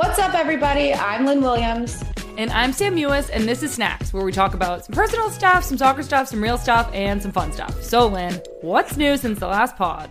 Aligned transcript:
What's 0.00 0.18
up, 0.18 0.32
everybody? 0.34 0.94
I'm 0.94 1.26
Lynn 1.26 1.42
Williams. 1.42 2.02
And 2.38 2.50
I'm 2.52 2.72
Sam 2.72 2.96
Mewis, 2.96 3.28
and 3.30 3.46
this 3.46 3.62
is 3.62 3.74
Snacks, 3.74 4.14
where 4.14 4.24
we 4.24 4.32
talk 4.32 4.54
about 4.54 4.82
some 4.86 4.94
personal 4.94 5.28
stuff, 5.28 5.62
some 5.62 5.76
soccer 5.76 6.02
stuff, 6.02 6.28
some 6.28 6.42
real 6.42 6.56
stuff, 6.56 6.88
and 6.94 7.20
some 7.20 7.32
fun 7.32 7.52
stuff. 7.52 7.82
So, 7.82 8.06
Lynn, 8.06 8.40
what's 8.62 8.96
new 8.96 9.18
since 9.18 9.38
the 9.38 9.46
last 9.46 9.76
pod? 9.76 10.08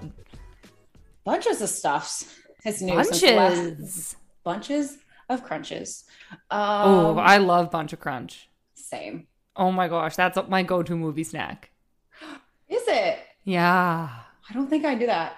Bunches 1.24 1.60
of 1.64 1.70
stuffs. 1.70 2.36
It's 2.64 2.84
new 2.84 2.94
Bunches. 2.94 3.20
since 3.20 3.22
the 3.32 3.36
last 3.36 4.16
bunches 4.44 4.98
of 5.28 5.44
crunches. 5.44 6.04
Um, 6.52 6.60
oh, 6.62 7.18
I 7.18 7.38
love 7.38 7.72
Bunch 7.72 7.92
of 7.92 8.00
Crunch. 8.00 8.48
same. 8.76 9.26
Oh 9.56 9.72
my 9.72 9.88
gosh, 9.88 10.16
that's 10.16 10.38
my 10.50 10.62
go 10.62 10.84
to 10.84 10.96
movie 10.96 11.24
snack. 11.24 11.72
Is 12.68 12.84
it? 12.88 13.18
Yeah. 13.44 14.10
I 14.50 14.54
don't 14.54 14.70
think 14.70 14.86
I 14.86 14.94
do 14.94 15.08
that. 15.08 15.34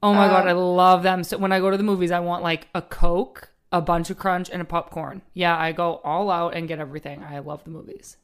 Oh 0.00 0.14
my 0.14 0.28
god, 0.28 0.42
Um, 0.42 0.48
I 0.48 0.52
love 0.52 1.02
them. 1.02 1.24
So 1.24 1.38
when 1.38 1.50
I 1.50 1.58
go 1.58 1.72
to 1.72 1.76
the 1.76 1.82
movies, 1.82 2.12
I 2.12 2.20
want 2.20 2.44
like 2.44 2.68
a 2.72 2.80
Coke, 2.80 3.50
a 3.76 3.80
bunch 3.80 4.10
of 4.10 4.18
crunch, 4.18 4.48
and 4.50 4.60
a 4.62 4.64
popcorn. 4.64 5.22
Yeah, 5.34 5.56
I 5.56 5.72
go 5.72 6.00
all 6.04 6.30
out 6.30 6.54
and 6.54 6.66
get 6.68 6.78
everything. 6.78 7.22
I 7.22 7.38
love 7.40 7.64
the 7.64 7.70
movies. 7.70 8.16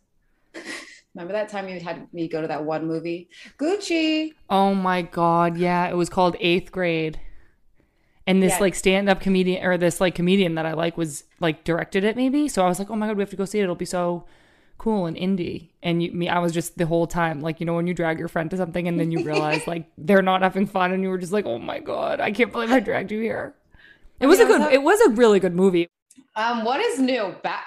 Remember 1.15 1.34
that 1.34 1.51
time 1.51 1.69
you 1.69 1.78
had 1.78 2.12
me 2.15 2.27
go 2.27 2.41
to 2.41 2.48
that 2.48 2.65
one 2.65 2.87
movie, 2.87 3.28
Gucci? 3.59 4.33
Oh 4.48 4.75
my 4.75 5.02
god, 5.02 5.56
yeah, 5.59 5.87
it 5.88 5.95
was 5.97 6.09
called 6.09 6.37
Eighth 6.41 6.73
Grade. 6.73 7.20
And 8.27 8.42
this 8.42 8.52
Yeah. 8.55 8.61
like 8.61 8.75
stand 8.75 9.09
up 9.11 9.20
comedian 9.20 9.65
or 9.65 9.77
this 9.77 10.01
like 10.01 10.15
comedian 10.15 10.55
that 10.55 10.65
I 10.65 10.73
like 10.73 10.97
was 10.97 11.25
like 11.41 11.64
directed 11.64 12.05
it 12.05 12.16
maybe. 12.16 12.48
So 12.48 12.64
I 12.64 12.69
was 12.69 12.78
like, 12.78 12.89
oh 12.91 12.97
my 12.97 13.09
god, 13.09 13.16
we 13.16 13.23
have 13.23 13.30
to 13.30 13.37
go 13.37 13.45
see 13.45 13.59
it. 13.59 13.64
It'll 13.64 13.75
be 13.75 13.84
so 13.84 14.25
cool 14.78 15.06
and 15.06 15.16
indie. 15.16 15.70
And 15.83 16.03
you, 16.03 16.12
me, 16.12 16.28
I 16.28 16.39
was 16.39 16.53
just 16.53 16.78
the 16.78 16.87
whole 16.87 17.06
time 17.06 17.41
like 17.41 17.61
you 17.61 17.66
know 17.66 17.75
when 17.75 17.87
you 17.87 17.95
drag 17.95 18.19
your 18.19 18.28
friend 18.28 18.48
to 18.50 18.56
something 18.56 18.87
and 18.89 18.98
then 18.98 19.11
you 19.11 19.23
realize 19.25 19.66
like 19.66 19.84
they're 19.98 20.23
not 20.23 20.41
having 20.42 20.66
fun 20.66 20.92
and 20.92 21.03
you 21.03 21.09
were 21.11 21.19
just 21.19 21.33
like, 21.33 21.45
oh 21.47 21.59
my 21.59 21.78
god, 21.80 22.20
I 22.20 22.30
can't 22.30 22.53
believe 22.53 22.70
I 22.73 22.80
dragged 22.80 23.11
you 23.11 23.20
here. 23.20 23.55
It 24.22 24.26
was 24.26 24.38
a 24.38 24.44
Yeah, 24.44 24.48
was 24.48 24.58
good. 24.58 24.72
It 24.72 24.82
was 24.82 25.00
a 25.00 25.10
really 25.10 25.40
good 25.40 25.54
movie. 25.54 25.88
Um, 26.36 26.64
what 26.64 26.80
is 26.80 26.98
new? 26.98 27.34
Back, 27.42 27.66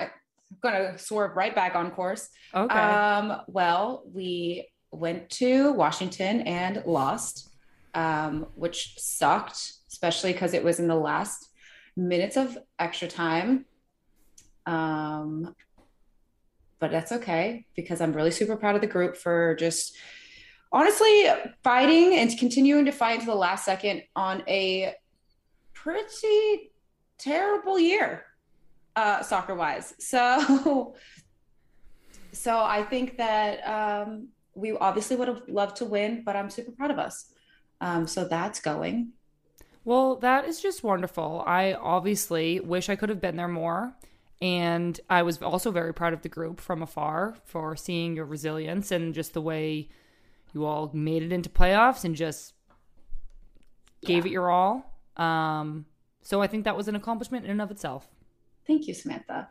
I'm 0.51 0.57
gonna 0.61 0.97
swerve 0.97 1.35
right 1.35 1.53
back 1.53 1.75
on 1.75 1.91
course. 1.91 2.29
Okay. 2.53 2.73
Um, 2.73 3.41
well, 3.47 4.03
we 4.11 4.69
went 4.91 5.29
to 5.29 5.73
Washington 5.73 6.41
and 6.41 6.83
lost, 6.85 7.49
um, 7.93 8.47
which 8.55 8.95
sucked, 8.97 9.73
especially 9.91 10.33
because 10.33 10.53
it 10.53 10.63
was 10.63 10.79
in 10.79 10.87
the 10.87 10.95
last 10.95 11.49
minutes 11.97 12.37
of 12.37 12.57
extra 12.79 13.07
time. 13.07 13.65
Um, 14.65 15.55
but 16.79 16.91
that's 16.91 17.11
okay 17.11 17.65
because 17.75 18.01
I'm 18.01 18.13
really 18.13 18.31
super 18.31 18.55
proud 18.55 18.75
of 18.75 18.81
the 18.81 18.87
group 18.87 19.15
for 19.15 19.55
just 19.55 19.95
honestly 20.71 21.27
fighting 21.63 22.15
and 22.15 22.37
continuing 22.37 22.85
to 22.85 22.91
fight 22.91 23.21
to 23.21 23.25
the 23.25 23.35
last 23.35 23.65
second 23.65 24.03
on 24.15 24.43
a 24.47 24.93
pretty 25.85 26.71
terrible 27.19 27.77
year 27.79 28.25
uh, 28.95 29.21
soccer 29.21 29.53
wise. 29.55 29.93
So, 29.99 30.95
so 32.31 32.57
I 32.59 32.83
think 32.83 33.17
that 33.17 33.59
um, 33.67 34.29
we 34.55 34.71
obviously 34.71 35.15
would 35.15 35.27
have 35.27 35.43
loved 35.47 35.77
to 35.77 35.85
win, 35.85 36.23
but 36.25 36.35
I'm 36.35 36.49
super 36.49 36.71
proud 36.71 36.89
of 36.91 36.97
us. 36.99 37.31
Um, 37.81 38.07
so 38.07 38.25
that's 38.27 38.59
going. 38.59 39.11
Well, 39.83 40.15
that 40.17 40.45
is 40.45 40.59
just 40.59 40.83
wonderful. 40.83 41.43
I 41.45 41.73
obviously 41.73 42.59
wish 42.59 42.89
I 42.89 42.95
could 42.95 43.09
have 43.09 43.21
been 43.21 43.35
there 43.35 43.47
more. 43.47 43.95
And 44.41 44.99
I 45.09 45.21
was 45.21 45.41
also 45.41 45.71
very 45.71 45.93
proud 45.93 46.13
of 46.13 46.23
the 46.23 46.29
group 46.29 46.59
from 46.59 46.81
afar 46.81 47.35
for 47.45 47.75
seeing 47.75 48.15
your 48.15 48.25
resilience 48.25 48.91
and 48.91 49.13
just 49.13 49.33
the 49.33 49.41
way 49.41 49.87
you 50.53 50.65
all 50.65 50.89
made 50.93 51.21
it 51.23 51.31
into 51.31 51.49
playoffs 51.49 52.03
and 52.03 52.15
just 52.15 52.53
gave 54.03 54.25
Yeah. 54.25 54.31
it 54.31 54.33
your 54.33 54.49
all. 54.49 54.94
Um, 55.17 55.85
so 56.21 56.41
I 56.41 56.47
think 56.47 56.65
that 56.65 56.75
was 56.75 56.87
an 56.87 56.95
accomplishment 56.95 57.45
in 57.45 57.51
and 57.51 57.61
of 57.61 57.71
itself. 57.71 58.07
Thank 58.67 58.87
you, 58.87 58.93
Samantha. 58.93 59.47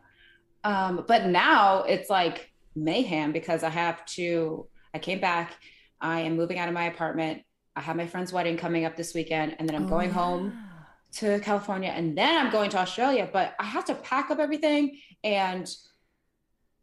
Um, 0.63 1.05
but 1.07 1.27
now 1.27 1.83
it's 1.83 2.09
like 2.09 2.51
mayhem 2.75 3.31
because 3.31 3.63
I 3.63 3.69
have 3.69 4.05
to, 4.07 4.67
I 4.93 4.99
came 4.99 5.19
back, 5.19 5.53
I 6.01 6.21
am 6.21 6.35
moving 6.35 6.59
out 6.59 6.67
of 6.67 6.73
my 6.73 6.85
apartment. 6.85 7.43
I 7.75 7.81
have 7.81 7.95
my 7.95 8.07
friend's 8.07 8.31
wedding 8.31 8.57
coming 8.57 8.85
up 8.85 8.95
this 8.95 9.13
weekend, 9.13 9.57
and 9.59 9.67
then 9.67 9.75
I'm 9.75 9.87
going 9.87 10.09
home 10.09 10.57
to 11.15 11.39
California 11.39 11.89
and 11.89 12.17
then 12.17 12.45
I'm 12.45 12.51
going 12.51 12.69
to 12.71 12.77
Australia, 12.77 13.29
but 13.31 13.55
I 13.59 13.63
have 13.63 13.85
to 13.85 13.95
pack 13.95 14.31
up 14.31 14.39
everything 14.39 14.99
and 15.23 15.73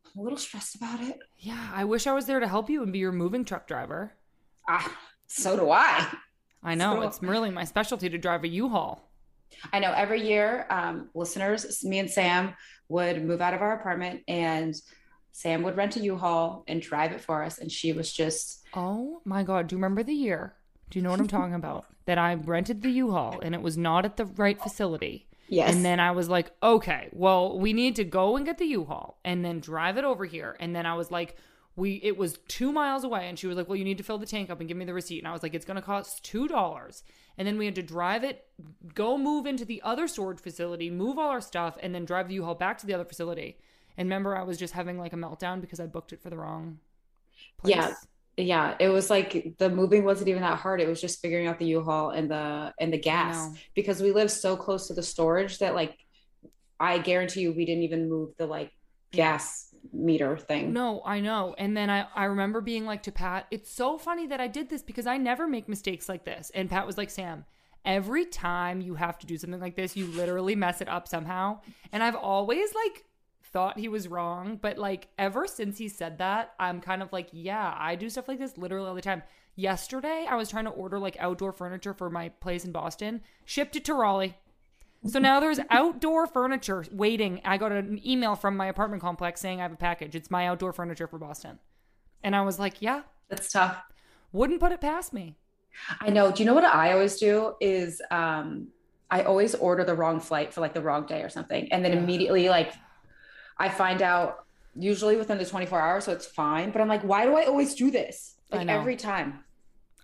I'm 0.06 0.20
a 0.20 0.22
little 0.22 0.38
stressed 0.38 0.74
about 0.74 1.00
it. 1.02 1.18
Yeah, 1.38 1.70
I 1.72 1.84
wish 1.84 2.06
I 2.06 2.12
was 2.12 2.26
there 2.26 2.40
to 2.40 2.48
help 2.48 2.70
you 2.70 2.82
and 2.82 2.92
be 2.92 2.98
your 2.98 3.12
moving 3.12 3.44
truck 3.44 3.66
driver. 3.66 4.14
Ah, 4.68 4.96
so 5.26 5.56
do 5.56 5.70
I. 5.70 6.08
I 6.62 6.74
know 6.74 6.94
So- 6.96 7.02
it's 7.02 7.22
really 7.22 7.50
my 7.50 7.64
specialty 7.64 8.08
to 8.08 8.18
drive 8.18 8.44
a 8.44 8.48
U-Haul. 8.48 9.08
I 9.72 9.78
know 9.80 9.92
every 9.92 10.26
year, 10.26 10.66
um, 10.70 11.10
listeners, 11.14 11.84
me 11.84 11.98
and 11.98 12.10
Sam 12.10 12.54
would 12.88 13.24
move 13.24 13.40
out 13.40 13.54
of 13.54 13.60
our 13.62 13.74
apartment 13.78 14.22
and 14.28 14.74
Sam 15.32 15.62
would 15.62 15.76
rent 15.76 15.96
a 15.96 16.00
U-Haul 16.00 16.64
and 16.68 16.80
drive 16.80 17.12
it 17.12 17.20
for 17.20 17.42
us. 17.42 17.58
And 17.58 17.70
she 17.70 17.92
was 17.92 18.12
just, 18.12 18.64
Oh 18.74 19.20
my 19.24 19.42
God. 19.42 19.66
Do 19.66 19.74
you 19.74 19.78
remember 19.78 20.02
the 20.02 20.14
year? 20.14 20.54
Do 20.90 20.98
you 20.98 21.02
know 21.02 21.10
what 21.10 21.20
I'm 21.20 21.28
talking 21.28 21.54
about? 21.62 21.86
That 22.06 22.18
I 22.18 22.34
rented 22.34 22.82
the 22.82 22.90
U 22.90 23.12
Haul 23.12 23.38
and 23.42 23.54
it 23.54 23.62
was 23.62 23.76
not 23.78 24.04
at 24.04 24.16
the 24.16 24.24
right 24.24 24.60
facility. 24.60 25.28
yes. 25.48 25.72
And 25.74 25.84
then 25.84 26.00
I 26.00 26.10
was 26.10 26.28
like, 26.28 26.50
okay, 26.62 27.08
well, 27.12 27.58
we 27.58 27.72
need 27.72 27.96
to 27.96 28.04
go 28.04 28.36
and 28.36 28.44
get 28.46 28.58
the 28.58 28.64
U 28.66 28.84
Haul 28.84 29.18
and 29.24 29.44
then 29.44 29.60
drive 29.60 29.96
it 29.98 30.04
over 30.04 30.24
here. 30.24 30.56
And 30.58 30.74
then 30.74 30.84
I 30.86 30.94
was 30.96 31.10
like, 31.10 31.36
we 31.74 32.00
it 32.02 32.16
was 32.16 32.38
two 32.48 32.70
miles 32.72 33.02
away 33.02 33.28
and 33.28 33.38
she 33.38 33.46
was 33.46 33.56
like 33.56 33.68
well 33.68 33.76
you 33.76 33.84
need 33.84 33.98
to 33.98 34.04
fill 34.04 34.18
the 34.18 34.26
tank 34.26 34.50
up 34.50 34.60
and 34.60 34.68
give 34.68 34.76
me 34.76 34.84
the 34.84 34.94
receipt. 34.94 35.18
And 35.18 35.28
i 35.28 35.32
was 35.32 35.42
like 35.42 35.54
it's 35.54 35.64
going 35.64 35.76
to 35.76 35.82
cost 35.82 36.24
two 36.24 36.48
dollars. 36.48 37.02
And 37.38 37.48
then 37.48 37.56
we 37.56 37.64
had 37.64 37.74
to 37.76 37.82
drive 37.82 38.24
it 38.24 38.44
go 38.94 39.16
move 39.16 39.46
into 39.46 39.64
the 39.64 39.80
other 39.82 40.06
storage 40.06 40.40
facility 40.40 40.90
move 40.90 41.18
all 41.18 41.30
our 41.30 41.40
stuff 41.40 41.78
and 41.82 41.94
then 41.94 42.04
drive 42.04 42.28
the 42.28 42.34
u-haul 42.34 42.54
back 42.54 42.78
to 42.78 42.86
the 42.86 42.94
other 42.94 43.04
facility. 43.04 43.56
And 43.96 44.06
remember 44.06 44.36
i 44.36 44.42
was 44.42 44.58
just 44.58 44.74
having 44.74 44.98
like 44.98 45.12
a 45.12 45.16
meltdown 45.16 45.60
because 45.60 45.80
i 45.80 45.86
booked 45.86 46.12
it 46.12 46.22
for 46.22 46.30
the 46.30 46.36
wrong 46.36 46.78
place. 47.58 47.74
Yeah. 47.76 47.94
yeah, 48.36 48.74
it 48.78 48.88
was 48.88 49.10
like 49.10 49.54
the 49.58 49.70
moving 49.70 50.04
wasn't 50.04 50.28
even 50.28 50.42
that 50.42 50.58
hard. 50.58 50.80
It 50.80 50.88
was 50.88 51.00
just 51.00 51.20
figuring 51.20 51.46
out 51.46 51.58
the 51.58 51.66
U-Haul 51.66 52.10
and 52.10 52.30
the 52.30 52.72
and 52.80 52.92
the 52.92 52.98
gas. 52.98 53.50
Because 53.74 54.00
we 54.00 54.12
live 54.12 54.30
so 54.30 54.56
close 54.56 54.88
to 54.88 54.94
the 54.94 55.02
storage 55.02 55.58
that 55.58 55.74
like 55.74 55.96
I 56.80 56.98
guarantee 56.98 57.42
you 57.42 57.52
we 57.52 57.64
didn't 57.64 57.84
even 57.84 58.08
move 58.08 58.30
the 58.38 58.46
like 58.46 58.72
gas 59.12 59.71
meter 59.92 60.36
thing. 60.36 60.72
No, 60.72 61.02
I 61.04 61.20
know. 61.20 61.54
And 61.58 61.76
then 61.76 61.90
I, 61.90 62.06
I 62.14 62.24
remember 62.24 62.60
being 62.60 62.84
like 62.84 63.02
to 63.04 63.12
Pat, 63.12 63.46
it's 63.50 63.70
so 63.70 63.98
funny 63.98 64.26
that 64.26 64.40
I 64.40 64.48
did 64.48 64.68
this 64.68 64.82
because 64.82 65.06
I 65.06 65.16
never 65.16 65.46
make 65.48 65.68
mistakes 65.68 66.08
like 66.08 66.24
this. 66.24 66.50
And 66.54 66.70
Pat 66.70 66.86
was 66.86 66.98
like, 66.98 67.10
Sam, 67.10 67.44
every 67.84 68.24
time 68.24 68.80
you 68.80 68.94
have 68.94 69.18
to 69.18 69.26
do 69.26 69.36
something 69.36 69.60
like 69.60 69.76
this, 69.76 69.96
you 69.96 70.06
literally 70.06 70.54
mess 70.54 70.80
it 70.80 70.88
up 70.88 71.08
somehow. 71.08 71.60
And 71.92 72.02
I've 72.02 72.16
always 72.16 72.74
like 72.74 73.04
thought 73.44 73.78
he 73.78 73.88
was 73.88 74.08
wrong. 74.08 74.58
But 74.60 74.78
like 74.78 75.08
ever 75.18 75.46
since 75.46 75.78
he 75.78 75.88
said 75.88 76.18
that, 76.18 76.54
I'm 76.58 76.80
kind 76.80 77.02
of 77.02 77.12
like, 77.12 77.28
yeah, 77.32 77.74
I 77.78 77.96
do 77.96 78.08
stuff 78.08 78.28
like 78.28 78.38
this 78.38 78.56
literally 78.56 78.88
all 78.88 78.94
the 78.94 79.02
time. 79.02 79.22
Yesterday, 79.54 80.26
I 80.28 80.36
was 80.36 80.48
trying 80.48 80.64
to 80.64 80.70
order 80.70 80.98
like 80.98 81.16
outdoor 81.20 81.52
furniture 81.52 81.92
for 81.92 82.08
my 82.08 82.30
place 82.30 82.64
in 82.64 82.72
Boston, 82.72 83.20
shipped 83.44 83.76
it 83.76 83.84
to 83.84 83.94
Raleigh. 83.94 84.36
So 85.06 85.18
now 85.18 85.40
there's 85.40 85.58
outdoor 85.70 86.26
furniture 86.26 86.84
waiting. 86.92 87.40
I 87.44 87.58
got 87.58 87.72
an 87.72 88.00
email 88.06 88.36
from 88.36 88.56
my 88.56 88.66
apartment 88.66 89.02
complex 89.02 89.40
saying 89.40 89.60
I 89.60 89.64
have 89.64 89.72
a 89.72 89.76
package. 89.76 90.14
It's 90.14 90.30
my 90.30 90.46
outdoor 90.46 90.72
furniture 90.72 91.06
for 91.08 91.18
Boston. 91.18 91.58
And 92.22 92.36
I 92.36 92.42
was 92.42 92.58
like, 92.58 92.80
yeah, 92.80 93.02
That's 93.28 93.50
tough. 93.50 93.82
wouldn't 94.32 94.60
put 94.60 94.70
it 94.70 94.80
past 94.80 95.12
me. 95.12 95.36
I 96.00 96.10
know. 96.10 96.30
Do 96.30 96.42
you 96.42 96.46
know 96.46 96.54
what 96.54 96.64
I 96.64 96.92
always 96.92 97.16
do 97.18 97.54
is 97.60 98.00
um 98.10 98.68
I 99.10 99.22
always 99.22 99.54
order 99.54 99.84
the 99.84 99.94
wrong 99.94 100.20
flight 100.20 100.54
for 100.54 100.60
like 100.60 100.74
the 100.74 100.80
wrong 100.80 101.06
day 101.06 101.22
or 101.22 101.28
something. 101.28 101.70
And 101.72 101.84
then 101.84 101.92
Ugh. 101.92 101.98
immediately 101.98 102.48
like 102.48 102.72
I 103.58 103.68
find 103.68 104.02
out 104.02 104.44
usually 104.74 105.16
within 105.16 105.36
the 105.38 105.44
24 105.44 105.80
hours, 105.80 106.04
so 106.04 106.12
it's 106.12 106.26
fine. 106.26 106.70
But 106.70 106.80
I'm 106.80 106.88
like, 106.88 107.02
why 107.02 107.24
do 107.24 107.36
I 107.36 107.44
always 107.44 107.74
do 107.74 107.90
this? 107.90 108.36
Like 108.50 108.68
every 108.68 108.96
time. 108.96 109.44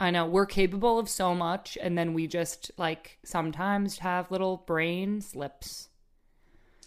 I 0.01 0.11
know 0.11 0.27
we're 0.27 0.47
capable 0.47 0.99
of 0.99 1.09
so 1.09 1.35
much, 1.35 1.77
and 1.81 1.99
then 1.99 2.15
we 2.15 2.27
just 2.27 2.71
like 2.79 3.19
sometimes 3.25 3.99
have 3.99 4.31
little 4.31 4.59
brain 4.67 5.21
slips. 5.21 5.89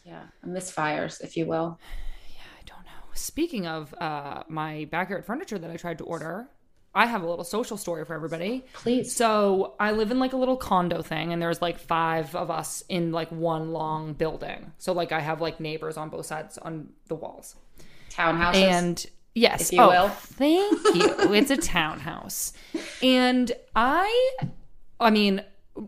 Yeah. 0.06 0.24
Misfires, 0.46 1.22
if 1.22 1.38
you 1.38 1.46
will. 1.46 1.80
Yeah, 2.30 2.42
I 2.60 2.64
don't 2.66 2.86
know. 2.86 3.12
Speaking 3.14 3.68
of 3.68 3.94
uh, 3.96 4.44
my 4.48 4.88
backyard 4.92 5.26
furniture 5.26 5.60
that 5.60 5.70
I 5.70 5.78
tried 5.78 5.98
to 6.00 6.06
order, 6.06 6.48
I 6.94 7.06
have 7.06 7.22
a 7.24 7.30
little 7.30 7.46
social 7.46 7.78
story 7.78 8.04
for 8.06 8.14
everybody. 8.14 8.66
Please. 8.74 9.16
So 9.16 9.76
I 9.80 9.92
live 9.92 10.12
in 10.12 10.20
like 10.20 10.34
a 10.34 10.38
little 10.38 10.58
condo 10.58 11.02
thing, 11.02 11.32
and 11.32 11.42
there's 11.42 11.62
like 11.62 11.80
five 11.80 12.36
of 12.36 12.50
us 12.50 12.84
in 12.90 13.12
like 13.12 13.32
one 13.32 13.72
long 13.72 14.14
building. 14.14 14.72
So 14.78 14.92
like 14.94 15.12
I 15.12 15.20
have 15.20 15.42
like 15.42 15.60
neighbors 15.60 15.98
on 15.98 16.10
both 16.10 16.26
sides 16.26 16.58
on 16.58 16.90
the 17.08 17.16
walls. 17.16 17.56
Townhouses. 18.10 18.56
And 18.56 19.06
yes, 19.36 19.72
oh, 19.78 19.88
will. 19.90 20.10
thank 20.10 20.72
you. 20.96 21.34
it's 21.34 21.52
a 21.52 21.58
townhouse, 21.58 22.54
and 23.02 23.52
I, 23.76 24.38
I 25.00 25.10
mean, 25.10 25.44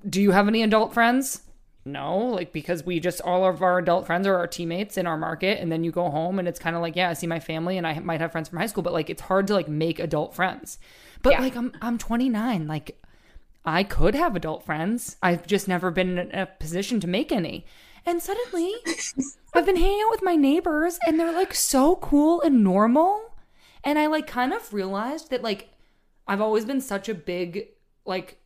do 0.09 0.21
you 0.21 0.31
have 0.31 0.47
any 0.47 0.63
adult 0.63 0.93
friends? 0.93 1.41
No, 1.85 2.17
like 2.17 2.53
because 2.53 2.85
we 2.85 3.01
just 3.01 3.19
all 3.21 3.45
of 3.45 3.61
our 3.61 3.77
adult 3.77 4.05
friends 4.05 4.25
are 4.25 4.35
our 4.37 4.47
teammates 4.47 4.97
in 4.97 5.05
our 5.05 5.17
market, 5.17 5.59
and 5.59 5.69
then 5.71 5.83
you 5.83 5.91
go 5.91 6.09
home 6.09 6.39
and 6.39 6.47
it's 6.47 6.59
kind 6.59 6.75
of 6.77 6.81
like, 6.81 6.95
yeah, 6.95 7.09
I 7.09 7.13
see 7.13 7.27
my 7.27 7.41
family, 7.41 7.77
and 7.77 7.85
I 7.85 7.99
might 7.99 8.21
have 8.21 8.31
friends 8.31 8.47
from 8.49 8.59
high 8.59 8.67
school, 8.67 8.83
but 8.83 8.93
like 8.93 9.09
it's 9.09 9.21
hard 9.23 9.47
to 9.47 9.53
like 9.53 9.67
make 9.67 9.99
adult 9.99 10.33
friends. 10.33 10.79
But 11.21 11.33
Yeah. 11.33 11.41
like 11.41 11.55
I'm 11.57 11.73
I'm 11.81 11.97
29, 11.97 12.67
like 12.67 12.97
I 13.65 13.83
could 13.83 14.15
have 14.15 14.35
adult 14.35 14.63
friends. 14.65 15.17
I've 15.21 15.45
just 15.45 15.67
never 15.67 15.91
been 15.91 16.17
in 16.17 16.31
a 16.33 16.45
position 16.45 16.99
to 17.01 17.07
make 17.07 17.31
any. 17.33 17.65
And 18.05 18.21
suddenly, 18.21 18.73
I've 19.53 19.65
been 19.65 19.77
hanging 19.77 20.01
out 20.05 20.11
with 20.11 20.23
my 20.23 20.35
neighbors 20.35 20.99
and 21.07 21.17
they're 21.19 21.31
like 21.33 21.53
so 21.53 21.95
cool 21.97 22.41
and 22.41 22.63
normal. 22.63 23.32
And 23.83 23.99
I 23.99 24.07
like 24.07 24.27
kind 24.27 24.53
of 24.53 24.73
realized 24.73 25.29
that 25.31 25.43
like 25.43 25.69
I've 26.27 26.41
always 26.41 26.65
been 26.65 26.81
such 26.81 27.09
a 27.09 27.13
big 27.13 27.67
like 28.05 28.37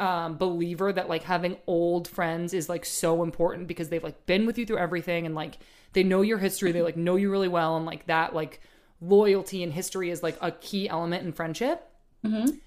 um 0.00 0.36
believer 0.38 0.92
that 0.92 1.08
like 1.08 1.22
having 1.24 1.56
old 1.66 2.08
friends 2.08 2.54
is 2.54 2.68
like 2.68 2.84
so 2.84 3.22
important 3.22 3.68
because 3.68 3.88
they've 3.88 4.02
like 4.02 4.26
been 4.26 4.46
with 4.46 4.56
you 4.58 4.66
through 4.66 4.78
everything 4.78 5.26
and 5.26 5.34
like 5.34 5.58
they 5.92 6.02
know 6.02 6.22
your 6.22 6.38
history, 6.38 6.72
they 6.72 6.82
like 6.82 6.96
know 6.96 7.16
you 7.16 7.30
really 7.30 7.48
well 7.48 7.76
and 7.76 7.84
like 7.86 8.06
that 8.06 8.34
like 8.34 8.60
loyalty 9.00 9.62
and 9.62 9.72
history 9.72 10.10
is 10.10 10.22
like 10.22 10.36
a 10.40 10.50
key 10.52 10.88
element 10.88 11.24
in 11.24 11.32
friendship. 11.32 11.86
Mhm. 12.24 12.60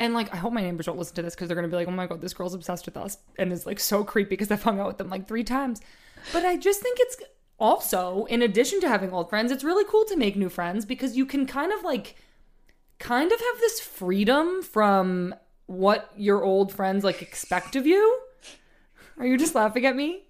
And 0.00 0.12
like, 0.12 0.32
I 0.34 0.36
hope 0.36 0.52
my 0.52 0.60
neighbors 0.60 0.86
don't 0.86 0.98
listen 0.98 1.14
to 1.16 1.22
this 1.22 1.34
because 1.34 1.48
they're 1.48 1.54
gonna 1.54 1.68
be 1.68 1.76
like, 1.76 1.86
"Oh 1.86 1.92
my 1.92 2.06
god, 2.06 2.20
this 2.20 2.34
girl's 2.34 2.52
obsessed 2.54 2.84
with 2.84 2.96
us," 2.96 3.16
and 3.38 3.52
it's 3.52 3.64
like 3.64 3.78
so 3.78 4.02
creepy 4.02 4.30
because 4.30 4.50
I've 4.50 4.62
hung 4.62 4.80
out 4.80 4.88
with 4.88 4.98
them 4.98 5.08
like 5.08 5.28
three 5.28 5.44
times. 5.44 5.80
But 6.32 6.44
I 6.44 6.56
just 6.56 6.80
think 6.80 6.98
it's 7.00 7.16
also, 7.58 8.24
in 8.26 8.42
addition 8.42 8.80
to 8.80 8.88
having 8.88 9.12
old 9.12 9.30
friends, 9.30 9.52
it's 9.52 9.64
really 9.64 9.84
cool 9.88 10.04
to 10.06 10.16
make 10.16 10.36
new 10.36 10.48
friends 10.48 10.84
because 10.84 11.16
you 11.16 11.26
can 11.26 11.46
kind 11.46 11.72
of 11.72 11.82
like, 11.82 12.16
kind 12.98 13.32
of 13.32 13.40
have 13.40 13.60
this 13.60 13.80
freedom 13.80 14.62
from 14.62 15.34
what 15.66 16.10
your 16.16 16.42
old 16.44 16.72
friends 16.72 17.04
like 17.04 17.22
expect 17.22 17.76
of 17.76 17.86
you. 17.86 18.20
Are 19.18 19.26
you 19.26 19.38
just 19.38 19.54
laughing 19.54 19.86
at 19.86 19.96
me? 19.96 20.22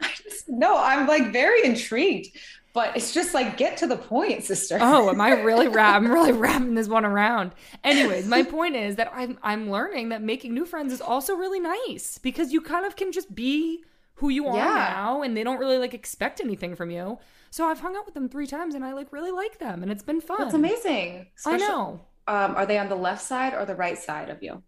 I 0.00 0.10
just 0.22 0.48
No, 0.48 0.76
I'm 0.78 1.06
like 1.06 1.32
very 1.32 1.64
intrigued, 1.64 2.28
but 2.72 2.96
it's 2.96 3.12
just 3.12 3.34
like 3.34 3.56
get 3.56 3.76
to 3.78 3.86
the 3.86 3.96
point, 3.96 4.44
sister. 4.44 4.78
Oh, 4.80 5.10
am 5.10 5.20
I 5.20 5.30
really 5.30 5.68
wrap? 5.74 5.96
I'm 5.96 6.10
really 6.10 6.32
wrapping 6.32 6.74
this 6.74 6.88
one 6.88 7.04
around. 7.04 7.52
Anyways, 7.84 8.26
my 8.26 8.42
point 8.42 8.76
is 8.76 8.96
that 8.96 9.10
I'm 9.14 9.38
I'm 9.42 9.70
learning 9.70 10.10
that 10.10 10.22
making 10.22 10.54
new 10.54 10.64
friends 10.66 10.92
is 10.92 11.00
also 11.00 11.34
really 11.34 11.60
nice 11.60 12.18
because 12.18 12.52
you 12.52 12.60
kind 12.60 12.86
of 12.86 12.96
can 12.96 13.12
just 13.12 13.34
be 13.34 13.84
who 14.18 14.28
you 14.28 14.46
are 14.48 14.56
Yeah. 14.56 14.64
now, 14.94 15.22
and 15.22 15.36
they 15.36 15.42
don't 15.44 15.58
really 15.58 15.78
like 15.78 15.94
expect 15.94 16.40
anything 16.40 16.74
from 16.76 16.90
you. 16.90 17.18
So 17.50 17.66
I've 17.66 17.80
hung 17.80 17.96
out 17.96 18.04
with 18.04 18.14
them 18.14 18.28
three 18.28 18.46
times, 18.46 18.74
and 18.74 18.84
I 18.84 18.92
like 18.92 19.12
really 19.12 19.30
like 19.30 19.58
them, 19.58 19.82
and 19.82 19.90
it's 19.90 20.02
been 20.02 20.20
fun. 20.20 20.36
That's 20.38 20.54
amazing. 20.54 21.28
I 21.46 21.56
know. 21.56 22.00
Um, 22.26 22.54
are 22.56 22.66
they 22.66 22.78
on 22.78 22.88
the 22.88 22.96
left 22.96 23.22
side 23.22 23.54
or 23.54 23.64
the 23.64 23.74
right 23.74 23.96
side 23.96 24.28
of 24.28 24.42
you? 24.42 24.62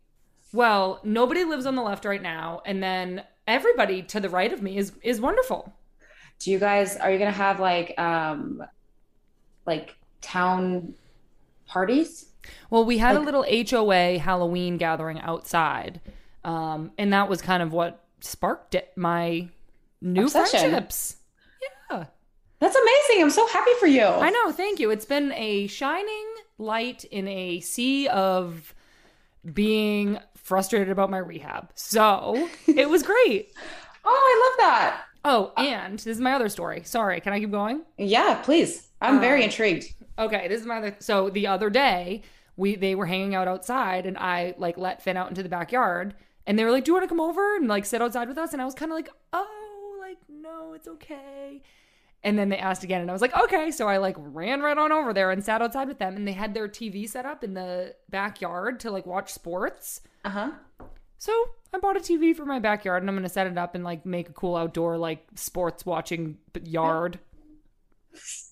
Well, 0.52 1.00
nobody 1.04 1.44
lives 1.44 1.66
on 1.66 1.74
the 1.76 1.82
left 1.82 2.04
right 2.04 2.22
now, 2.22 2.62
and 2.64 2.82
then 2.82 3.22
everybody 3.46 4.02
to 4.02 4.20
the 4.20 4.28
right 4.28 4.52
of 4.52 4.62
me 4.62 4.76
is 4.78 4.92
is 5.02 5.20
wonderful. 5.20 5.72
Do 6.38 6.50
you 6.50 6.58
guys 6.58 6.96
are 6.96 7.10
you 7.10 7.18
gonna 7.18 7.30
have 7.32 7.60
like 7.60 7.98
um 7.98 8.62
like 9.66 9.96
town 10.20 10.94
parties? 11.66 12.26
Well, 12.70 12.84
we 12.84 12.98
had 12.98 13.16
a 13.16 13.20
little 13.20 13.44
HOA 13.44 14.18
Halloween 14.18 14.78
gathering 14.78 15.20
outside, 15.20 16.00
um, 16.44 16.92
and 16.96 17.12
that 17.12 17.28
was 17.28 17.42
kind 17.42 17.62
of 17.62 17.72
what 17.72 18.04
sparked 18.20 18.74
it, 18.74 18.92
my 18.96 19.48
new 20.00 20.24
Obsession. 20.24 20.60
friendships. 20.70 21.16
Yeah, 21.90 22.04
That's 22.58 22.76
amazing. 22.76 23.22
I'm 23.22 23.30
so 23.30 23.46
happy 23.48 23.70
for 23.78 23.86
you. 23.86 24.04
I 24.04 24.30
know. 24.30 24.52
Thank 24.52 24.80
you. 24.80 24.90
It's 24.90 25.04
been 25.04 25.32
a 25.32 25.66
shining 25.66 26.26
light 26.58 27.04
in 27.04 27.26
a 27.28 27.60
sea 27.60 28.08
of 28.08 28.74
being 29.54 30.18
frustrated 30.36 30.90
about 30.90 31.10
my 31.10 31.18
rehab. 31.18 31.70
So 31.74 32.48
it 32.66 32.88
was 32.88 33.02
great. 33.02 33.52
Oh, 34.02 34.08
I 34.08 34.48
love 34.48 34.66
that. 34.70 35.02
Oh, 35.26 35.52
and 35.62 35.98
this 35.98 36.06
is 36.06 36.20
my 36.22 36.32
other 36.32 36.48
story. 36.48 36.80
Sorry, 36.84 37.20
can 37.20 37.34
I 37.34 37.38
keep 37.38 37.50
going? 37.50 37.82
Yeah, 37.98 38.40
please. 38.42 38.88
I'm 39.02 39.20
very 39.20 39.40
Um, 39.40 39.44
intrigued. 39.50 39.92
Okay, 40.18 40.48
this 40.48 40.58
is 40.62 40.66
my 40.66 40.78
other. 40.78 40.96
So 41.00 41.28
the 41.28 41.46
other 41.48 41.68
day, 41.68 42.22
we 42.56 42.76
they 42.76 42.94
were 42.94 43.04
hanging 43.04 43.34
out 43.34 43.46
outside, 43.46 44.06
and 44.06 44.16
I 44.16 44.54
like 44.56 44.78
let 44.78 45.02
Finn 45.02 45.18
out 45.18 45.28
into 45.28 45.42
the 45.42 45.50
backyard, 45.50 46.14
and 46.50 46.58
they 46.58 46.64
were 46.64 46.72
like, 46.72 46.84
"Do 46.84 46.90
you 46.90 46.94
want 46.94 47.04
to 47.04 47.08
come 47.08 47.20
over 47.20 47.54
and 47.54 47.68
like 47.68 47.86
sit 47.86 48.02
outside 48.02 48.26
with 48.26 48.36
us?" 48.36 48.52
And 48.52 48.60
I 48.60 48.64
was 48.64 48.74
kind 48.74 48.90
of 48.90 48.96
like, 48.96 49.08
"Oh, 49.32 49.98
like 50.00 50.18
no, 50.28 50.72
it's 50.72 50.88
okay." 50.88 51.62
And 52.24 52.36
then 52.36 52.48
they 52.48 52.58
asked 52.58 52.82
again, 52.82 53.00
and 53.00 53.08
I 53.08 53.12
was 53.12 53.22
like, 53.22 53.36
"Okay." 53.36 53.70
So 53.70 53.86
I 53.86 53.98
like 53.98 54.16
ran 54.18 54.60
right 54.60 54.76
on 54.76 54.90
over 54.90 55.14
there 55.14 55.30
and 55.30 55.44
sat 55.44 55.62
outside 55.62 55.86
with 55.86 56.00
them, 56.00 56.16
and 56.16 56.26
they 56.26 56.32
had 56.32 56.52
their 56.52 56.66
TV 56.66 57.08
set 57.08 57.24
up 57.24 57.44
in 57.44 57.54
the 57.54 57.94
backyard 58.08 58.80
to 58.80 58.90
like 58.90 59.06
watch 59.06 59.32
sports. 59.32 60.00
Uh-huh. 60.24 60.50
So 61.18 61.32
I 61.72 61.78
bought 61.78 61.96
a 61.96 62.00
TV 62.00 62.34
for 62.34 62.44
my 62.44 62.58
backyard, 62.58 63.04
and 63.04 63.08
I'm 63.08 63.14
gonna 63.14 63.28
set 63.28 63.46
it 63.46 63.56
up 63.56 63.76
and 63.76 63.84
like 63.84 64.04
make 64.04 64.28
a 64.28 64.32
cool 64.32 64.56
outdoor 64.56 64.98
like 64.98 65.24
sports 65.36 65.86
watching 65.86 66.38
yard. 66.64 67.20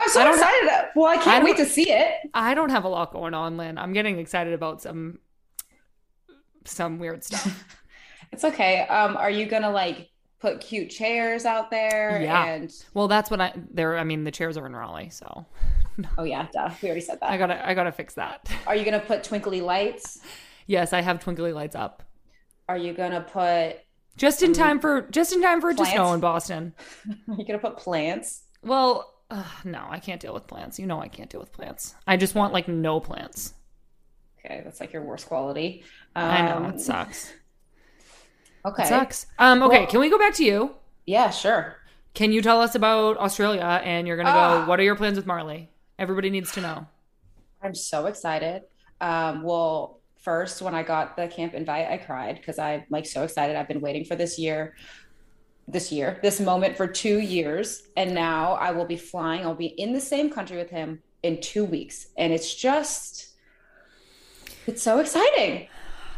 I'm 0.00 0.08
so 0.08 0.20
I 0.20 0.24
don't 0.24 0.34
excited. 0.34 0.90
well, 0.96 1.06
I 1.06 1.14
I 1.14 1.16
can't 1.18 1.44
wait 1.44 1.56
to 1.58 1.66
see 1.66 1.90
it. 1.90 2.14
I 2.34 2.54
don't 2.54 2.70
have 2.70 2.84
a 2.84 2.88
lot 2.88 3.12
going 3.12 3.34
on, 3.34 3.56
Lynn. 3.56 3.78
I'm 3.78 3.92
getting 3.92 4.18
excited 4.18 4.52
about 4.52 4.82
some 4.82 5.18
some 6.64 6.98
weird 6.98 7.24
stuff. 7.24 7.64
It's 8.32 8.42
okay. 8.42 8.80
Um, 8.88 9.16
are 9.16 9.30
you 9.30 9.46
gonna 9.46 9.70
like 9.70 10.10
put 10.40 10.60
cute 10.60 10.90
chairs 10.90 11.44
out 11.44 11.70
there? 11.70 12.20
Yeah. 12.20 12.44
And 12.46 12.74
well, 12.92 13.06
that's 13.06 13.30
what 13.30 13.40
I 13.40 13.52
there. 13.70 13.96
I 13.96 14.02
mean, 14.02 14.24
the 14.24 14.32
chairs 14.32 14.56
are 14.56 14.66
in 14.66 14.74
Raleigh, 14.74 15.10
so 15.10 15.46
oh 16.18 16.24
yeah, 16.24 16.48
duh. 16.52 16.70
We 16.82 16.88
already 16.88 17.00
said 17.02 17.20
that. 17.20 17.30
I 17.30 17.36
gotta 17.36 17.64
I 17.64 17.74
gotta 17.74 17.92
fix 17.92 18.14
that. 18.14 18.50
Are 18.66 18.74
you 18.74 18.84
gonna 18.84 18.98
put 18.98 19.22
twinkly 19.22 19.60
lights? 19.60 20.18
Yes, 20.66 20.92
I 20.92 21.00
have 21.00 21.20
twinkly 21.20 21.52
lights 21.52 21.76
up 21.76 22.02
Are 22.68 22.76
you 22.78 22.92
gonna 22.92 23.20
put? 23.20 23.76
just 24.16 24.42
in 24.42 24.52
time 24.52 24.80
for 24.80 25.02
just 25.12 25.32
in 25.32 25.40
time 25.40 25.60
for 25.60 25.70
it 25.70 25.76
to 25.76 25.86
snow 25.86 26.12
in 26.14 26.18
Boston. 26.18 26.74
Are 27.28 27.34
you 27.36 27.44
gonna 27.44 27.60
put 27.60 27.76
plants? 27.76 28.42
Well, 28.64 29.13
uh, 29.34 29.44
no, 29.64 29.84
I 29.88 29.98
can't 29.98 30.20
deal 30.20 30.32
with 30.34 30.46
plants. 30.46 30.78
You 30.78 30.86
know, 30.86 31.00
I 31.00 31.08
can't 31.08 31.28
deal 31.30 31.40
with 31.40 31.52
plants. 31.52 31.94
I 32.06 32.16
just 32.16 32.34
want 32.34 32.52
like 32.52 32.68
no 32.68 33.00
plants. 33.00 33.54
Okay, 34.44 34.60
that's 34.64 34.80
like 34.80 34.92
your 34.92 35.02
worst 35.02 35.26
quality. 35.26 35.82
Um, 36.14 36.24
I 36.24 36.42
know 36.60 36.68
it 36.68 36.80
sucks. 36.80 37.32
Okay. 38.66 38.84
It 38.84 38.86
sucks. 38.88 39.26
Um, 39.38 39.62
okay, 39.62 39.80
Well- 39.80 39.86
can 39.88 40.00
we 40.00 40.08
go 40.08 40.18
back 40.18 40.32
to 40.36 40.44
you? 40.44 40.74
Yeah, 41.04 41.28
sure. 41.28 41.76
Can 42.14 42.32
you 42.32 42.40
tell 42.40 42.62
us 42.62 42.74
about 42.74 43.18
Australia? 43.18 43.60
And 43.84 44.06
you're 44.08 44.16
gonna 44.16 44.30
Ah. 44.30 44.62
go. 44.62 44.68
What 44.70 44.80
are 44.80 44.82
your 44.82 44.96
plans 44.96 45.16
with 45.18 45.26
Marley? 45.26 45.68
Everybody 45.98 46.30
needs 46.30 46.50
to 46.52 46.62
know. 46.62 46.86
I'm 47.62 47.74
so 47.74 48.06
excited. 48.06 48.62
Um, 49.02 49.42
well, 49.42 50.00
first, 50.16 50.62
when 50.62 50.74
I 50.74 50.82
got 50.82 51.14
the 51.14 51.28
camp 51.28 51.52
invite, 51.52 51.88
I 51.90 51.98
cried 51.98 52.36
because 52.36 52.58
I'm 52.58 52.84
like 52.88 53.04
so 53.04 53.22
excited. 53.22 53.54
I've 53.54 53.68
been 53.68 53.82
waiting 53.82 54.06
for 54.06 54.16
this 54.16 54.38
year, 54.38 54.74
this 55.66 55.90
year, 55.90 56.18
this 56.22 56.40
moment 56.40 56.76
for 56.76 56.86
two 56.86 57.18
years. 57.18 57.82
And 57.96 58.14
now 58.14 58.52
I 58.54 58.70
will 58.72 58.84
be 58.84 58.96
flying. 58.96 59.42
I'll 59.42 59.54
be 59.54 59.66
in 59.66 59.92
the 59.92 60.00
same 60.00 60.30
country 60.30 60.56
with 60.56 60.70
him 60.70 61.02
in 61.22 61.40
two 61.40 61.64
weeks. 61.64 62.08
And 62.18 62.32
it's 62.32 62.54
just, 62.54 63.34
it's 64.66 64.82
so 64.82 64.98
exciting. 65.00 65.68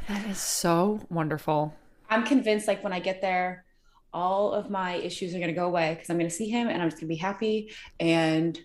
That 0.08 0.26
is 0.26 0.38
so 0.38 1.00
wonderful. 1.10 1.74
I'm 2.08 2.24
convinced 2.24 2.68
like 2.68 2.82
when 2.84 2.92
I 2.92 3.00
get 3.00 3.20
there, 3.20 3.64
all 4.12 4.52
of 4.52 4.70
my 4.70 4.94
issues 4.94 5.34
are 5.34 5.38
going 5.38 5.48
to 5.48 5.54
go 5.54 5.66
away 5.66 5.94
because 5.94 6.08
I'm 6.10 6.16
going 6.18 6.30
to 6.30 6.34
see 6.34 6.48
him 6.48 6.68
and 6.68 6.80
I'm 6.82 6.88
just 6.88 7.00
going 7.00 7.08
to 7.08 7.14
be 7.14 7.16
happy. 7.16 7.72
And, 8.00 8.58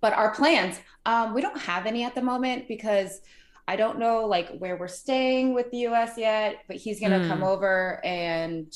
but 0.00 0.12
our 0.12 0.34
plans, 0.34 0.80
um, 1.06 1.34
we 1.34 1.40
don't 1.42 1.58
have 1.60 1.86
any 1.86 2.04
at 2.04 2.14
the 2.14 2.22
moment 2.22 2.68
because 2.68 3.20
I 3.66 3.76
don't 3.76 3.98
know 3.98 4.24
like 4.26 4.56
where 4.58 4.76
we're 4.76 4.88
staying 4.88 5.54
with 5.54 5.70
the 5.70 5.86
US 5.88 6.16
yet, 6.16 6.56
but 6.66 6.76
he's 6.76 7.00
going 7.00 7.12
to 7.12 7.20
Hmm. 7.20 7.28
come 7.28 7.42
over 7.42 8.00
and 8.04 8.74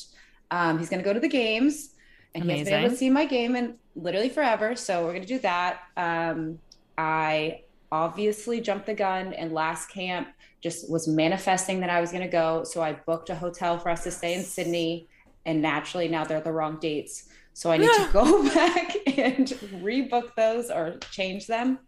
um, 0.53 0.77
he's 0.77 0.87
going 0.87 1.01
to 1.01 1.03
go 1.03 1.13
to 1.13 1.19
the 1.19 1.27
games 1.27 1.89
and 2.35 2.43
he 2.43 2.51
hasn't 2.51 2.69
been 2.69 2.79
able 2.81 2.89
to 2.91 2.95
see 2.95 3.09
my 3.09 3.25
game 3.25 3.55
in 3.55 3.75
literally 3.95 4.29
forever. 4.29 4.75
So 4.75 5.03
we're 5.03 5.13
going 5.13 5.23
to 5.23 5.27
do 5.27 5.39
that. 5.39 5.79
Um, 5.97 6.59
I 6.95 7.61
obviously 7.91 8.61
jumped 8.61 8.85
the 8.85 8.93
gun 8.93 9.33
and 9.33 9.51
last 9.51 9.89
camp 9.89 10.27
just 10.61 10.91
was 10.91 11.07
manifesting 11.07 11.79
that 11.79 11.89
I 11.89 11.99
was 11.99 12.11
going 12.11 12.21
to 12.21 12.29
go. 12.29 12.63
So 12.65 12.83
I 12.83 12.93
booked 12.93 13.31
a 13.31 13.35
hotel 13.35 13.79
for 13.79 13.89
us 13.89 14.03
to 14.03 14.11
stay 14.11 14.35
in 14.35 14.43
Sydney. 14.43 15.07
And 15.43 15.59
naturally, 15.59 16.07
now 16.07 16.23
they're 16.23 16.39
the 16.39 16.51
wrong 16.51 16.77
dates. 16.79 17.29
So 17.53 17.71
I 17.71 17.77
need 17.77 17.87
to 17.87 18.09
go 18.13 18.47
back 18.53 18.95
and 19.17 19.47
rebook 19.81 20.35
those 20.35 20.69
or 20.69 20.97
change 21.09 21.47
them. 21.47 21.79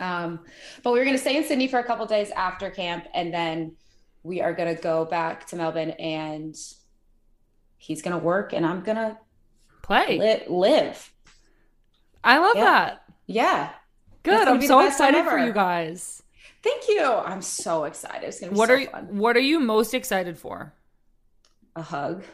Um, 0.00 0.40
but 0.82 0.92
we 0.92 0.98
were 0.98 1.04
going 1.04 1.16
to 1.16 1.22
stay 1.22 1.36
in 1.36 1.44
Sydney 1.44 1.68
for 1.68 1.78
a 1.78 1.84
couple 1.84 2.04
days 2.06 2.32
after 2.32 2.70
camp. 2.70 3.06
And 3.14 3.32
then 3.32 3.76
we 4.24 4.40
are 4.40 4.52
going 4.52 4.74
to 4.74 4.82
go 4.82 5.04
back 5.04 5.46
to 5.46 5.56
Melbourne 5.56 5.90
and 5.90 6.56
he's 7.78 8.02
going 8.02 8.18
to 8.18 8.22
work 8.22 8.52
and 8.52 8.66
I'm 8.66 8.82
going 8.82 8.96
to 8.96 9.16
Play. 9.82 10.18
li- 10.18 10.44
live. 10.48 11.10
I 12.22 12.38
love 12.38 12.56
Yeah. 12.56 12.64
that. 12.64 13.04
Yeah. 13.26 13.70
Good. 14.22 14.46
I'm 14.48 14.60
so 14.62 14.86
excited 14.86 15.24
for 15.24 15.38
you 15.38 15.52
guys. 15.52 16.22
Thank 16.62 16.88
you. 16.88 17.02
I'm 17.02 17.40
so 17.40 17.84
excited. 17.84 18.26
It's 18.26 18.40
going 18.40 18.50
to 18.50 18.54
be 18.54 18.58
What 18.58 18.68
so 18.68 18.74
are 18.74 18.78
you, 18.78 18.88
what 18.88 19.36
are 19.36 19.40
you 19.40 19.60
most 19.60 19.94
excited 19.94 20.36
for? 20.38 20.74
A 21.76 21.82
hug. 21.82 22.24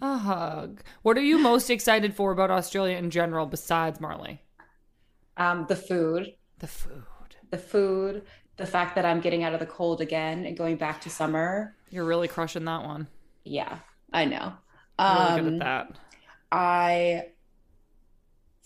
A 0.00 0.16
hug. 0.16 0.80
What 1.02 1.18
are 1.18 1.22
you 1.22 1.38
most 1.38 1.68
excited 1.70 2.14
for 2.14 2.32
about 2.32 2.50
Australia 2.50 2.96
in 2.96 3.10
general 3.10 3.46
besides 3.46 4.00
Marley? 4.00 4.40
Um, 5.36 5.66
the 5.68 5.76
food. 5.76 6.34
The 6.60 6.66
food. 6.68 7.02
the 7.50 7.58
food, 7.58 8.22
the 8.56 8.66
fact 8.66 8.94
that 8.94 9.04
I'm 9.04 9.20
getting 9.20 9.42
out 9.44 9.52
of 9.54 9.60
the 9.60 9.66
cold 9.66 10.00
again 10.00 10.46
and 10.46 10.56
going 10.56 10.76
back 10.76 11.00
to 11.02 11.10
summer. 11.10 11.76
You're 11.90 12.04
really 12.04 12.28
crushing 12.28 12.64
that 12.64 12.84
one. 12.84 13.08
Yeah, 13.44 13.78
I 14.12 14.24
know. 14.24 14.54
Really 15.02 15.32
good 15.32 15.46
Um, 15.46 15.46
at 15.46 15.58
that. 15.60 15.98
I 16.50 17.26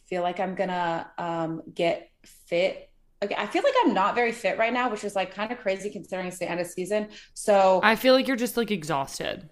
feel 0.06 0.22
like 0.22 0.40
I'm 0.40 0.54
gonna 0.54 1.10
um, 1.18 1.62
get 1.74 2.10
fit 2.24 2.90
okay, 3.22 3.34
I 3.36 3.46
feel 3.46 3.62
like 3.64 3.74
I'm 3.84 3.94
not 3.94 4.14
very 4.14 4.32
fit 4.32 4.58
right 4.58 4.72
now, 4.72 4.90
which 4.90 5.04
is 5.04 5.16
like 5.16 5.34
kind 5.34 5.50
of 5.52 5.58
crazy 5.58 5.90
considering 5.90 6.28
it's 6.28 6.38
the 6.38 6.48
end 6.48 6.60
of 6.60 6.66
season. 6.68 7.08
So 7.34 7.80
I 7.82 7.96
feel 7.96 8.14
like 8.14 8.26
you're 8.28 8.36
just 8.36 8.56
like 8.56 8.70
exhausted. 8.70 9.50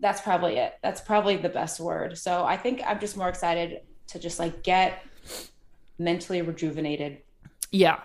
that's 0.00 0.20
probably 0.20 0.56
it. 0.58 0.74
That's 0.82 1.00
probably 1.00 1.36
the 1.36 1.48
best 1.48 1.80
word. 1.80 2.18
So 2.18 2.44
I 2.44 2.56
think 2.56 2.82
I'm 2.86 3.00
just 3.00 3.16
more 3.16 3.28
excited 3.28 3.80
to 4.08 4.18
just 4.18 4.38
like 4.38 4.62
get 4.62 5.02
mentally 5.98 6.42
rejuvenated. 6.42 7.22
Yeah, 7.72 8.00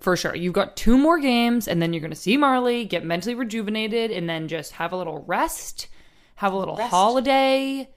for 0.00 0.16
sure. 0.16 0.34
You've 0.34 0.54
got 0.54 0.76
two 0.76 0.96
more 0.98 1.18
games, 1.18 1.68
and 1.68 1.80
then 1.82 1.92
you're 1.92 2.00
going 2.00 2.10
to 2.10 2.16
see 2.16 2.36
Marley, 2.36 2.84
get 2.84 3.04
mentally 3.04 3.34
rejuvenated, 3.34 4.10
and 4.10 4.28
then 4.28 4.48
just 4.48 4.72
have 4.72 4.92
a 4.92 4.96
little 4.96 5.24
rest, 5.26 5.88
have 6.42 6.52
a 6.52 6.56
little 6.58 6.74
Rest. 6.76 6.90
holiday 6.90 7.88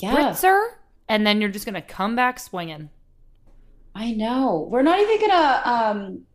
Yeah. 0.00 0.12
spritzer, 0.14 0.70
and 1.08 1.24
then 1.24 1.40
you're 1.40 1.48
just 1.50 1.64
to 1.74 1.80
come 1.80 2.16
back 2.16 2.40
swinging. 2.40 2.90
I 3.94 4.10
know. 4.12 4.66
We're 4.70 4.82
not 4.82 4.98
even 4.98 5.20
gonna 5.20 5.62
um 5.64 6.26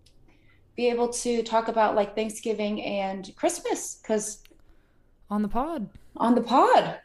be 0.76 0.90
able 0.90 1.10
to 1.10 1.44
talk 1.44 1.68
about 1.68 1.96
like 1.96 2.16
Thanksgiving 2.16 2.82
and 2.82 3.30
Christmas 3.36 3.96
because 4.02 4.42
On 5.30 5.42
the 5.42 5.48
pod. 5.50 5.90
on 6.18 6.34
the 6.36 6.42
pod. 6.42 7.00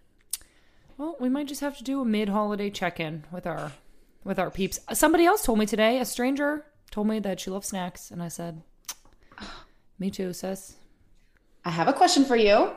Well, 0.96 1.16
we 1.20 1.28
might 1.28 1.46
just 1.48 1.60
have 1.60 1.76
to 1.78 1.84
do 1.84 2.00
a 2.00 2.04
mid-holiday 2.04 2.70
check-in 2.70 3.24
with 3.32 3.46
our 3.46 3.72
with 4.24 4.38
our 4.38 4.50
peeps. 4.50 4.78
Somebody 4.92 5.26
else 5.26 5.44
told 5.44 5.58
me 5.58 5.66
today, 5.66 5.98
a 5.98 6.04
stranger 6.04 6.64
told 6.92 7.08
me 7.08 7.18
that 7.20 7.40
she 7.40 7.50
loves 7.50 7.68
snacks, 7.68 8.10
and 8.10 8.22
I 8.22 8.28
said, 8.28 8.62
"Me 9.98 10.10
too, 10.10 10.32
sis." 10.32 10.76
I 11.64 11.70
have 11.70 11.88
a 11.88 11.92
question 11.92 12.24
for 12.24 12.36
you. 12.36 12.76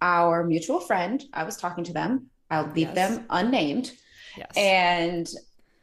Our 0.00 0.44
mutual 0.44 0.80
friend, 0.80 1.22
I 1.32 1.44
was 1.44 1.56
talking 1.56 1.84
to 1.84 1.92
them. 1.92 2.26
I'll 2.50 2.66
leave 2.72 2.88
Yes. 2.88 2.94
them 2.94 3.26
unnamed. 3.30 3.92
Yes. 4.36 4.52
And 4.56 5.28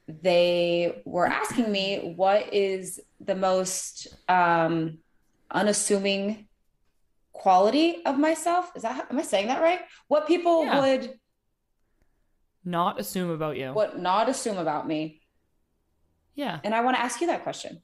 they 0.08 1.02
were 1.06 1.28
asking 1.28 1.72
me 1.72 2.14
what 2.16 2.54
is 2.54 3.00
the 3.20 3.36
most 3.36 4.08
um, 4.30 5.00
unassuming 5.52 6.48
quality 7.34 8.04
of 8.06 8.18
myself. 8.18 8.72
Is 8.76 8.84
that 8.84 9.08
am 9.12 9.20
I 9.20 9.24
saying 9.24 9.48
that 9.48 9.62
right? 9.62 9.82
What 10.08 10.28
people 10.28 10.66
Yeah. 10.66 10.80
would 10.82 11.20
Not 12.64 13.00
assume 13.00 13.30
about 13.30 13.58
you. 13.58 13.74
what 13.74 14.00
not 14.00 14.30
assume 14.30 14.58
about 14.58 14.88
me. 14.88 15.22
Yeah. 16.36 16.60
And 16.64 16.74
I 16.74 16.82
want 16.82 16.98
to 16.98 17.02
ask 17.04 17.22
you 17.22 17.28
that 17.28 17.44
question. 17.44 17.82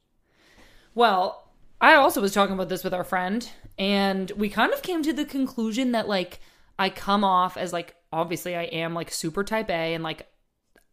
Well, 0.94 1.41
I 1.82 1.96
also 1.96 2.20
was 2.20 2.32
talking 2.32 2.54
about 2.54 2.68
this 2.68 2.84
with 2.84 2.94
our 2.94 3.02
friend, 3.02 3.46
and 3.76 4.30
we 4.36 4.48
kind 4.48 4.72
of 4.72 4.82
came 4.82 5.02
to 5.02 5.12
the 5.12 5.24
conclusion 5.24 5.92
that 5.92 6.06
like 6.08 6.38
I 6.78 6.90
come 6.90 7.24
off 7.24 7.56
as 7.56 7.72
like 7.72 7.96
obviously 8.12 8.54
I 8.54 8.62
am 8.62 8.94
like 8.94 9.10
super 9.10 9.42
type 9.42 9.68
A 9.68 9.94
and 9.94 10.04
like 10.04 10.28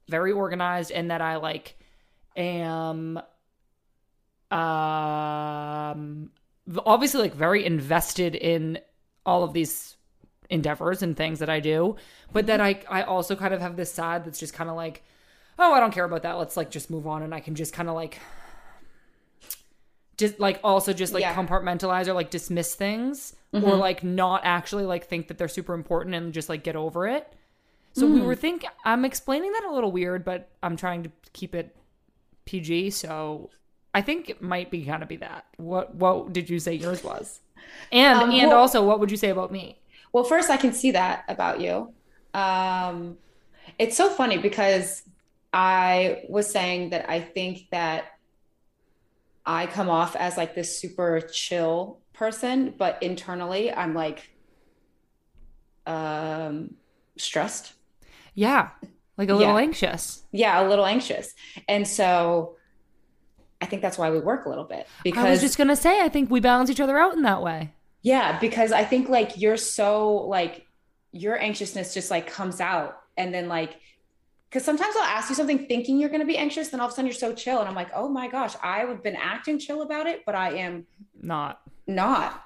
very 0.10 0.31
organized, 0.31 0.91
and 0.91 1.12
that 1.12 1.22
I 1.22 1.36
like 1.36 1.77
am 2.36 3.19
um 4.50 6.31
obviously 6.84 7.22
like 7.22 7.36
very 7.36 7.63
invested 7.63 8.34
in 8.34 8.79
all 9.27 9.43
of 9.43 9.53
these 9.53 9.96
endeavors 10.50 11.03
and 11.03 11.15
things 11.15 11.38
that 11.38 11.51
I 11.51 11.60
do, 11.60 11.98
but 12.34 12.48
that 12.48 12.60
I 12.60 12.81
I 12.89 13.03
also 13.03 13.36
kind 13.36 13.53
of 13.53 13.62
have 13.62 13.75
this 13.75 13.93
side 13.93 14.25
that's 14.25 14.39
just 14.39 14.55
kind 14.55 14.72
of 14.72 14.75
like, 14.75 15.03
oh, 15.60 15.72
I 15.72 15.79
don't 15.79 15.93
care 15.93 16.05
about 16.05 16.24
that. 16.24 16.39
Let's 16.39 16.58
like 16.58 16.72
just 16.72 16.89
move 16.89 17.05
on, 17.05 17.22
and 17.22 17.36
I 17.36 17.41
can 17.41 17.53
just 17.53 17.74
kind 17.74 17.89
of 17.89 17.93
like 17.93 18.17
just 20.19 20.39
like 20.39 20.59
also 20.63 20.93
just 20.93 21.13
like 21.13 21.21
Yeah. 21.21 21.33
compartmentalize 21.33 22.07
or 22.07 22.13
like 22.13 22.29
dismiss 22.29 22.75
things 22.75 23.35
or 23.53 23.61
Mhm. 23.61 23.79
like 23.79 24.03
not 24.03 24.41
actually 24.43 24.85
like 24.85 25.05
think 25.07 25.27
that 25.29 25.38
they're 25.38 25.47
super 25.47 25.73
important 25.73 26.13
and 26.13 26.33
just 26.33 26.49
like 26.49 26.63
get 26.63 26.75
over 26.75 27.07
it. 27.07 27.33
So 27.93 28.05
we 28.05 28.21
were 28.21 28.35
think 28.35 28.65
I'm 28.85 29.03
explaining 29.03 29.51
that 29.53 29.63
a 29.63 29.73
little 29.73 29.91
weird, 29.91 30.23
but 30.23 30.47
I'm 30.61 30.77
trying 30.77 31.03
to 31.03 31.11
keep 31.33 31.55
it 31.55 31.75
PG. 32.45 32.91
So 32.91 33.49
I 33.95 34.01
think 34.01 34.29
it 34.29 34.41
might 34.41 34.69
be 34.69 34.85
kind 34.85 35.01
of 35.01 35.09
be 35.09 35.15
that. 35.17 35.45
What 35.57 35.95
what 35.95 36.31
did 36.31 36.49
you 36.49 36.59
say 36.59 36.73
yours 36.75 37.03
was? 37.03 37.39
And 37.91 38.19
Um, 38.19 38.31
and 38.31 38.49
well- 38.49 38.59
also 38.59 38.85
what 38.85 38.99
would 38.99 39.09
you 39.11 39.17
say 39.17 39.29
about 39.29 39.51
me? 39.51 39.79
Well, 40.13 40.23
first, 40.23 40.49
I 40.49 40.57
can 40.57 40.73
see 40.73 40.91
that 40.91 41.23
about 41.27 41.59
you. 41.61 41.93
Um, 42.33 43.17
it's 43.77 43.95
so 43.97 44.09
funny 44.09 44.38
because 44.38 45.03
I 45.53 46.23
was 46.29 46.49
saying 46.49 46.89
that 46.91 47.09
I 47.09 47.19
think 47.21 47.69
that 47.71 48.05
I 49.46 49.65
come 49.67 49.89
off 49.89 50.15
as 50.15 50.38
like 50.38 50.55
this 50.55 50.79
super 50.79 51.22
chill 51.22 52.00
person, 52.13 52.74
but 52.77 53.01
internally 53.01 53.72
I'm 53.72 53.93
like 53.93 54.29
um, 55.86 56.75
stressed. 57.17 57.74
Yeah. 58.36 58.69
Like 59.17 59.29
a 59.29 59.34
little 59.34 59.53
Yeah. 59.55 59.62
anxious. 59.62 60.24
Yeah, 60.31 60.65
a 60.65 60.67
little 60.67 60.86
anxious. 60.86 61.34
And 61.67 61.88
so 61.88 62.55
I 63.62 63.65
think 63.65 63.81
that's 63.81 63.98
why 63.98 64.10
we 64.12 64.19
work 64.19 64.46
a 64.46 64.50
little 64.50 64.63
bit 64.63 64.88
because 65.03 65.25
I 65.25 65.31
was 65.31 65.41
just 65.41 65.58
gonna 65.58 65.75
say 65.75 66.01
I 66.01 66.08
think 66.10 66.29
we 66.31 66.39
balance 66.39 66.69
each 66.69 66.79
other 66.79 66.98
out 66.98 67.13
in 67.15 67.24
that 67.24 67.41
way. 67.41 67.74
Yeah, 68.01 68.39
because 68.39 68.72
I 68.72 68.86
think 68.86 69.10
like 69.10 69.38
you're 69.38 69.58
so 69.58 70.13
like 70.13 70.65
your 71.12 71.38
anxiousness 71.38 71.93
just 71.93 72.10
like 72.10 72.27
comes 72.27 72.62
out 72.62 72.98
and 73.17 73.34
then 73.34 73.50
like 73.50 73.75
because 74.50 74.63
sometimes 74.65 74.96
I'll 74.98 75.03
ask 75.03 75.29
you 75.29 75.36
something 75.36 75.68
thinking 75.68 76.00
you're 76.00 76.10
going 76.10 76.22
to 76.22 76.27
be 76.27 76.38
anxious, 76.38 76.70
then 76.70 76.79
all 76.79 76.88
of 76.88 76.94
a 76.94 76.96
sudden 76.96 77.08
you're 77.08 77.13
so 77.15 77.34
chill, 77.34 77.60
and 77.60 77.68
I'm 77.70 77.75
like, 77.75 77.89
oh 77.94 78.10
my 78.10 78.27
gosh, 78.27 78.56
I've 78.63 79.03
been 79.03 79.15
acting 79.15 79.60
chill 79.60 79.82
about 79.82 80.08
it, 80.08 80.24
but 80.25 80.36
I 80.36 80.51
am 80.53 80.88
Not. 81.22 81.62
not. 81.88 82.44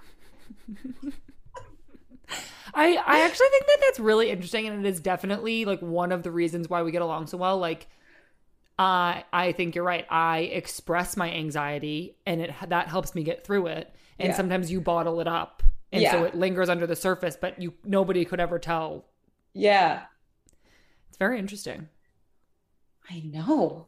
I 2.74 2.95
I 3.05 3.19
actually 3.22 3.48
think 3.50 3.65
that 3.67 3.77
that's 3.81 4.00
really 4.00 4.29
interesting, 4.29 4.67
and 4.67 4.86
it 4.86 4.89
is 4.89 5.00
definitely 5.00 5.65
like 5.65 5.79
one 5.81 6.12
of 6.12 6.24
the 6.24 6.31
reasons 6.31 6.69
why 6.69 6.81
we 6.83 6.91
get 6.91 7.01
along 7.01 7.27
so 7.27 7.38
well. 7.38 7.57
Like, 7.57 7.88
I 8.79 9.25
I 9.33 9.51
think 9.53 9.75
you're 9.75 9.86
right. 9.86 10.05
I 10.10 10.39
express 10.41 11.17
my 11.17 11.31
anxiety, 11.31 12.17
and 12.25 12.41
it 12.41 12.51
that 12.67 12.89
helps 12.89 13.15
me 13.15 13.24
get 13.24 13.45
through 13.45 13.67
it. 13.67 13.93
And 14.19 14.36
Yeah. 14.36 14.36
sometimes 14.36 14.72
you 14.72 14.81
bottle 14.81 15.19
it 15.22 15.27
up, 15.27 15.63
and 15.91 16.07
so 16.07 16.24
it 16.24 16.36
lingers 16.36 16.69
under 16.69 16.88
the 16.88 16.95
surface, 16.95 17.38
but 17.39 17.62
you 17.62 17.74
nobody 17.86 18.25
could 18.25 18.39
ever 18.39 18.60
tell. 18.60 19.05
Yeah, 19.53 20.05
It's 21.10 21.17
very 21.17 21.39
interesting. 21.39 21.89
I 23.10 23.22
know. 23.25 23.88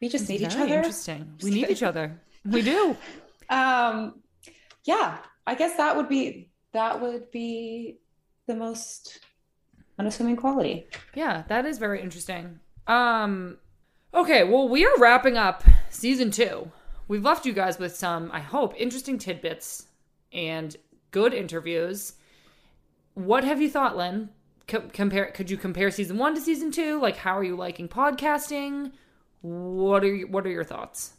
We 0.00 0.08
just 0.08 0.22
It's 0.22 0.30
need 0.30 0.42
each 0.42 0.56
other. 0.56 0.74
Interesting. 0.76 1.34
We 1.42 1.50
need 1.50 1.60
kidding. 1.60 1.76
each 1.76 1.82
other. 1.82 2.20
We 2.44 2.62
do. 2.62 2.96
Um, 3.50 4.22
yeah, 4.84 5.18
I 5.46 5.54
guess 5.54 5.76
that 5.76 5.94
would 5.96 6.08
be 6.08 6.48
that 6.72 6.98
would 7.02 7.30
be 7.30 7.98
the 8.46 8.54
most 8.56 9.20
unassuming 9.98 10.36
quality. 10.36 10.86
Yeah, 11.14 11.44
that 11.48 11.66
is 11.66 11.76
very 11.76 12.00
interesting. 12.00 12.58
Um 12.86 13.58
okay, 14.14 14.44
well 14.44 14.66
we 14.66 14.86
are 14.86 14.96
wrapping 14.98 15.36
up 15.36 15.62
season 15.90 16.30
2. 16.30 16.70
We've 17.06 17.22
left 17.22 17.44
you 17.44 17.52
guys 17.52 17.78
with 17.78 17.94
some 17.94 18.30
I 18.32 18.40
hope 18.40 18.74
interesting 18.78 19.18
tidbits 19.18 19.88
and 20.32 20.74
good 21.10 21.34
interviews. 21.34 22.14
What 23.12 23.44
have 23.44 23.60
you 23.60 23.68
thought, 23.70 23.94
Lynn? 23.96 24.30
Co- 24.66 24.88
compare 24.92 25.26
could 25.26 25.50
you 25.50 25.56
compare 25.56 25.90
season 25.90 26.18
1 26.18 26.34
to 26.36 26.40
season 26.40 26.70
2? 26.70 27.00
Like 27.00 27.16
how 27.16 27.36
are 27.36 27.44
you 27.44 27.56
liking 27.56 27.88
podcasting? 27.88 28.92
What 29.42 30.04
are 30.04 30.14
your, 30.14 30.28
what 30.28 30.46
are 30.46 30.50
your 30.50 30.64
thoughts? 30.64 31.14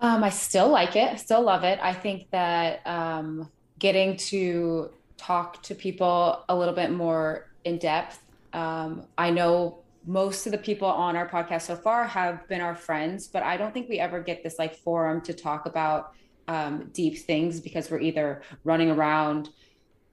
Um, 0.00 0.22
I 0.22 0.30
still 0.30 0.68
like 0.68 0.96
it. 0.96 1.12
I 1.12 1.16
still 1.16 1.42
love 1.42 1.64
it. 1.64 1.78
I 1.82 1.92
think 1.92 2.30
that 2.30 2.86
um, 2.86 3.50
getting 3.78 4.16
to 4.16 4.90
talk 5.16 5.62
to 5.62 5.74
people 5.74 6.44
a 6.48 6.54
little 6.54 6.74
bit 6.74 6.90
more 6.90 7.50
in 7.64 7.78
depth. 7.78 8.22
Um, 8.52 9.06
I 9.16 9.30
know 9.30 9.84
most 10.06 10.46
of 10.46 10.52
the 10.52 10.58
people 10.58 10.88
on 10.88 11.16
our 11.16 11.28
podcast 11.28 11.62
so 11.62 11.76
far 11.76 12.06
have 12.06 12.46
been 12.48 12.60
our 12.60 12.74
friends, 12.74 13.26
but 13.26 13.42
I 13.42 13.56
don't 13.56 13.72
think 13.72 13.88
we 13.88 13.98
ever 13.98 14.20
get 14.20 14.42
this 14.42 14.58
like 14.58 14.76
forum 14.76 15.20
to 15.22 15.32
talk 15.32 15.66
about 15.66 16.12
um, 16.46 16.90
deep 16.92 17.18
things 17.18 17.60
because 17.60 17.90
we're 17.90 18.00
either 18.00 18.42
running 18.64 18.90
around 18.90 19.48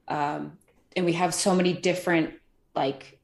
um, 0.08 0.58
and 0.95 1.05
we 1.05 1.13
have 1.13 1.33
so 1.33 1.55
many 1.55 1.74
different 1.74 2.33
like 2.75 3.19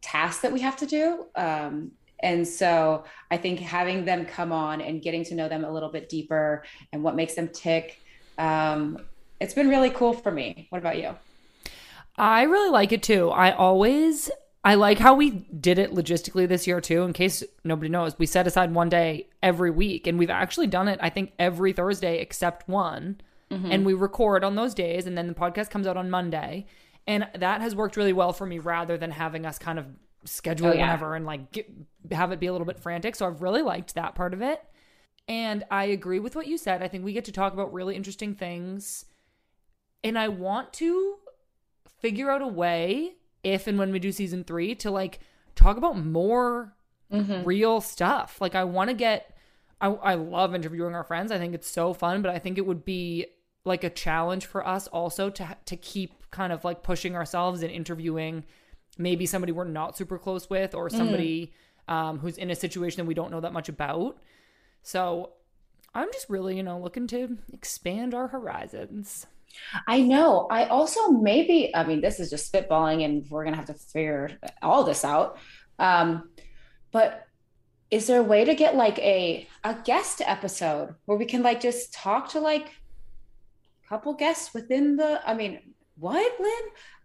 tasks 0.00 0.42
that 0.42 0.52
we 0.52 0.60
have 0.60 0.76
to 0.76 0.86
do. 0.86 1.26
Um, 1.34 1.92
and 2.22 2.46
so 2.46 3.04
I 3.30 3.36
think 3.36 3.60
having 3.60 4.04
them 4.04 4.26
come 4.26 4.52
on 4.52 4.80
and 4.80 5.00
getting 5.00 5.24
to 5.24 5.34
know 5.34 5.48
them 5.48 5.64
a 5.64 5.70
little 5.70 5.90
bit 5.90 6.08
deeper 6.08 6.64
and 6.92 7.02
what 7.02 7.16
makes 7.16 7.34
them 7.34 7.48
tick, 7.48 8.00
um, 8.38 8.98
it's 9.40 9.54
been 9.54 9.68
really 9.68 9.90
cool 9.90 10.12
for 10.12 10.30
me. 10.30 10.66
What 10.70 10.78
about 10.78 10.98
you? 10.98 11.14
I 12.16 12.42
really 12.42 12.70
like 12.70 12.92
it 12.92 13.02
too. 13.02 13.30
I 13.30 13.52
always 13.52 14.30
I 14.62 14.74
like 14.74 14.98
how 14.98 15.14
we 15.14 15.30
did 15.30 15.78
it 15.78 15.94
logistically 15.94 16.46
this 16.46 16.66
year 16.66 16.82
too. 16.82 17.02
In 17.02 17.14
case 17.14 17.42
nobody 17.64 17.88
knows, 17.88 18.18
we 18.18 18.26
set 18.26 18.46
aside 18.46 18.74
one 18.74 18.90
day 18.90 19.28
every 19.42 19.70
week, 19.70 20.06
and 20.06 20.18
we've 20.18 20.28
actually 20.28 20.66
done 20.66 20.86
it. 20.86 20.98
I 21.02 21.08
think 21.08 21.32
every 21.38 21.72
Thursday 21.72 22.18
except 22.18 22.68
one, 22.68 23.22
and 23.50 23.86
we 23.86 23.94
record 23.94 24.44
on 24.44 24.56
those 24.56 24.74
days, 24.74 25.06
and 25.06 25.16
then 25.16 25.26
the 25.26 25.34
podcast 25.34 25.70
comes 25.70 25.86
out 25.86 25.96
on 25.96 26.10
Monday, 26.10 26.66
and 27.06 27.28
that 27.34 27.60
has 27.60 27.74
worked 27.74 27.96
really 27.96 28.12
well 28.12 28.32
for 28.32 28.46
me 28.46 28.58
rather 28.58 28.96
than 28.96 29.10
having 29.10 29.44
us 29.46 29.58
kind 29.58 29.78
of 29.78 29.86
schedule 30.24 30.68
Oh, 30.68 30.72
yeah. 30.72 30.80
whenever 30.82 31.14
and 31.14 31.24
like 31.26 31.50
get, 31.52 31.70
have 32.12 32.30
it 32.32 32.40
be 32.40 32.46
a 32.46 32.52
little 32.52 32.66
bit 32.66 32.78
frantic. 32.78 33.16
So 33.16 33.26
I've 33.26 33.42
really 33.42 33.62
liked 33.62 33.94
that 33.94 34.14
part 34.14 34.34
of 34.34 34.42
it. 34.42 34.62
And 35.28 35.64
I 35.70 35.84
agree 35.84 36.18
with 36.18 36.36
what 36.36 36.46
you 36.46 36.58
said. 36.58 36.82
I 36.82 36.88
think 36.88 37.04
we 37.04 37.12
get 37.12 37.24
to 37.26 37.32
talk 37.32 37.52
about 37.52 37.72
really 37.72 37.96
interesting 37.96 38.34
things. 38.34 39.06
And 40.04 40.18
I 40.18 40.28
want 40.28 40.72
to 40.74 41.16
figure 42.00 42.30
out 42.30 42.42
a 42.42 42.46
way, 42.46 43.14
if 43.42 43.66
and 43.66 43.78
when 43.78 43.92
we 43.92 43.98
do 43.98 44.12
season 44.12 44.44
three, 44.44 44.74
to 44.76 44.90
like 44.90 45.20
talk 45.54 45.76
about 45.76 45.96
more 45.98 46.74
Mm-hmm. 47.12 47.42
real 47.42 47.80
stuff. 47.80 48.40
Like, 48.40 48.54
I 48.54 48.62
want 48.62 48.88
to 48.88 48.94
get 48.94 49.36
I, 49.80 49.88
I 49.88 50.14
love 50.14 50.54
interviewing 50.54 50.94
our 50.94 51.02
friends. 51.02 51.32
I 51.32 51.38
think 51.38 51.54
it's 51.56 51.68
so 51.68 51.92
fun, 51.92 52.22
but 52.22 52.30
I 52.30 52.38
think 52.38 52.56
it 52.56 52.64
would 52.66 52.84
be 52.84 53.26
like 53.64 53.82
a 53.82 53.90
challenge 53.90 54.46
for 54.46 54.64
us 54.64 54.86
also 54.86 55.28
to 55.30 55.56
to 55.66 55.76
keep 55.76 56.19
kind 56.30 56.52
of 56.52 56.64
like 56.64 56.82
pushing 56.82 57.16
ourselves 57.16 57.62
and 57.62 57.70
interviewing 57.70 58.44
maybe 58.98 59.26
somebody 59.26 59.52
we're 59.52 59.64
not 59.64 59.96
super 59.96 60.18
close 60.18 60.50
with 60.50 60.74
or 60.74 60.90
somebody 60.90 61.52
mm. 61.88 61.94
um, 61.94 62.18
who's 62.18 62.36
in 62.36 62.50
a 62.50 62.54
situation 62.54 62.98
that 62.98 63.06
we 63.06 63.14
don't 63.14 63.30
know 63.30 63.40
that 63.40 63.52
much 63.52 63.68
about. 63.68 64.18
So 64.82 65.32
I'm 65.94 66.08
just 66.12 66.28
really, 66.28 66.56
you 66.56 66.62
know, 66.62 66.78
looking 66.78 67.06
to 67.08 67.38
expand 67.52 68.14
our 68.14 68.28
horizons. 68.28 69.26
I 69.86 70.00
know. 70.00 70.46
I 70.50 70.66
also 70.66 71.08
maybe, 71.10 71.74
I 71.74 71.84
mean, 71.84 72.00
this 72.00 72.20
is 72.20 72.30
just 72.30 72.52
spitballing 72.52 73.04
and 73.04 73.28
we're 73.28 73.44
going 73.44 73.54
to 73.54 73.58
have 73.58 73.66
to 73.66 73.74
figure 73.74 74.38
all 74.62 74.84
this 74.84 75.04
out. 75.04 75.38
Um, 75.78 76.30
but 76.92 77.26
is 77.90 78.06
there 78.06 78.20
a 78.20 78.24
way 78.24 78.44
to 78.44 78.54
get 78.54 78.76
like 78.76 78.98
a 79.00 79.48
a 79.64 79.74
guest 79.84 80.22
episode 80.24 80.94
where 81.06 81.18
we 81.18 81.24
can 81.24 81.42
like 81.42 81.60
just 81.60 81.92
talk 81.92 82.30
to 82.30 82.40
like 82.40 82.68
a 83.84 83.88
couple 83.88 84.12
guests 84.14 84.54
within 84.54 84.96
the 84.96 85.20
I 85.28 85.34
mean, 85.34 85.60
what, 86.00 86.40
Lynn? 86.40 86.52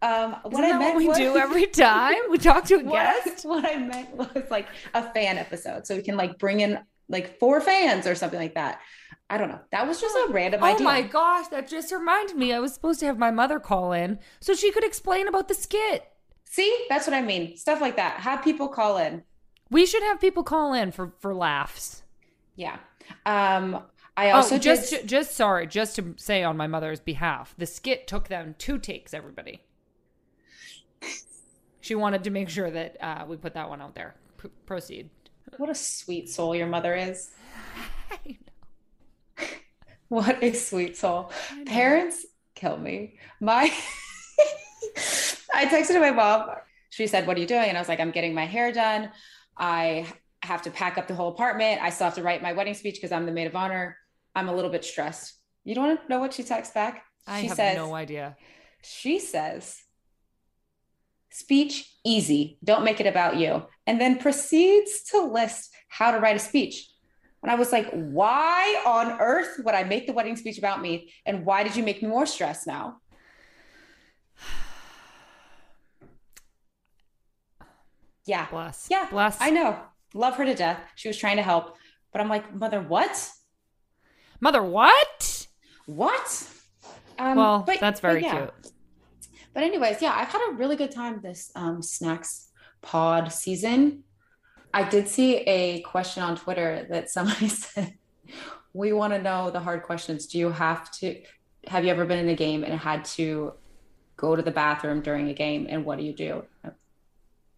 Um, 0.01 0.35
what 0.43 0.63
I 0.63 0.77
meant 0.77 0.95
what 0.95 0.97
we 0.97 1.07
was, 1.07 1.17
do 1.17 1.37
every 1.37 1.67
time 1.67 2.15
we 2.29 2.37
talk 2.37 2.65
to 2.65 2.75
a 2.75 2.83
guest. 2.83 3.45
What 3.45 3.65
I 3.65 3.77
meant 3.77 4.15
was 4.15 4.43
like 4.49 4.67
a 4.93 5.03
fan 5.11 5.37
episode, 5.37 5.85
so 5.85 5.95
we 5.95 6.01
can 6.01 6.17
like 6.17 6.39
bring 6.39 6.61
in 6.61 6.79
like 7.09 7.39
four 7.39 7.61
fans 7.61 8.07
or 8.07 8.15
something 8.15 8.39
like 8.39 8.55
that. 8.55 8.79
I 9.29 9.37
don't 9.37 9.49
know. 9.49 9.59
That 9.71 9.87
was 9.87 9.99
just 9.99 10.15
a 10.15 10.31
random 10.31 10.61
oh 10.63 10.67
idea. 10.67 10.79
Oh 10.79 10.83
my 10.83 11.01
gosh, 11.01 11.47
that 11.47 11.67
just 11.67 11.91
reminded 11.91 12.37
me. 12.37 12.53
I 12.53 12.59
was 12.59 12.73
supposed 12.73 12.99
to 13.01 13.05
have 13.07 13.17
my 13.17 13.31
mother 13.31 13.59
call 13.59 13.91
in 13.91 14.19
so 14.39 14.53
she 14.53 14.71
could 14.71 14.83
explain 14.83 15.27
about 15.27 15.47
the 15.47 15.55
skit. 15.55 16.05
See, 16.45 16.85
that's 16.89 17.07
what 17.07 17.15
I 17.15 17.21
mean. 17.21 17.57
Stuff 17.57 17.81
like 17.81 17.95
that. 17.97 18.19
Have 18.21 18.43
people 18.43 18.67
call 18.67 18.97
in. 18.97 19.23
We 19.69 19.85
should 19.85 20.03
have 20.03 20.21
people 20.21 20.43
call 20.43 20.73
in 20.73 20.91
for 20.91 21.13
for 21.19 21.33
laughs. 21.33 22.03
Yeah. 22.55 22.77
Um 23.25 23.83
I 24.17 24.31
oh, 24.31 24.35
also 24.35 24.55
oh, 24.55 24.59
just 24.59 24.89
did... 24.89 25.07
just 25.07 25.35
sorry, 25.35 25.67
just 25.67 25.95
to 25.97 26.13
say 26.17 26.43
on 26.43 26.57
my 26.57 26.67
mother's 26.67 26.99
behalf, 26.99 27.53
the 27.57 27.65
skit 27.65 28.07
took 28.07 28.27
them 28.27 28.55
two 28.57 28.77
takes. 28.77 29.13
Everybody. 29.13 29.61
she 31.81 31.95
wanted 31.95 32.23
to 32.23 32.29
make 32.29 32.49
sure 32.49 32.71
that 32.71 32.97
uh, 33.01 33.25
we 33.27 33.37
put 33.37 33.53
that 33.53 33.69
one 33.69 33.81
out 33.81 33.95
there. 33.95 34.15
P- 34.41 34.49
proceed. 34.65 35.09
What 35.57 35.69
a 35.69 35.75
sweet 35.75 36.29
soul 36.29 36.55
your 36.55 36.67
mother 36.67 36.95
is. 36.95 37.31
What 40.07 40.43
a 40.43 40.53
sweet 40.53 40.95
soul. 40.95 41.31
Parents 41.65 42.25
kill 42.53 42.77
me. 42.77 43.17
My 43.41 43.63
I 45.53 45.65
texted 45.65 45.99
my 45.99 46.11
mom. 46.11 46.49
She 46.89 47.07
said, 47.07 47.25
What 47.25 47.37
are 47.37 47.39
you 47.39 47.47
doing? 47.47 47.69
And 47.69 47.77
I 47.77 47.81
was 47.81 47.89
like, 47.89 47.99
I'm 47.99 48.11
getting 48.11 48.33
my 48.33 48.45
hair 48.45 48.71
done. 48.71 49.11
I 49.57 50.05
have 50.43 50.61
to 50.63 50.71
pack 50.71 50.97
up 50.97 51.07
the 51.07 51.15
whole 51.15 51.29
apartment. 51.29 51.81
I 51.81 51.89
still 51.89 52.05
have 52.05 52.15
to 52.15 52.23
write 52.23 52.43
my 52.43 52.53
wedding 52.53 52.75
speech 52.75 52.95
because 52.95 53.11
I'm 53.11 53.25
the 53.25 53.31
maid 53.31 53.47
of 53.47 53.55
honor. 53.55 53.97
I'm 54.35 54.49
a 54.49 54.53
little 54.53 54.71
bit 54.71 54.83
stressed. 54.83 55.33
You 55.63 55.75
don't 55.75 55.87
want 55.87 56.01
to 56.01 56.09
know 56.09 56.19
what 56.19 56.33
she 56.33 56.43
texts 56.43 56.73
back? 56.73 57.03
I 57.25 57.41
she 57.41 57.47
have 57.47 57.57
says, 57.57 57.77
no 57.77 57.95
idea. 57.95 58.35
She 58.83 59.19
says, 59.19 59.81
Speech 61.31 61.91
easy. 62.05 62.57
Don't 62.63 62.85
make 62.85 63.01
it 63.01 63.07
about 63.07 63.35
you. 63.35 63.63
And 63.85 63.99
then 63.99 64.19
proceeds 64.19 65.03
to 65.11 65.21
list 65.21 65.69
how 65.89 66.11
to 66.11 66.19
write 66.19 66.37
a 66.37 66.39
speech. 66.39 66.87
And 67.43 67.51
I 67.51 67.55
was 67.55 67.71
like, 67.71 67.91
why 67.91 68.81
on 68.85 69.19
earth 69.19 69.59
would 69.63 69.75
I 69.75 69.83
make 69.83 70.07
the 70.07 70.13
wedding 70.13 70.35
speech 70.35 70.57
about 70.57 70.81
me? 70.81 71.11
And 71.25 71.45
why 71.45 71.63
did 71.63 71.75
you 71.75 71.83
make 71.83 72.01
me 72.01 72.07
more 72.07 72.25
stressed 72.25 72.67
now? 72.67 72.97
Yeah. 78.27 78.47
Bless. 78.49 78.87
Yeah. 78.89 79.07
Bless. 79.11 79.37
I 79.39 79.51
know. 79.51 79.79
Love 80.15 80.35
her 80.37 80.45
to 80.45 80.55
death. 80.55 80.79
She 80.95 81.07
was 81.07 81.15
trying 81.15 81.35
to 81.35 81.43
help. 81.43 81.75
But 82.11 82.21
I'm 82.21 82.29
like, 82.29 82.55
mother, 82.55 82.81
what? 82.81 83.29
Mother, 84.39 84.63
what? 84.63 85.47
What? 85.85 86.49
Um, 87.17 87.37
well, 87.37 87.63
but, 87.65 87.79
that's 87.79 87.99
very 87.99 88.21
but 88.21 88.23
yeah. 88.23 88.37
cute. 88.37 88.71
But 89.53 89.63
anyways, 89.63 90.01
yeah, 90.01 90.13
I've 90.15 90.27
had 90.27 90.41
a 90.49 90.53
really 90.55 90.75
good 90.75 90.91
time 90.91 91.21
this 91.21 91.51
um, 91.55 91.81
snacks 91.81 92.49
pod 92.81 93.31
season. 93.31 94.03
I 94.73 94.83
did 94.87 95.07
see 95.07 95.37
a 95.37 95.79
question 95.81 96.21
on 96.21 96.35
Twitter 96.35 96.85
that 96.89 97.09
somebody 97.09 97.47
said, 97.49 97.93
"We 98.73 98.91
want 98.91 99.13
to 99.13 99.21
know 99.21 99.49
the 99.51 99.61
hard 99.61 99.83
questions. 99.83 100.25
Do 100.25 100.37
you 100.37 100.51
have 100.51 100.91
to? 100.99 101.21
Have 101.67 101.85
you 101.85 101.91
ever 101.91 102.05
been 102.05 102.19
in 102.19 102.29
a 102.29 102.35
game 102.35 102.63
and 102.63 102.77
had 102.77 103.05
to 103.05 103.53
go 104.17 104.35
to 104.35 104.41
the 104.41 104.51
bathroom 104.51 105.01
during 105.01 105.29
a 105.29 105.33
game? 105.33 105.67
And 105.69 105.85
what 105.85 105.97
do 105.97 106.03
you 106.03 106.13
do?" 106.13 106.43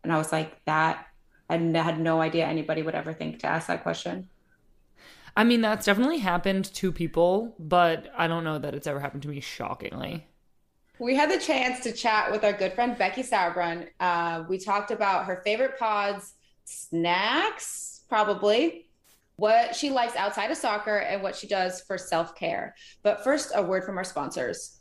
And 0.03 0.13
I 0.13 0.17
was 0.17 0.31
like, 0.31 0.63
"That 0.65 1.07
I 1.49 1.57
had 1.57 1.99
no 1.99 2.21
idea 2.21 2.45
anybody 2.45 2.83
would 2.83 2.93
ever 2.93 3.13
think 3.13 3.39
to 3.39 3.47
ask 3.47 3.67
that 3.67 3.81
question." 3.81 4.29
I 5.37 5.43
mean, 5.43 5.61
that's 5.61 5.85
definitely 5.85 6.17
happened 6.17 6.65
to 6.73 6.91
people, 6.91 7.53
but 7.59 8.11
I 8.17 8.25
don't 8.25 8.43
know 8.43 8.57
that 8.57 8.73
it's 8.73 8.87
ever 8.87 8.99
happened 8.99 9.21
to 9.21 9.29
me. 9.29 9.39
Shockingly. 9.39 10.25
We 10.97 11.13
had 11.13 11.29
the 11.29 11.37
chance 11.37 11.79
to 11.81 11.91
chat 11.91 12.31
with 12.31 12.43
our 12.43 12.53
good 12.53 12.73
friend 12.73 12.97
Becky 12.97 13.21
Sauerbrunn. 13.21 13.87
Uh, 13.99 14.45
we 14.49 14.57
talked 14.57 14.89
about 14.89 15.25
her 15.25 15.43
favorite 15.45 15.77
pods 15.77 16.33
snacks, 16.65 18.01
probably, 18.09 18.89
what 19.35 19.75
she 19.75 19.91
likes 19.91 20.15
outside 20.15 20.49
of 20.49 20.57
soccer, 20.57 20.97
and 20.97 21.21
what 21.21 21.35
she 21.35 21.47
does 21.47 21.81
for 21.81 21.99
self 21.99 22.35
care. 22.35 22.73
But 23.03 23.23
first, 23.23 23.51
a 23.53 23.61
word 23.61 23.83
from 23.83 23.99
our 23.99 24.03
sponsors. 24.03 24.79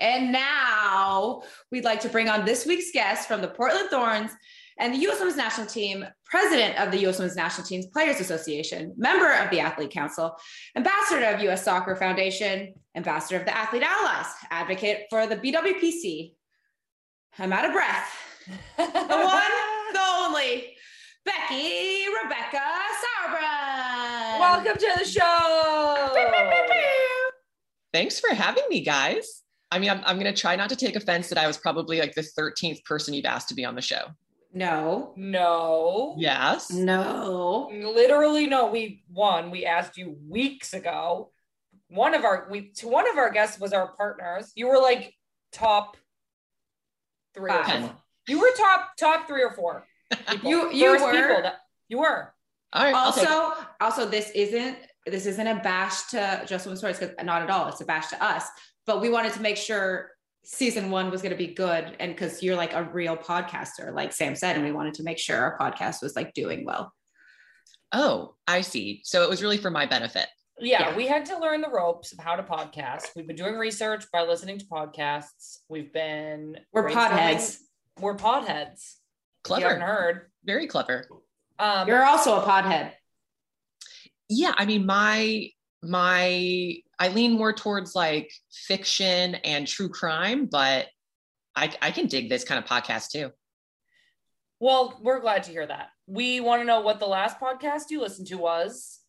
And 0.00 0.32
now 0.32 1.42
we'd 1.70 1.84
like 1.84 2.00
to 2.00 2.08
bring 2.08 2.28
on 2.28 2.44
this 2.44 2.66
week's 2.66 2.90
guest 2.90 3.28
from 3.28 3.40
the 3.40 3.48
Portland 3.48 3.90
Thorns 3.90 4.32
and 4.78 4.94
the 4.94 4.98
U.S. 4.98 5.18
Women's 5.18 5.36
National 5.36 5.66
Team, 5.66 6.04
president 6.24 6.78
of 6.78 6.90
the 6.90 6.98
U.S. 7.00 7.18
Women's 7.18 7.36
National 7.36 7.66
Team's 7.66 7.86
Players 7.86 8.20
Association, 8.20 8.94
member 8.96 9.32
of 9.32 9.50
the 9.50 9.60
Athlete 9.60 9.90
Council, 9.90 10.36
ambassador 10.76 11.24
of 11.26 11.40
U.S. 11.42 11.64
Soccer 11.64 11.96
Foundation, 11.96 12.74
ambassador 12.94 13.38
of 13.38 13.46
the 13.46 13.56
Athlete 13.56 13.82
Allies, 13.82 14.26
advocate 14.50 15.06
for 15.10 15.26
the 15.26 15.36
BWPC. 15.36 16.34
I'm 17.38 17.52
out 17.52 17.64
of 17.64 17.72
breath. 17.72 18.10
the 18.76 18.84
one, 18.84 19.42
the 19.92 20.00
only, 20.20 20.74
Becky 21.24 22.06
Rebecca 22.22 22.60
Sauerbrunn. 23.02 24.40
Welcome 24.40 24.76
to 24.76 24.92
the 24.98 25.04
show. 25.04 26.08
Thanks 27.92 28.18
for 28.18 28.34
having 28.34 28.64
me, 28.68 28.80
guys. 28.80 29.42
I 29.70 29.78
mean, 29.78 29.90
I'm, 29.90 30.02
I'm 30.04 30.18
going 30.18 30.32
to 30.32 30.38
try 30.38 30.56
not 30.56 30.68
to 30.70 30.76
take 30.76 30.96
offense 30.96 31.28
that 31.28 31.38
I 31.38 31.46
was 31.46 31.56
probably 31.56 32.00
like 32.00 32.14
the 32.14 32.22
13th 32.22 32.84
person 32.84 33.14
you've 33.14 33.24
asked 33.24 33.48
to 33.48 33.54
be 33.54 33.64
on 33.64 33.74
the 33.74 33.82
show. 33.82 34.02
No. 34.52 35.12
No. 35.16 36.14
Yes. 36.18 36.70
No. 36.70 37.70
Literally, 37.72 38.46
no. 38.46 38.70
We 38.70 39.02
won. 39.10 39.50
We 39.50 39.64
asked 39.64 39.96
you 39.96 40.16
weeks 40.28 40.74
ago. 40.74 41.30
One 41.88 42.14
of 42.14 42.24
our 42.24 42.48
we 42.50 42.70
to 42.76 42.88
one 42.88 43.08
of 43.08 43.18
our 43.18 43.30
guests 43.30 43.60
was 43.60 43.72
our 43.72 43.92
partners. 43.96 44.52
You 44.54 44.68
were 44.68 44.78
like 44.78 45.14
top 45.52 45.96
three. 47.34 47.50
Five. 47.50 47.90
You 48.28 48.40
were 48.40 48.50
top 48.56 48.90
top 48.98 49.26
three 49.26 49.42
or 49.42 49.52
four. 49.52 49.86
People. 50.28 50.50
You 50.50 50.72
you 50.72 50.92
First 50.92 51.04
were. 51.04 51.42
That, 51.42 51.56
you 51.88 51.98
were. 51.98 52.32
All 52.72 52.84
right. 52.84 52.94
Also, 52.94 53.52
also 53.80 54.06
this 54.06 54.30
isn't 54.30 54.78
this 55.06 55.26
isn't 55.26 55.46
a 55.46 55.56
bash 55.56 56.08
to 56.10 56.44
Just 56.46 56.64
Women's 56.64 56.80
Sports 56.80 56.98
because 56.98 57.14
not 57.24 57.42
at 57.42 57.50
all. 57.50 57.68
It's 57.68 57.80
a 57.80 57.84
bash 57.84 58.08
to 58.08 58.22
us. 58.22 58.46
But 58.86 59.00
we 59.00 59.08
wanted 59.08 59.32
to 59.34 59.40
make 59.40 59.56
sure 59.56 60.10
season 60.44 60.90
one 60.90 61.10
was 61.10 61.22
going 61.22 61.32
to 61.32 61.38
be 61.38 61.54
good, 61.54 61.96
and 62.00 62.12
because 62.12 62.42
you're 62.42 62.56
like 62.56 62.74
a 62.74 62.84
real 62.84 63.16
podcaster, 63.16 63.94
like 63.94 64.12
Sam 64.12 64.34
said, 64.34 64.56
and 64.56 64.64
we 64.64 64.72
wanted 64.72 64.94
to 64.94 65.02
make 65.02 65.18
sure 65.18 65.36
our 65.38 65.58
podcast 65.58 66.02
was 66.02 66.16
like 66.16 66.34
doing 66.34 66.64
well. 66.64 66.92
Oh, 67.92 68.34
I 68.48 68.62
see. 68.62 69.02
So 69.04 69.22
it 69.22 69.28
was 69.28 69.42
really 69.42 69.58
for 69.58 69.70
my 69.70 69.86
benefit. 69.86 70.26
Yeah, 70.58 70.90
yeah, 70.90 70.96
we 70.96 71.06
had 71.06 71.24
to 71.26 71.38
learn 71.38 71.60
the 71.60 71.70
ropes 71.70 72.12
of 72.12 72.18
how 72.18 72.36
to 72.36 72.42
podcast. 72.42 73.08
We've 73.16 73.26
been 73.26 73.36
doing 73.36 73.56
research 73.56 74.04
by 74.12 74.22
listening 74.22 74.58
to 74.58 74.66
podcasts. 74.66 75.58
We've 75.68 75.92
been 75.92 76.56
we're 76.72 76.88
podheads. 76.90 77.58
We're 78.00 78.16
podheads. 78.16 78.94
Clever. 79.44 79.74
You 79.74 79.80
heard. 79.80 80.30
Very 80.44 80.66
clever. 80.66 81.06
Um, 81.58 81.88
You're 81.88 82.04
also 82.04 82.40
a 82.40 82.42
podhead. 82.42 82.92
Yeah, 84.28 84.54
I 84.56 84.66
mean, 84.66 84.86
my 84.86 85.48
my 85.82 86.76
I 87.02 87.08
lean 87.08 87.32
more 87.32 87.52
towards 87.52 87.96
like 87.96 88.32
fiction 88.52 89.34
and 89.34 89.66
true 89.66 89.88
crime, 89.88 90.46
but 90.46 90.86
I 91.56 91.74
I 91.82 91.90
can 91.90 92.06
dig 92.06 92.28
this 92.28 92.44
kind 92.44 92.62
of 92.62 92.70
podcast 92.70 93.10
too. 93.10 93.32
Well, 94.60 95.00
we're 95.02 95.18
glad 95.18 95.42
to 95.44 95.50
hear 95.50 95.66
that. 95.66 95.88
We 96.06 96.38
want 96.38 96.62
to 96.62 96.64
know 96.64 96.80
what 96.80 97.00
the 97.00 97.08
last 97.08 97.40
podcast 97.40 97.90
you 97.90 98.00
listened 98.00 98.28
to 98.28 98.36
was, 98.36 99.00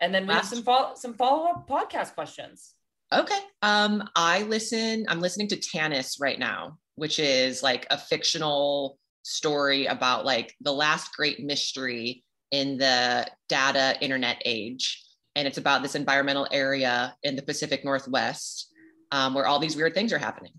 and 0.00 0.14
then 0.14 0.22
we 0.22 0.32
last... 0.32 0.48
have 0.48 0.54
some 0.54 0.62
follow 0.62 0.94
some 0.94 1.12
follow 1.12 1.50
up 1.50 1.68
podcast 1.68 2.14
questions. 2.14 2.72
Okay. 3.12 3.38
Um, 3.60 4.08
I 4.16 4.44
listen. 4.44 5.04
I'm 5.06 5.20
listening 5.20 5.48
to 5.48 5.56
Tanis 5.56 6.18
right 6.18 6.38
now, 6.38 6.78
which 6.94 7.18
is 7.18 7.62
like 7.62 7.86
a 7.90 7.98
fictional 7.98 8.98
story 9.24 9.84
about 9.84 10.24
like 10.24 10.54
the 10.62 10.72
last 10.72 11.14
great 11.14 11.44
mystery 11.44 12.24
in 12.50 12.78
the 12.78 13.26
data 13.50 13.94
internet 14.00 14.40
age. 14.46 15.02
And 15.36 15.46
it's 15.46 15.58
about 15.58 15.82
this 15.82 15.94
environmental 15.94 16.48
area 16.50 17.14
in 17.22 17.36
the 17.36 17.42
Pacific 17.42 17.84
Northwest 17.84 18.72
um, 19.12 19.34
where 19.34 19.46
all 19.46 19.58
these 19.58 19.76
weird 19.76 19.94
things 19.94 20.12
are 20.12 20.18
happening. 20.18 20.52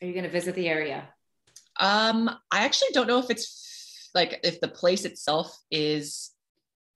Are 0.00 0.06
you 0.06 0.12
going 0.12 0.24
to 0.24 0.30
visit 0.30 0.54
the 0.54 0.68
area? 0.68 1.08
Um, 1.80 2.28
I 2.50 2.64
actually 2.64 2.90
don't 2.92 3.06
know 3.06 3.18
if 3.18 3.30
it's 3.30 4.10
like 4.14 4.40
if 4.44 4.60
the 4.60 4.68
place 4.68 5.04
itself 5.04 5.56
is 5.70 6.30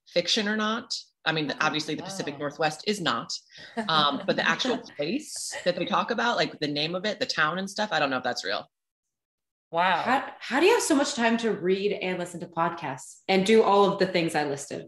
fiction 0.07 0.49
or 0.49 0.57
not. 0.57 0.95
I 1.25 1.33
mean, 1.33 1.53
obviously 1.61 1.95
the 1.95 2.03
Pacific 2.03 2.35
wow. 2.35 2.41
Northwest 2.41 2.85
is 2.87 3.01
not, 3.01 3.33
um, 3.89 4.23
but 4.27 4.37
the 4.37 4.49
actual 4.49 4.79
place 4.79 5.53
that 5.65 5.77
they 5.77 5.87
talk 5.87 6.11
about, 6.11 6.37
like 6.37 6.61
the 6.61 6.69
name 6.69 6.95
of 6.95 7.05
it, 7.05 7.19
the 7.19 7.27
town 7.27 7.59
and 7.59 7.69
stuff, 7.69 7.89
I 7.91 7.99
don't 7.99 8.11
know 8.11 8.19
if 8.19 8.23
that's 8.23 8.45
real. 8.45 8.69
Wow. 9.73 10.03
How, 10.03 10.25
how 10.39 10.61
do 10.61 10.67
you 10.67 10.75
have 10.75 10.83
so 10.83 10.95
much 10.95 11.15
time 11.15 11.37
to 11.39 11.53
read 11.53 11.93
and 11.93 12.19
listen 12.19 12.39
to 12.41 12.47
podcasts 12.47 13.21
and 13.29 13.45
do 13.45 13.62
all 13.62 13.85
of 13.85 13.99
the 13.99 14.07
things 14.07 14.35
I 14.35 14.45
listed? 14.45 14.87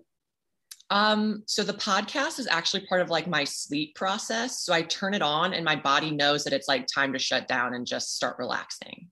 Um, 0.90 1.42
so 1.46 1.62
the 1.62 1.74
podcast 1.74 2.38
is 2.38 2.48
actually 2.50 2.86
part 2.86 3.00
of 3.00 3.10
like 3.10 3.26
my 3.26 3.44
sleep 3.44 3.94
process. 3.94 4.62
So 4.62 4.72
I 4.72 4.82
turn 4.82 5.14
it 5.14 5.22
on 5.22 5.52
and 5.52 5.64
my 5.64 5.76
body 5.76 6.10
knows 6.10 6.44
that 6.44 6.52
it's 6.52 6.68
like 6.68 6.86
time 6.86 7.12
to 7.12 7.18
shut 7.18 7.46
down 7.46 7.74
and 7.74 7.86
just 7.86 8.16
start 8.16 8.36
relaxing. 8.38 9.08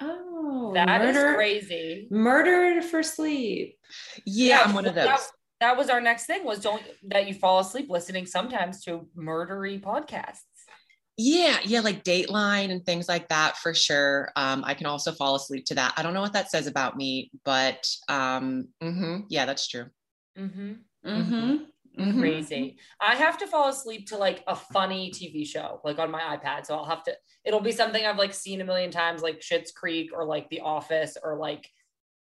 Oh, 0.00 0.72
that 0.74 0.86
murder, 0.86 1.30
is 1.30 1.34
crazy. 1.36 2.08
Murder 2.10 2.82
for 2.82 3.02
sleep. 3.02 3.76
Yeah, 4.24 4.58
yeah 4.58 4.62
I'm 4.64 4.74
one 4.74 4.86
of 4.86 4.94
those. 4.94 5.06
That, 5.06 5.20
that 5.60 5.76
was 5.76 5.88
our 5.88 6.00
next 6.00 6.26
thing 6.26 6.44
was 6.44 6.60
don't 6.60 6.82
that 7.08 7.28
you 7.28 7.34
fall 7.34 7.60
asleep 7.60 7.88
listening 7.88 8.26
sometimes 8.26 8.82
to 8.84 9.06
murdery 9.16 9.80
podcasts. 9.80 10.42
Yeah, 11.16 11.58
yeah, 11.64 11.78
like 11.78 12.02
Dateline 12.02 12.72
and 12.72 12.84
things 12.84 13.08
like 13.08 13.28
that 13.28 13.56
for 13.58 13.72
sure. 13.72 14.32
Um, 14.34 14.64
I 14.66 14.74
can 14.74 14.86
also 14.86 15.12
fall 15.12 15.36
asleep 15.36 15.64
to 15.66 15.76
that. 15.76 15.94
I 15.96 16.02
don't 16.02 16.12
know 16.12 16.22
what 16.22 16.32
that 16.32 16.50
says 16.50 16.66
about 16.66 16.96
me, 16.96 17.30
but 17.44 17.88
um, 18.08 18.68
mm-hmm, 18.82 19.20
yeah, 19.28 19.46
that's 19.46 19.68
true. 19.68 19.86
Mm-hmm. 20.38 20.72
Mm-hmm. 21.06 21.56
Mm-hmm. 21.98 22.20
Crazy. 22.20 22.78
I 23.00 23.14
have 23.14 23.38
to 23.38 23.46
fall 23.46 23.68
asleep 23.68 24.08
to 24.08 24.16
like 24.16 24.42
a 24.48 24.56
funny 24.56 25.10
TV 25.10 25.46
show, 25.46 25.80
like 25.84 25.98
on 25.98 26.10
my 26.10 26.20
iPad. 26.36 26.66
So 26.66 26.74
I'll 26.74 26.84
have 26.84 27.04
to, 27.04 27.14
it'll 27.44 27.60
be 27.60 27.72
something 27.72 28.04
I've 28.04 28.18
like 28.18 28.34
seen 28.34 28.60
a 28.60 28.64
million 28.64 28.90
times, 28.90 29.22
like 29.22 29.40
Schitt's 29.40 29.70
Creek 29.70 30.10
or 30.12 30.24
like 30.24 30.48
The 30.50 30.60
Office 30.60 31.16
or 31.22 31.36
like 31.36 31.70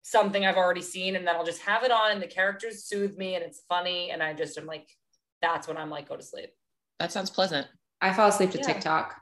something 0.01 0.45
I've 0.45 0.57
already 0.57 0.81
seen. 0.81 1.15
And 1.15 1.25
then 1.25 1.35
I'll 1.35 1.45
just 1.45 1.61
have 1.61 1.83
it 1.83 1.91
on 1.91 2.11
and 2.11 2.21
the 2.21 2.27
characters 2.27 2.83
soothe 2.83 3.17
me 3.17 3.35
and 3.35 3.45
it's 3.45 3.61
funny. 3.69 4.11
And 4.11 4.21
I 4.21 4.33
just 4.33 4.57
am 4.57 4.65
like, 4.65 4.89
that's 5.41 5.67
when 5.67 5.77
I'm 5.77 5.89
like, 5.89 6.09
go 6.09 6.17
to 6.17 6.23
sleep. 6.23 6.49
That 6.99 7.11
sounds 7.11 7.29
pleasant. 7.29 7.67
I 8.01 8.11
fall 8.13 8.27
asleep 8.27 8.51
to 8.51 8.57
yeah. 8.57 8.65
TikTok. 8.65 9.15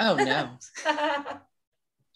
Oh 0.00 0.16
no. 0.16 0.50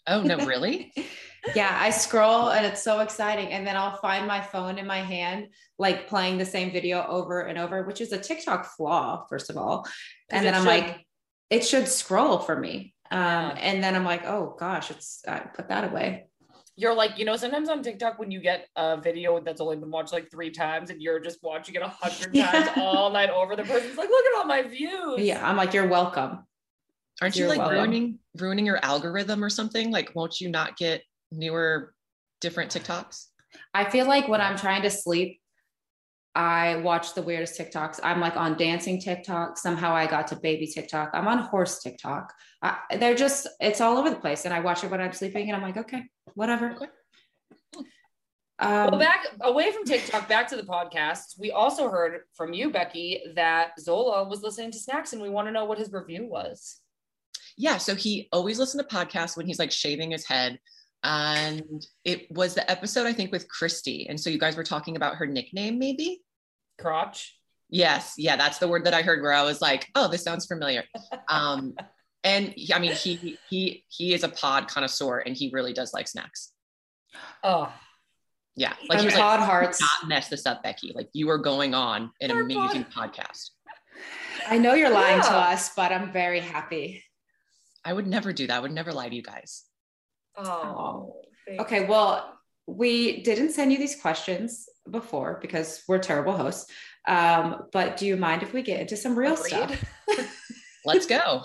oh 0.07 0.21
no, 0.21 0.37
really? 0.45 0.93
yeah, 1.55 1.77
I 1.79 1.89
scroll 1.89 2.49
and 2.49 2.65
it's 2.65 2.81
so 2.81 3.01
exciting. 3.01 3.49
And 3.49 3.65
then 3.67 3.75
I'll 3.75 3.97
find 3.97 4.27
my 4.27 4.41
phone 4.41 4.77
in 4.77 4.87
my 4.87 4.99
hand, 4.99 5.47
like 5.77 6.07
playing 6.07 6.37
the 6.37 6.45
same 6.45 6.71
video 6.71 7.05
over 7.05 7.41
and 7.41 7.57
over, 7.57 7.83
which 7.83 8.01
is 8.01 8.11
a 8.11 8.17
TikTok 8.17 8.65
flaw, 8.65 9.25
first 9.27 9.49
of 9.49 9.57
all. 9.57 9.87
And 10.29 10.45
then 10.45 10.53
I'm 10.53 10.61
should. 10.61 10.67
like, 10.67 11.05
it 11.49 11.65
should 11.65 11.87
scroll 11.87 12.39
for 12.39 12.57
me. 12.57 12.93
Um, 13.11 13.53
and 13.57 13.83
then 13.83 13.95
I'm 13.95 14.05
like, 14.05 14.25
oh 14.25 14.55
gosh, 14.57 14.89
it's 14.89 15.21
I 15.27 15.39
put 15.39 15.69
that 15.69 15.91
away. 15.91 16.27
You're 16.75 16.95
like, 16.95 17.19
you 17.19 17.25
know, 17.25 17.35
sometimes 17.35 17.69
on 17.69 17.83
TikTok 17.83 18.17
when 18.17 18.31
you 18.31 18.39
get 18.39 18.67
a 18.75 18.99
video 18.99 19.39
that's 19.39 19.61
only 19.61 19.75
been 19.75 19.91
watched 19.91 20.11
like 20.11 20.31
three 20.31 20.49
times 20.49 20.89
and 20.89 20.99
you're 20.99 21.19
just 21.19 21.37
watching 21.43 21.75
it 21.75 21.83
a 21.83 21.87
hundred 21.87 22.33
yeah. 22.33 22.51
times 22.51 22.69
all 22.77 23.11
night 23.11 23.29
over, 23.29 23.55
the 23.55 23.63
person's 23.63 23.97
like, 23.97 24.09
look 24.09 24.25
at 24.25 24.37
all 24.39 24.45
my 24.45 24.63
views. 24.63 25.19
Yeah, 25.19 25.47
I'm 25.47 25.55
like, 25.55 25.73
you're 25.73 25.87
welcome. 25.87 26.39
Aren't 27.21 27.35
you're 27.35 27.45
you 27.45 27.49
like 27.49 27.59
welcome. 27.59 27.77
ruining 27.77 28.19
ruining 28.39 28.65
your 28.65 28.83
algorithm 28.83 29.43
or 29.43 29.49
something? 29.49 29.91
Like, 29.91 30.15
won't 30.15 30.41
you 30.41 30.49
not 30.49 30.75
get 30.75 31.03
newer, 31.33 31.93
different 32.41 32.71
TikToks? 32.71 33.27
I 33.73 33.89
feel 33.89 34.07
like 34.07 34.27
when 34.27 34.41
I'm 34.41 34.57
trying 34.57 34.83
to 34.83 34.89
sleep, 34.89 35.39
I 36.35 36.77
watch 36.77 37.13
the 37.13 37.21
weirdest 37.21 37.59
TikToks. 37.59 37.99
I'm 38.03 38.19
like 38.19 38.35
on 38.35 38.57
dancing 38.57 38.99
TikTok. 38.99 39.57
Somehow 39.57 39.93
I 39.93 40.07
got 40.07 40.27
to 40.27 40.35
baby 40.35 40.65
TikTok. 40.65 41.11
I'm 41.13 41.27
on 41.27 41.39
horse 41.39 41.79
TikTok. 41.79 42.33
I, 42.61 42.77
they're 42.97 43.15
just, 43.15 43.47
it's 43.59 43.81
all 43.81 43.97
over 43.97 44.09
the 44.09 44.15
place. 44.15 44.45
And 44.45 44.53
I 44.53 44.59
watch 44.59 44.83
it 44.83 44.89
when 44.89 45.01
I'm 45.01 45.13
sleeping 45.13 45.49
and 45.49 45.55
I'm 45.55 45.61
like, 45.61 45.77
okay, 45.77 46.03
whatever. 46.33 46.71
Okay. 46.71 46.87
Um, 48.59 48.91
well, 48.91 48.99
back 48.99 49.27
away 49.41 49.71
from 49.71 49.83
TikTok, 49.83 50.27
back 50.27 50.47
to 50.47 50.55
the 50.55 50.63
podcast. 50.63 51.37
We 51.39 51.51
also 51.51 51.89
heard 51.89 52.21
from 52.33 52.53
you, 52.53 52.71
Becky, 52.71 53.21
that 53.35 53.79
Zola 53.79 54.27
was 54.27 54.41
listening 54.41 54.71
to 54.71 54.79
Snacks 54.79 55.13
and 55.13 55.21
we 55.21 55.29
want 55.29 55.47
to 55.47 55.51
know 55.51 55.65
what 55.65 55.77
his 55.77 55.91
review 55.91 56.27
was. 56.27 56.79
Yeah. 57.57 57.77
So 57.77 57.93
he 57.93 58.29
always 58.31 58.57
listened 58.57 58.83
to 58.87 58.95
podcasts 58.95 59.37
when 59.37 59.45
he's 59.45 59.59
like 59.59 59.71
shaving 59.71 60.11
his 60.11 60.25
head 60.25 60.59
and 61.03 61.85
it 62.05 62.31
was 62.31 62.55
the 62.55 62.69
episode 62.69 63.05
I 63.05 63.13
think 63.13 63.31
with 63.31 63.47
Kristie. 63.47 64.05
And 64.09 64.19
so 64.19 64.29
you 64.29 64.39
guys 64.39 64.55
were 64.55 64.63
talking 64.63 64.95
about 64.95 65.15
her 65.15 65.25
nickname, 65.25 65.77
maybe 65.77 66.21
crotch. 66.79 67.37
Yes, 67.69 68.13
yeah, 68.17 68.35
that's 68.35 68.59
the 68.59 68.67
word 68.67 68.85
that 68.85 68.93
I 68.93 69.01
heard 69.01 69.21
where 69.21 69.33
I 69.33 69.43
was 69.43 69.61
like, 69.61 69.87
oh, 69.95 70.07
this 70.07 70.23
sounds 70.23 70.45
familiar. 70.45 70.83
Um, 71.27 71.73
and 72.23 72.53
I 72.73 72.79
mean, 72.79 72.93
he 72.93 73.37
he 73.49 73.83
he 73.89 74.13
is 74.13 74.23
a 74.23 74.29
pod 74.29 74.67
connoisseur, 74.67 75.19
and 75.19 75.35
he 75.35 75.49
really 75.51 75.73
does 75.73 75.93
like 75.93 76.07
snacks. 76.07 76.51
Oh, 77.43 77.73
yeah, 78.55 78.73
like 78.87 78.99
he 78.99 79.05
was 79.05 79.15
pod 79.15 79.39
like, 79.39 79.49
hearts. 79.49 79.81
Not 79.81 80.07
mess 80.07 80.29
this 80.29 80.45
up, 80.45 80.61
Becky. 80.61 80.91
Like 80.93 81.09
you 81.13 81.29
are 81.29 81.39
going 81.39 81.73
on 81.73 82.11
an 82.21 82.31
Our 82.31 82.41
amazing 82.41 82.85
pod. 82.85 83.13
podcast. 83.13 83.49
I 84.47 84.57
know 84.57 84.73
you're 84.73 84.89
lying 84.89 85.17
yeah. 85.17 85.29
to 85.29 85.35
us, 85.35 85.73
but 85.75 85.91
I'm 85.91 86.11
very 86.11 86.39
happy. 86.39 87.03
I 87.83 87.93
would 87.93 88.07
never 88.07 88.31
do 88.31 88.47
that. 88.47 88.55
I 88.55 88.59
would 88.59 88.71
never 88.71 88.93
lie 88.93 89.09
to 89.09 89.15
you 89.15 89.23
guys. 89.23 89.63
Oh. 90.37 91.21
Okay. 91.59 91.85
Well, 91.85 92.37
we 92.67 93.21
didn't 93.21 93.51
send 93.51 93.71
you 93.71 93.77
these 93.77 93.95
questions 93.95 94.67
before 94.89 95.39
because 95.41 95.83
we're 95.87 95.99
terrible 95.99 96.35
hosts. 96.35 96.71
Um, 97.07 97.65
but 97.71 97.97
do 97.97 98.05
you 98.05 98.15
mind 98.15 98.43
if 98.43 98.53
we 98.53 98.61
get 98.61 98.79
into 98.79 98.95
some 98.95 99.17
real 99.17 99.33
Agreed. 99.33 99.47
stuff? 99.49 99.85
Let's 100.85 101.05
go. 101.05 101.43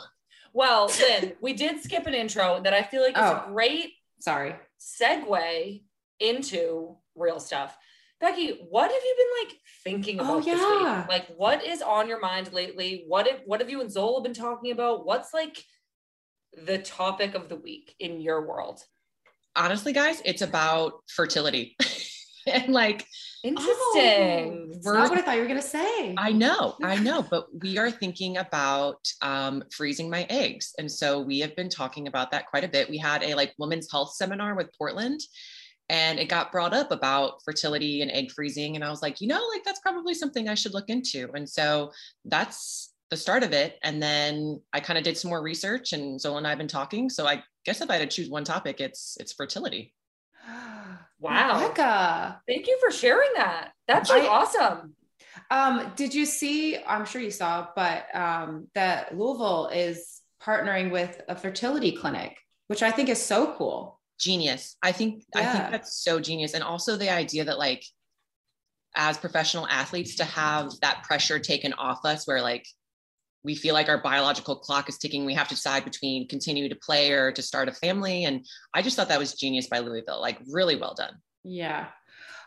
Well, 0.52 0.90
Lynn, 1.00 1.32
we 1.40 1.52
did 1.52 1.82
skip 1.82 2.06
an 2.06 2.14
intro 2.14 2.60
that 2.62 2.72
I 2.72 2.82
feel 2.82 3.02
like 3.02 3.16
is 3.16 3.22
oh, 3.22 3.44
a 3.46 3.50
great 3.50 3.92
sorry 4.20 4.54
segue 4.80 5.82
into 6.20 6.96
real 7.14 7.40
stuff. 7.40 7.76
Becky, 8.20 8.66
what 8.68 8.90
have 8.90 9.02
you 9.02 9.14
been 9.16 9.48
like 9.48 9.58
thinking 9.84 10.18
about 10.18 10.30
oh, 10.30 10.38
yeah. 10.38 10.54
this 10.54 10.62
week? 10.62 11.08
Like, 11.08 11.36
what 11.36 11.64
is 11.64 11.82
on 11.82 12.08
your 12.08 12.20
mind 12.20 12.52
lately? 12.52 13.04
What 13.06 13.28
have 13.28 13.40
what 13.46 13.60
have 13.60 13.70
you 13.70 13.80
and 13.80 13.90
Zola 13.90 14.22
been 14.22 14.34
talking 14.34 14.72
about? 14.72 15.06
What's 15.06 15.32
like 15.32 15.64
the 16.66 16.78
topic 16.78 17.34
of 17.34 17.48
the 17.48 17.56
week 17.56 17.94
in 17.98 18.20
your 18.20 18.46
world? 18.46 18.82
Honestly, 19.56 19.92
guys, 19.92 20.22
it's 20.24 20.42
about 20.42 21.02
fertility. 21.08 21.76
and 22.48 22.72
like 22.72 23.06
interesting. 23.44 24.80
Oh, 24.86 24.92
not 24.92 25.10
what 25.10 25.18
I 25.18 25.22
thought 25.22 25.36
you 25.36 25.42
were 25.42 25.48
gonna 25.48 25.62
say. 25.62 26.14
I 26.16 26.32
know, 26.32 26.76
I 26.82 26.96
know, 27.02 27.22
but 27.22 27.46
we 27.62 27.78
are 27.78 27.90
thinking 27.90 28.38
about 28.38 29.06
um, 29.22 29.62
freezing 29.74 30.10
my 30.10 30.26
eggs, 30.30 30.74
and 30.78 30.90
so 30.90 31.20
we 31.20 31.40
have 31.40 31.54
been 31.56 31.68
talking 31.68 32.06
about 32.08 32.30
that 32.32 32.46
quite 32.46 32.64
a 32.64 32.68
bit. 32.68 32.90
We 32.90 32.98
had 32.98 33.22
a 33.22 33.34
like 33.34 33.54
women's 33.58 33.90
health 33.90 34.14
seminar 34.14 34.54
with 34.54 34.72
Portland, 34.76 35.20
and 35.88 36.18
it 36.18 36.28
got 36.28 36.52
brought 36.52 36.74
up 36.74 36.90
about 36.90 37.42
fertility 37.44 38.02
and 38.02 38.10
egg 38.10 38.32
freezing, 38.32 38.74
and 38.74 38.84
I 38.84 38.90
was 38.90 39.02
like, 39.02 39.20
you 39.20 39.28
know, 39.28 39.42
like 39.52 39.64
that's 39.64 39.80
probably 39.80 40.14
something 40.14 40.48
I 40.48 40.54
should 40.54 40.74
look 40.74 40.88
into, 40.88 41.30
and 41.34 41.48
so 41.48 41.92
that's 42.24 42.87
the 43.10 43.16
start 43.16 43.42
of 43.42 43.52
it. 43.52 43.78
And 43.82 44.02
then 44.02 44.60
I 44.72 44.80
kind 44.80 44.98
of 44.98 45.04
did 45.04 45.16
some 45.16 45.30
more 45.30 45.42
research 45.42 45.92
and 45.92 46.20
Zola 46.20 46.38
and 46.38 46.46
I 46.46 46.50
have 46.50 46.58
been 46.58 46.68
talking. 46.68 47.08
So 47.08 47.26
I 47.26 47.42
guess 47.64 47.80
if 47.80 47.90
I 47.90 47.96
had 47.96 48.10
to 48.10 48.16
choose 48.16 48.30
one 48.30 48.44
topic, 48.44 48.80
it's 48.80 49.16
it's 49.20 49.32
fertility. 49.32 49.94
wow. 51.18 51.60
Rebecca. 51.60 52.40
Thank 52.46 52.66
you 52.66 52.78
for 52.80 52.90
sharing 52.90 53.30
that. 53.36 53.72
That's 53.86 54.10
I, 54.10 54.26
awesome. 54.26 54.94
Um, 55.50 55.92
did 55.96 56.14
you 56.14 56.26
see, 56.26 56.76
I'm 56.86 57.06
sure 57.06 57.20
you 57.20 57.30
saw, 57.30 57.68
but 57.74 58.14
um, 58.14 58.68
that 58.74 59.16
Louisville 59.16 59.68
is 59.72 60.20
partnering 60.42 60.90
with 60.90 61.20
a 61.28 61.36
fertility 61.36 61.92
clinic, 61.92 62.36
which 62.66 62.82
I 62.82 62.90
think 62.90 63.08
is 63.08 63.22
so 63.22 63.54
cool. 63.56 64.00
Genius. 64.18 64.76
I 64.82 64.92
think 64.92 65.24
yeah. 65.34 65.40
I 65.40 65.52
think 65.52 65.70
that's 65.70 66.02
so 66.02 66.20
genius. 66.20 66.54
And 66.54 66.64
also 66.64 66.96
the 66.96 67.10
idea 67.10 67.44
that 67.44 67.58
like 67.58 67.84
as 68.96 69.16
professional 69.16 69.66
athletes 69.68 70.16
to 70.16 70.24
have 70.24 70.72
that 70.82 71.04
pressure 71.04 71.38
taken 71.38 71.72
off 71.74 72.04
us 72.04 72.26
where 72.26 72.42
like 72.42 72.66
we 73.44 73.54
feel 73.54 73.74
like 73.74 73.88
our 73.88 74.02
biological 74.02 74.56
clock 74.56 74.88
is 74.88 74.98
ticking. 74.98 75.24
We 75.24 75.34
have 75.34 75.48
to 75.48 75.54
decide 75.54 75.84
between 75.84 76.28
continue 76.28 76.68
to 76.68 76.74
play 76.76 77.12
or 77.12 77.32
to 77.32 77.42
start 77.42 77.68
a 77.68 77.72
family. 77.72 78.24
And 78.24 78.44
I 78.74 78.82
just 78.82 78.96
thought 78.96 79.08
that 79.08 79.18
was 79.18 79.34
genius 79.34 79.68
by 79.68 79.78
Louisville. 79.78 80.20
Like 80.20 80.38
really 80.50 80.76
well 80.76 80.94
done. 80.94 81.14
Yeah. 81.44 81.88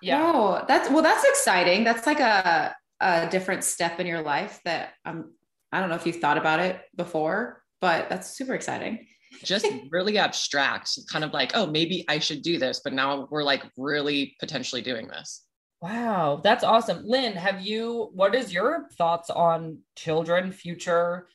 Yeah. 0.02 0.32
Oh, 0.34 0.66
that's 0.68 0.90
well, 0.90 1.02
that's 1.02 1.24
exciting. 1.24 1.84
That's 1.84 2.06
like 2.06 2.20
a, 2.20 2.76
a 3.00 3.30
different 3.30 3.64
step 3.64 4.00
in 4.00 4.08
your 4.08 4.22
life 4.22 4.60
that 4.66 4.94
um 5.06 5.34
I 5.72 5.80
don't 5.80 5.90
know 5.90 5.96
if 5.96 6.06
you've 6.06 6.18
thought 6.18 6.38
about 6.38 6.60
it 6.60 6.82
before, 6.96 7.64
but 7.80 8.10
that's 8.10 8.36
super 8.36 8.54
exciting. 8.54 9.08
just 9.44 9.66
really 9.90 10.18
abstract, 10.18 11.00
kind 11.10 11.24
of 11.24 11.34
like, 11.34 11.52
oh, 11.56 11.66
maybe 11.66 12.04
I 12.08 12.20
should 12.20 12.42
do 12.42 12.60
this, 12.60 12.82
but 12.84 12.94
now 12.94 13.28
we're 13.32 13.44
like 13.44 13.64
really 13.78 14.36
potentially 14.40 14.82
doing 14.82 15.08
this. 15.08 15.44
Wow, 15.82 16.42
that's 16.44 16.64
awesome. 16.64 17.02
Lynn, 17.06 17.34
have 17.34 17.62
you, 17.62 18.12
what 18.14 18.36
is 18.36 18.54
your 18.54 18.88
thoughts 18.98 19.32
on 19.32 19.80
children, 19.96 20.52
future? 20.52 21.28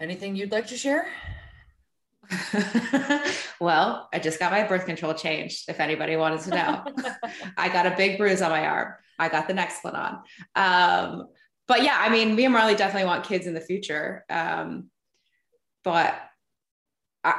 Anything 0.00 0.36
you'd 0.36 0.52
like 0.52 0.68
to 0.68 0.76
share? 0.78 1.06
well, 3.60 4.08
I 4.12 4.18
just 4.18 4.38
got 4.38 4.52
my 4.52 4.62
birth 4.66 4.86
control 4.86 5.12
changed, 5.12 5.68
if 5.68 5.80
anybody 5.80 6.16
wanted 6.16 6.40
to 6.40 6.50
know. 6.50 6.84
I 7.58 7.68
got 7.68 7.86
a 7.86 7.94
big 7.94 8.16
bruise 8.16 8.40
on 8.40 8.50
my 8.50 8.66
arm. 8.66 8.94
I 9.18 9.28
got 9.28 9.48
the 9.48 9.54
next 9.54 9.84
one 9.84 9.94
on. 9.94 10.22
Um, 10.54 11.28
but 11.66 11.82
yeah, 11.82 11.96
I 12.00 12.08
mean, 12.08 12.34
me 12.34 12.44
and 12.46 12.54
Marley 12.54 12.74
definitely 12.74 13.06
want 13.06 13.24
kids 13.24 13.46
in 13.46 13.52
the 13.52 13.60
future. 13.60 14.24
Um, 14.30 14.88
but 15.84 16.18
I, 17.22 17.34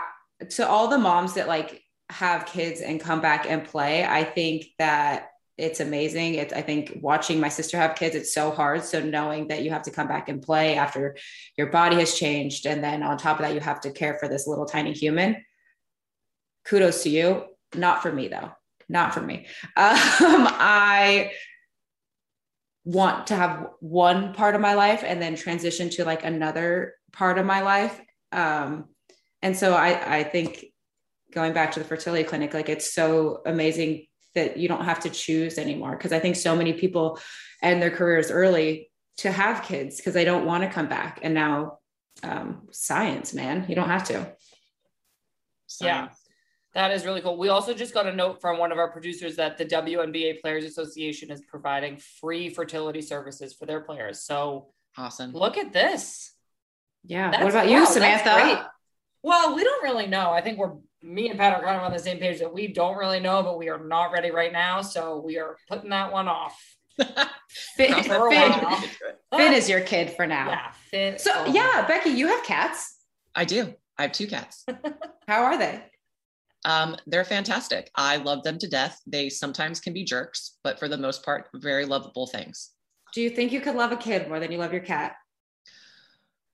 to 0.51 0.67
all 0.67 0.89
the 0.89 0.99
moms 0.99 1.33
that 1.33 1.47
like 1.47 1.81
have 2.12 2.45
kids 2.45 2.81
and 2.81 3.01
come 3.01 3.21
back 3.21 3.47
and 3.49 3.65
play, 3.65 4.05
I 4.05 4.23
think 4.23 4.65
that 4.77 5.29
it's 5.59 5.79
amazing. 5.79 6.35
It's 6.35 6.53
I 6.53 6.61
think 6.61 6.99
watching 7.01 7.39
my 7.39 7.49
sister 7.49 7.77
have 7.77 7.95
kids, 7.95 8.15
it's 8.15 8.33
so 8.33 8.51
hard. 8.51 8.83
So 8.83 9.01
knowing 9.01 9.49
that 9.49 9.63
you 9.63 9.69
have 9.71 9.83
to 9.83 9.91
come 9.91 10.07
back 10.07 10.29
and 10.29 10.41
play 10.41 10.75
after 10.75 11.17
your 11.57 11.67
body 11.67 11.97
has 11.97 12.15
changed, 12.15 12.65
and 12.65 12.83
then 12.83 13.03
on 13.03 13.17
top 13.17 13.39
of 13.39 13.45
that, 13.45 13.53
you 13.53 13.59
have 13.59 13.81
to 13.81 13.91
care 13.91 14.17
for 14.17 14.27
this 14.27 14.47
little 14.47 14.65
tiny 14.65 14.93
human. 14.93 15.43
Kudos 16.65 17.03
to 17.03 17.09
you. 17.09 17.45
Not 17.75 18.01
for 18.01 18.11
me 18.11 18.27
though. 18.27 18.51
Not 18.87 19.13
for 19.13 19.21
me. 19.21 19.47
Um, 19.77 20.47
I 20.49 21.31
want 22.85 23.27
to 23.27 23.35
have 23.35 23.67
one 23.81 24.33
part 24.33 24.55
of 24.55 24.61
my 24.61 24.73
life 24.73 25.03
and 25.05 25.21
then 25.21 25.35
transition 25.35 25.89
to 25.91 26.05
like 26.05 26.23
another 26.23 26.95
part 27.11 27.37
of 27.37 27.45
my 27.45 27.61
life. 27.61 27.99
Um, 28.31 28.85
and 29.41 29.55
so 29.55 29.73
I, 29.73 30.19
I 30.19 30.23
think 30.23 30.65
going 31.31 31.53
back 31.53 31.71
to 31.73 31.79
the 31.79 31.85
fertility 31.85 32.23
clinic, 32.23 32.53
like 32.53 32.69
it's 32.69 32.93
so 32.93 33.41
amazing 33.45 34.07
that 34.35 34.57
you 34.57 34.67
don't 34.67 34.85
have 34.85 34.99
to 35.01 35.09
choose 35.09 35.57
anymore. 35.57 35.97
Cause 35.97 36.11
I 36.11 36.19
think 36.19 36.35
so 36.35 36.55
many 36.55 36.73
people 36.73 37.19
end 37.61 37.81
their 37.81 37.91
careers 37.91 38.31
early 38.31 38.89
to 39.17 39.31
have 39.31 39.63
kids 39.63 39.97
because 39.97 40.13
they 40.13 40.25
don't 40.25 40.45
want 40.45 40.63
to 40.63 40.69
come 40.69 40.87
back. 40.87 41.19
And 41.23 41.33
now 41.33 41.79
um, 42.23 42.67
science, 42.71 43.33
man, 43.33 43.65
you 43.67 43.75
don't 43.75 43.89
have 43.89 44.05
to. 44.05 44.33
Science. 45.67 45.81
Yeah. 45.81 46.07
That 46.75 46.91
is 46.91 47.03
really 47.03 47.21
cool. 47.21 47.37
We 47.37 47.49
also 47.49 47.73
just 47.73 47.93
got 47.93 48.05
a 48.05 48.13
note 48.13 48.41
from 48.41 48.59
one 48.59 48.71
of 48.71 48.77
our 48.77 48.91
producers 48.91 49.35
that 49.37 49.57
the 49.57 49.65
WNBA 49.65 50.39
Players 50.41 50.63
Association 50.65 51.31
is 51.31 51.41
providing 51.41 51.97
free 52.21 52.49
fertility 52.49 53.01
services 53.01 53.53
for 53.53 53.65
their 53.65 53.81
players. 53.81 54.21
So 54.21 54.67
awesome. 54.95 55.31
Look 55.31 55.57
at 55.57 55.73
this. 55.73 56.31
Yeah. 57.03 57.31
That's, 57.31 57.43
what 57.43 57.51
about 57.51 57.69
you, 57.69 57.85
Samantha? 57.85 58.69
Well, 59.23 59.55
we 59.55 59.63
don't 59.63 59.83
really 59.83 60.07
know. 60.07 60.29
I 60.31 60.41
think 60.41 60.59
we're 60.59 60.75
me 61.01 61.29
and 61.29 61.39
Pat 61.39 61.53
are 61.53 61.63
kind 61.63 61.77
of 61.77 61.83
on 61.83 61.91
the 61.91 61.99
same 61.99 62.17
page 62.17 62.39
that 62.39 62.53
we 62.53 62.67
don't 62.67 62.97
really 62.97 63.19
know, 63.19 63.41
but 63.43 63.57
we 63.57 63.69
are 63.69 63.83
not 63.83 64.12
ready 64.12 64.31
right 64.31 64.51
now. 64.51 64.81
So 64.81 65.21
we 65.25 65.38
are 65.38 65.57
putting 65.67 65.89
that 65.91 66.12
one 66.12 66.27
off. 66.27 66.59
Finn, 67.77 68.03
Finn, 68.03 68.53
Finn 69.35 69.53
is 69.53 69.69
your 69.69 69.81
kid 69.81 70.12
for 70.12 70.27
now. 70.27 70.49
Yeah, 70.49 70.71
Finn. 70.91 71.17
So 71.17 71.31
oh. 71.33 71.45
yeah, 71.45 71.85
Becky, 71.88 72.09
you 72.09 72.27
have 72.27 72.43
cats. 72.43 72.97
I 73.33 73.45
do. 73.45 73.73
I 73.97 74.03
have 74.03 74.12
two 74.12 74.27
cats. 74.27 74.65
How 75.27 75.43
are 75.43 75.57
they? 75.57 75.81
Um, 76.65 76.97
they're 77.07 77.23
fantastic. 77.23 77.89
I 77.95 78.17
love 78.17 78.43
them 78.43 78.57
to 78.59 78.67
death. 78.67 78.99
They 79.07 79.29
sometimes 79.29 79.79
can 79.79 79.93
be 79.93 80.03
jerks, 80.03 80.57
but 80.63 80.77
for 80.77 80.89
the 80.89 80.97
most 80.97 81.23
part, 81.23 81.47
very 81.53 81.85
lovable 81.85 82.27
things. 82.27 82.71
Do 83.13 83.21
you 83.21 83.29
think 83.29 83.51
you 83.51 83.62
could 83.62 83.75
love 83.75 83.91
a 83.91 83.97
kid 83.97 84.27
more 84.27 84.39
than 84.39 84.51
you 84.51 84.57
love 84.57 84.73
your 84.73 84.81
cat? 84.81 85.15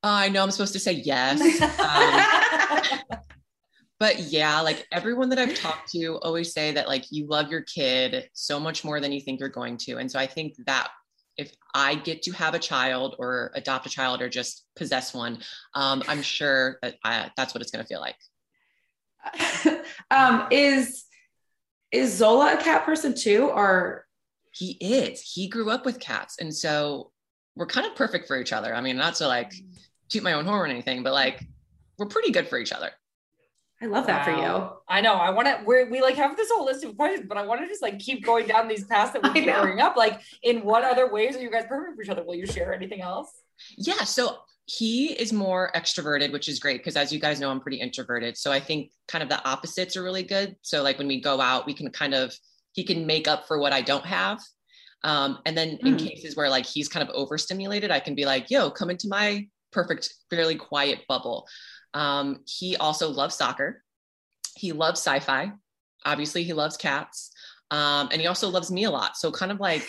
Uh, 0.04 0.10
I 0.10 0.30
know 0.30 0.44
I'm 0.44 0.52
supposed 0.52 0.74
to 0.74 0.80
say 0.80 0.94
yes. 0.94 1.42
Um, 3.12 3.20
but 4.00 4.20
yeah, 4.20 4.60
like 4.62 4.86
everyone 4.92 5.30
that 5.30 5.40
I've 5.40 5.56
talked 5.60 5.92
to 5.92 6.18
always 6.22 6.54
say 6.54 6.72
that 6.72 6.88
like 6.88 7.06
you 7.12 7.28
love 7.28 7.50
your 7.50 7.62
kid 7.62 8.30
so 8.34 8.60
much 8.60 8.84
more 8.84 9.00
than 9.00 9.12
you 9.12 9.22
think 9.22 9.40
you're 9.40 9.50
going 9.50 9.78
to. 9.78 9.98
And 9.98 10.12
so 10.12 10.20
I 10.20 10.28
think 10.28 10.56
that 10.66 10.90
if 11.38 11.54
I 11.74 11.96
get 11.96 12.22
to 12.24 12.32
have 12.32 12.54
a 12.54 12.60
child 12.60 13.16
or 13.20 13.52
adopt 13.56 13.86
a 13.86 13.90
child 13.90 14.22
or 14.22 14.30
just 14.30 14.66
possess 14.76 15.14
one, 15.14 15.40
um, 15.74 16.02
I'm 16.08 16.22
sure 16.22 16.78
that 16.82 16.96
I, 17.04 17.30
that's 17.36 17.54
what 17.54 17.62
it's 17.62 17.72
going 17.72 17.84
to 17.84 17.88
feel 17.88 18.00
like. 18.00 18.16
um, 20.12 20.48
is 20.52 21.06
is 21.92 22.14
Zola 22.14 22.54
a 22.54 22.58
cat 22.58 22.86
person 22.86 23.16
too, 23.16 23.50
or 23.50 24.06
he 24.52 24.78
is? 24.80 25.22
He 25.22 25.48
grew 25.48 25.72
up 25.72 25.86
with 25.86 26.00
cats, 26.00 26.38
and 26.40 26.54
so 26.54 27.12
we're 27.56 27.66
kind 27.66 27.88
of 27.88 27.96
perfect 27.96 28.28
for 28.28 28.40
each 28.40 28.54
other. 28.54 28.76
I 28.76 28.82
mean, 28.82 28.98
not 28.98 29.16
to 29.16 29.28
like 29.28 29.54
toot 30.10 30.24
my 30.24 30.34
own 30.34 30.46
horn 30.46 30.70
or 30.70 30.74
anything, 30.74 31.04
but 31.04 31.14
like 31.14 31.44
we're 31.98 32.08
pretty 32.08 32.32
good 32.32 32.48
for 32.48 32.60
each 32.60 32.72
other. 32.72 32.92
I 33.82 33.88
love 33.88 34.08
that 34.08 34.26
wow. 34.26 34.34
for 34.34 34.42
you. 34.42 34.70
I 34.88 35.02
know. 35.02 35.16
I 35.16 35.32
want 35.32 35.48
to. 35.48 35.62
We 35.66 35.84
we 35.86 36.02
like 36.02 36.16
have 36.16 36.38
this 36.38 36.50
whole 36.50 36.66
list 36.66 36.84
of 36.86 36.96
questions, 36.96 37.26
but 37.28 37.38
I 37.38 37.46
want 37.46 37.62
to 37.62 37.68
just 37.68 37.82
like 37.82 38.00
keep 38.00 38.26
going 38.26 38.48
down 38.48 38.68
these 38.68 38.86
paths 38.86 39.12
that 39.12 39.22
we 39.22 39.30
keep 39.34 39.54
bringing 39.54 39.82
up. 39.82 39.98
Like, 39.98 40.22
in 40.44 40.64
what 40.64 40.84
other 40.84 41.12
ways 41.12 41.36
are 41.36 41.42
you 41.42 41.52
guys 41.52 41.66
perfect 41.68 41.96
for 41.96 42.04
each 42.04 42.10
other? 42.10 42.24
Will 42.24 42.36
you 42.36 42.46
share 42.46 42.74
anything 42.74 43.02
else? 43.02 43.30
Yeah. 43.78 44.04
So 44.06 44.38
he 44.66 45.08
is 45.14 45.32
more 45.32 45.72
extroverted, 45.76 46.32
which 46.32 46.48
is 46.48 46.60
great 46.60 46.80
because 46.80 46.96
as 46.96 47.12
you 47.12 47.20
guys 47.20 47.40
know, 47.40 47.52
I'm 47.52 47.60
pretty 47.60 47.80
introverted. 47.80 48.38
So 48.38 48.52
I 48.52 48.60
think 48.60 48.92
kind 49.08 49.22
of 49.22 49.30
the 49.30 49.44
opposites 49.48 49.96
are 49.96 50.04
really 50.04 50.24
good. 50.24 50.56
So 50.62 50.82
like 50.82 50.98
when 50.98 51.08
we 51.08 51.22
go 51.22 51.40
out, 51.40 51.66
we 51.66 51.74
can 51.74 51.92
kind 51.92 52.14
of 52.14 52.34
he 52.74 52.84
can 52.84 53.06
make 53.06 53.28
up 53.28 53.48
for 53.48 53.60
what 53.60 53.74
I 53.74 53.82
don't 53.82 54.06
have. 54.06 54.40
Um, 55.04 55.40
and 55.46 55.56
then 55.56 55.78
mm. 55.78 55.86
in 55.86 55.94
hmm. 55.94 56.06
cases 56.06 56.36
where 56.36 56.50
like 56.50 56.66
he's 56.66 56.90
kind 56.90 57.08
of 57.08 57.14
overstimulated, 57.14 57.92
I 57.92 58.00
can 58.00 58.16
be 58.16 58.26
like, 58.26 58.50
yo, 58.50 58.72
come 58.72 58.90
into 58.90 59.08
my 59.08 59.48
perfect, 59.72 60.14
fairly 60.30 60.56
quiet 60.56 61.02
bubble. 61.08 61.48
Um, 61.96 62.42
he 62.46 62.76
also 62.76 63.10
loves 63.10 63.36
soccer. 63.36 63.84
He 64.56 64.72
loves 64.72 65.00
sci-fi. 65.00 65.52
Obviously, 66.06 66.44
he 66.44 66.54
loves 66.54 66.78
cats. 66.78 67.32
Um, 67.72 68.10
and 68.12 68.22
he 68.22 68.28
also 68.28 68.50
loves 68.50 68.70
me 68.70 68.84
a 68.84 68.92
lot. 68.92 69.18
So 69.18 69.32
kind 69.32 69.52
of 69.52 69.60
like 69.60 69.84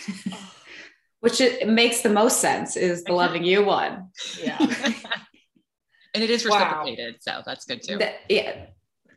which 1.19 1.41
it 1.41 1.67
makes 1.67 2.01
the 2.01 2.09
most 2.09 2.41
sense 2.41 2.75
is 2.75 3.03
the 3.03 3.13
loving 3.13 3.43
you 3.43 3.63
one. 3.63 4.09
Yeah. 4.41 4.57
and 6.13 6.23
it 6.23 6.29
is 6.29 6.45
reciprocated. 6.45 7.15
Wow. 7.27 7.39
So 7.39 7.43
that's 7.45 7.65
good 7.65 7.81
too. 7.83 7.99
yeah. 8.29 8.65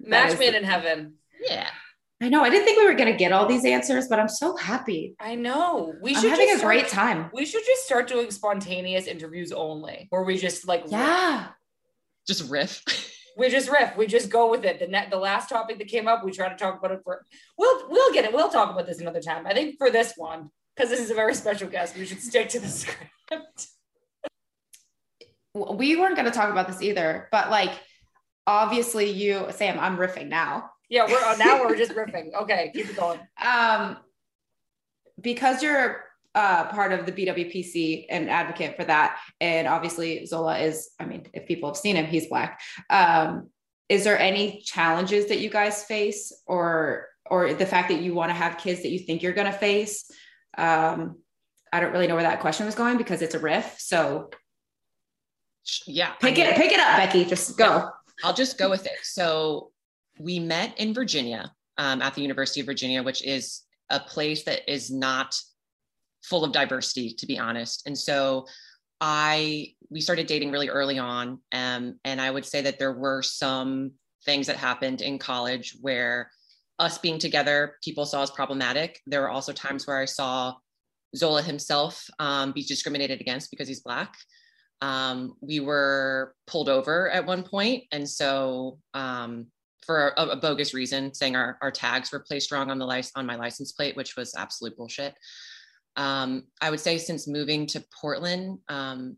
Match 0.00 0.38
made 0.38 0.54
in 0.54 0.64
heaven. 0.64 1.14
Yeah. 1.40 1.68
I 2.22 2.28
know. 2.28 2.42
I 2.42 2.50
didn't 2.50 2.66
think 2.66 2.78
we 2.78 2.86
were 2.86 2.94
going 2.94 3.10
to 3.10 3.16
get 3.16 3.32
all 3.32 3.46
these 3.46 3.64
answers, 3.64 4.08
but 4.08 4.18
I'm 4.18 4.28
so 4.28 4.54
happy. 4.56 5.14
I 5.18 5.36
know. 5.36 5.94
We 6.02 6.14
should 6.14 6.24
I'm 6.24 6.30
having 6.30 6.50
a 6.50 6.58
start, 6.58 6.74
great 6.74 6.88
time. 6.88 7.30
We 7.32 7.46
should 7.46 7.64
just 7.64 7.86
start 7.86 8.08
doing 8.08 8.30
spontaneous 8.30 9.06
interviews 9.06 9.52
only, 9.52 10.06
where 10.10 10.22
we 10.22 10.36
just 10.36 10.68
like 10.68 10.84
yeah, 10.88 11.38
riff. 11.38 11.48
Just 12.26 12.50
riff. 12.50 12.82
we 13.36 13.48
just 13.48 13.70
riff. 13.70 13.96
We 13.96 14.06
just 14.06 14.28
go 14.28 14.50
with 14.50 14.64
it. 14.64 14.78
The 14.78 14.86
net, 14.86 15.10
the 15.10 15.16
last 15.16 15.48
topic 15.48 15.78
that 15.78 15.88
came 15.88 16.08
up, 16.08 16.24
we 16.24 16.32
try 16.32 16.48
to 16.48 16.56
talk 16.56 16.78
about 16.78 16.92
it 16.92 17.00
for. 17.04 17.24
We'll 17.58 17.88
we'll 17.88 18.12
get 18.12 18.24
it. 18.24 18.32
We'll 18.32 18.50
talk 18.50 18.70
about 18.70 18.86
this 18.86 19.00
another 19.00 19.20
time. 19.20 19.46
I 19.46 19.54
think 19.54 19.76
for 19.78 19.90
this 19.90 20.14
one, 20.16 20.50
because 20.76 20.90
this 20.90 21.00
is 21.00 21.10
a 21.10 21.14
very 21.14 21.34
special 21.34 21.68
guest, 21.68 21.96
we 21.96 22.06
should 22.06 22.20
stick 22.20 22.48
to 22.50 22.60
the 22.60 22.68
script. 22.68 23.66
we 25.54 25.96
weren't 25.96 26.16
going 26.16 26.26
to 26.26 26.30
talk 26.30 26.50
about 26.50 26.66
this 26.68 26.82
either, 26.82 27.28
but 27.32 27.50
like, 27.50 27.72
obviously, 28.46 29.10
you, 29.10 29.46
Sam, 29.50 29.78
I'm 29.78 29.96
riffing 29.96 30.28
now. 30.28 30.70
Yeah, 30.88 31.06
we're 31.06 31.22
uh, 31.22 31.36
now 31.36 31.60
we're 31.60 31.76
just 31.76 31.92
riffing. 31.96 32.34
Okay, 32.42 32.72
keep 32.74 32.90
it 32.90 32.96
going. 32.96 33.20
Um, 33.42 33.96
because 35.20 35.62
you're 35.62 36.04
uh, 36.34 36.68
part 36.68 36.92
of 36.92 37.06
the 37.06 37.12
BWPC 37.12 38.06
and 38.08 38.30
advocate 38.30 38.76
for 38.76 38.84
that, 38.84 39.18
and 39.40 39.66
obviously 39.66 40.24
Zola 40.26 40.58
is. 40.58 40.90
I 41.00 41.04
mean, 41.04 41.26
if 41.32 41.46
people 41.46 41.68
have 41.68 41.76
seen 41.76 41.96
him, 41.96 42.06
he's 42.06 42.28
black. 42.28 42.60
Um, 42.88 43.50
is 43.88 44.04
there 44.04 44.18
any 44.18 44.60
challenges 44.60 45.26
that 45.26 45.40
you 45.40 45.50
guys 45.50 45.84
face, 45.84 46.32
or 46.46 47.08
or 47.28 47.54
the 47.54 47.66
fact 47.66 47.88
that 47.88 48.00
you 48.00 48.14
want 48.14 48.30
to 48.30 48.34
have 48.34 48.58
kids 48.58 48.82
that 48.82 48.90
you 48.90 49.00
think 49.00 49.22
you're 49.22 49.32
going 49.32 49.50
to 49.50 49.58
face? 49.58 50.10
Um, 50.56 51.16
I 51.72 51.80
don't 51.80 51.92
really 51.92 52.06
know 52.06 52.14
where 52.14 52.24
that 52.24 52.40
question 52.40 52.66
was 52.66 52.74
going 52.74 52.96
because 52.96 53.22
it's 53.22 53.34
a 53.34 53.38
riff. 53.38 53.76
So 53.78 54.30
yeah, 55.86 56.12
pick 56.12 56.38
I 56.38 56.42
mean, 56.42 56.46
it, 56.46 56.56
pick 56.56 56.72
it 56.72 56.80
up, 56.80 56.96
Becky. 56.96 57.24
Just 57.24 57.56
go. 57.56 57.88
I'll 58.24 58.34
just 58.34 58.58
go 58.58 58.68
with 58.68 58.86
it. 58.86 58.98
So 59.02 59.70
we 60.18 60.38
met 60.38 60.78
in 60.78 60.92
Virginia 60.94 61.52
um, 61.78 62.02
at 62.02 62.14
the 62.14 62.22
University 62.22 62.60
of 62.60 62.66
Virginia, 62.66 63.02
which 63.02 63.24
is 63.24 63.62
a 63.88 63.98
place 64.00 64.44
that 64.44 64.70
is 64.72 64.90
not 64.90 65.34
full 66.22 66.44
of 66.44 66.52
diversity, 66.52 67.14
to 67.14 67.26
be 67.26 67.38
honest. 67.38 67.86
And 67.86 67.96
so 67.96 68.46
I 69.00 69.74
we 69.88 70.00
started 70.00 70.26
dating 70.26 70.50
really 70.50 70.68
early 70.68 70.98
on, 70.98 71.40
um, 71.52 71.98
and 72.04 72.20
I 72.20 72.30
would 72.30 72.44
say 72.44 72.62
that 72.62 72.78
there 72.78 72.92
were 72.92 73.22
some 73.22 73.92
things 74.24 74.46
that 74.46 74.56
happened 74.56 75.00
in 75.00 75.18
college 75.18 75.76
where 75.80 76.30
us 76.78 76.98
being 76.98 77.18
together, 77.18 77.76
people 77.82 78.06
saw 78.06 78.22
as 78.22 78.30
problematic. 78.30 79.00
There 79.06 79.20
were 79.20 79.30
also 79.30 79.52
times 79.52 79.86
where 79.86 79.98
I 79.98 80.06
saw 80.06 80.54
Zola 81.16 81.42
himself 81.42 82.06
um, 82.18 82.52
be 82.52 82.62
discriminated 82.62 83.20
against 83.20 83.50
because 83.50 83.68
he's 83.68 83.80
Black. 83.80 84.14
Um, 84.82 85.34
we 85.40 85.60
were 85.60 86.34
pulled 86.46 86.68
over 86.68 87.10
at 87.10 87.26
one 87.26 87.42
point, 87.42 87.84
and 87.92 88.08
so 88.08 88.78
um, 88.94 89.46
for 89.84 90.14
a, 90.16 90.28
a, 90.28 90.36
bogus 90.36 90.72
reason, 90.72 91.12
saying 91.12 91.36
our, 91.36 91.58
our 91.60 91.70
tags 91.70 92.12
were 92.12 92.20
placed 92.20 92.50
wrong 92.50 92.70
on 92.70 92.78
the 92.78 93.10
on 93.14 93.26
my 93.26 93.36
license 93.36 93.72
plate, 93.72 93.96
which 93.96 94.16
was 94.16 94.34
absolute 94.34 94.76
bullshit. 94.76 95.14
Um, 95.96 96.44
I 96.60 96.70
would 96.70 96.80
say 96.80 96.98
since 96.98 97.28
moving 97.28 97.66
to 97.68 97.84
Portland, 98.00 98.58
um, 98.68 99.16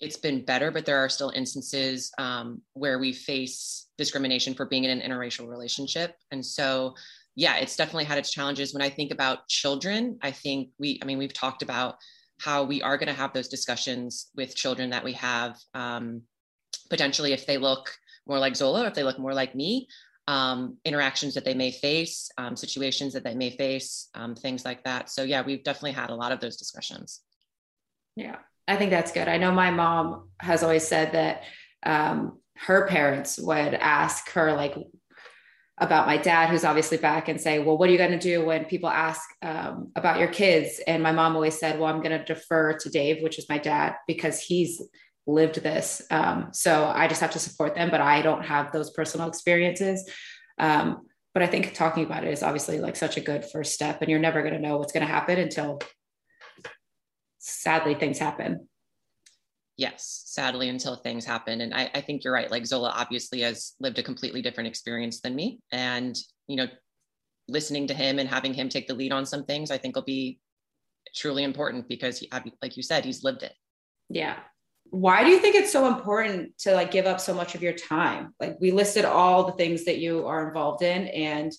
it's 0.00 0.16
been 0.16 0.44
better, 0.44 0.70
but 0.70 0.84
there 0.84 0.98
are 0.98 1.08
still 1.08 1.30
instances 1.30 2.12
um, 2.18 2.60
where 2.74 2.98
we 2.98 3.12
face 3.12 3.88
discrimination 3.96 4.54
for 4.54 4.66
being 4.66 4.84
in 4.84 4.90
an 4.90 5.10
interracial 5.10 5.48
relationship. 5.48 6.14
And 6.30 6.44
so, 6.44 6.94
yeah, 7.34 7.56
it's 7.56 7.76
definitely 7.76 8.04
had 8.04 8.18
its 8.18 8.30
challenges. 8.30 8.74
When 8.74 8.82
I 8.82 8.90
think 8.90 9.10
about 9.10 9.48
children, 9.48 10.18
I 10.22 10.32
think 10.32 10.70
we, 10.78 10.98
I 11.02 11.06
mean, 11.06 11.18
we've 11.18 11.32
talked 11.32 11.62
about 11.62 11.96
how 12.40 12.64
we 12.64 12.82
are 12.82 12.98
going 12.98 13.08
to 13.08 13.14
have 13.14 13.32
those 13.32 13.48
discussions 13.48 14.28
with 14.36 14.54
children 14.54 14.90
that 14.90 15.04
we 15.04 15.12
have 15.14 15.56
um, 15.72 16.22
potentially 16.90 17.32
if 17.32 17.46
they 17.46 17.56
look 17.56 17.90
more 18.26 18.38
like 18.38 18.56
Zola, 18.56 18.84
or 18.84 18.88
if 18.88 18.94
they 18.94 19.04
look 19.04 19.18
more 19.18 19.34
like 19.34 19.54
me, 19.54 19.88
um, 20.28 20.76
interactions 20.84 21.34
that 21.34 21.44
they 21.44 21.54
may 21.54 21.70
face, 21.70 22.30
um, 22.38 22.56
situations 22.56 23.12
that 23.12 23.24
they 23.24 23.34
may 23.34 23.50
face, 23.50 24.08
um, 24.14 24.34
things 24.34 24.64
like 24.64 24.82
that. 24.84 25.10
So, 25.10 25.22
yeah, 25.22 25.42
we've 25.42 25.62
definitely 25.62 25.92
had 25.92 26.10
a 26.10 26.14
lot 26.14 26.32
of 26.32 26.40
those 26.40 26.56
discussions. 26.56 27.20
Yeah. 28.16 28.36
I 28.68 28.76
think 28.76 28.90
that's 28.90 29.12
good. 29.12 29.28
I 29.28 29.36
know 29.36 29.52
my 29.52 29.70
mom 29.70 30.30
has 30.40 30.62
always 30.62 30.86
said 30.86 31.12
that 31.12 31.44
um, 31.84 32.40
her 32.56 32.88
parents 32.88 33.38
would 33.38 33.74
ask 33.74 34.30
her, 34.32 34.52
like, 34.54 34.74
about 35.78 36.06
my 36.06 36.16
dad, 36.16 36.48
who's 36.48 36.64
obviously 36.64 36.96
back, 36.96 37.28
and 37.28 37.40
say, 37.40 37.58
Well, 37.58 37.76
what 37.76 37.88
are 37.88 37.92
you 37.92 37.98
going 37.98 38.12
to 38.12 38.18
do 38.18 38.44
when 38.44 38.64
people 38.64 38.88
ask 38.88 39.20
um, 39.42 39.92
about 39.94 40.18
your 40.18 40.28
kids? 40.28 40.80
And 40.86 41.02
my 41.02 41.12
mom 41.12 41.34
always 41.34 41.58
said, 41.58 41.78
Well, 41.78 41.92
I'm 41.92 42.02
going 42.02 42.18
to 42.18 42.24
defer 42.24 42.78
to 42.78 42.88
Dave, 42.88 43.22
which 43.22 43.38
is 43.38 43.48
my 43.48 43.58
dad, 43.58 43.94
because 44.06 44.40
he's 44.40 44.82
lived 45.26 45.62
this. 45.62 46.02
Um, 46.10 46.48
so 46.52 46.84
I 46.84 47.08
just 47.08 47.20
have 47.20 47.32
to 47.32 47.38
support 47.38 47.74
them, 47.74 47.90
but 47.90 48.00
I 48.00 48.22
don't 48.22 48.44
have 48.44 48.72
those 48.72 48.90
personal 48.90 49.28
experiences. 49.28 50.08
Um, 50.58 51.06
but 51.34 51.42
I 51.42 51.46
think 51.46 51.74
talking 51.74 52.04
about 52.04 52.24
it 52.24 52.32
is 52.32 52.42
obviously 52.42 52.78
like 52.78 52.96
such 52.96 53.16
a 53.16 53.20
good 53.20 53.44
first 53.44 53.74
step, 53.74 54.00
and 54.00 54.10
you're 54.10 54.18
never 54.18 54.42
going 54.42 54.54
to 54.54 54.60
know 54.60 54.78
what's 54.78 54.92
going 54.92 55.06
to 55.06 55.12
happen 55.12 55.38
until 55.38 55.80
sadly 57.38 57.94
things 57.94 58.18
happen. 58.18 58.68
Yes 59.76 60.22
sadly 60.26 60.68
until 60.70 60.96
things 60.96 61.24
happen. 61.24 61.60
And 61.60 61.74
I, 61.74 61.90
I, 61.94 62.00
think 62.00 62.24
you're 62.24 62.32
right. 62.32 62.50
Like 62.50 62.66
zola 62.66 62.92
obviously 62.96 63.40
has 63.40 63.74
lived 63.80 63.98
a 63.98 64.02
completely 64.02 64.40
different 64.40 64.68
experience 64.68 65.20
than 65.20 65.34
me. 65.34 65.60
And 65.72 66.16
you 66.46 66.56
know 66.56 66.66
listening 67.48 67.86
to 67.86 67.94
him 67.94 68.18
and 68.18 68.28
having 68.28 68.54
him 68.54 68.68
take 68.68 68.88
the 68.88 68.94
lead 68.94 69.12
on 69.12 69.24
some 69.24 69.44
things 69.44 69.70
i 69.70 69.78
think 69.78 69.94
will 69.94 70.02
be 70.02 70.38
truly 71.14 71.44
important 71.44 71.88
because 71.88 72.18
he, 72.18 72.30
like 72.60 72.76
you 72.76 72.82
said 72.82 73.04
he's 73.04 73.22
lived 73.22 73.42
it. 73.42 73.52
Yeah 74.08 74.36
why 74.90 75.24
do 75.24 75.30
you 75.30 75.38
think 75.38 75.54
it's 75.54 75.72
so 75.72 75.86
important 75.88 76.56
to 76.58 76.72
like 76.72 76.90
give 76.90 77.06
up 77.06 77.20
so 77.20 77.34
much 77.34 77.54
of 77.54 77.62
your 77.62 77.72
time 77.72 78.34
like 78.40 78.56
we 78.60 78.70
listed 78.70 79.04
all 79.04 79.44
the 79.44 79.52
things 79.52 79.84
that 79.84 79.98
you 79.98 80.26
are 80.26 80.48
involved 80.48 80.82
in 80.82 81.06
and 81.08 81.52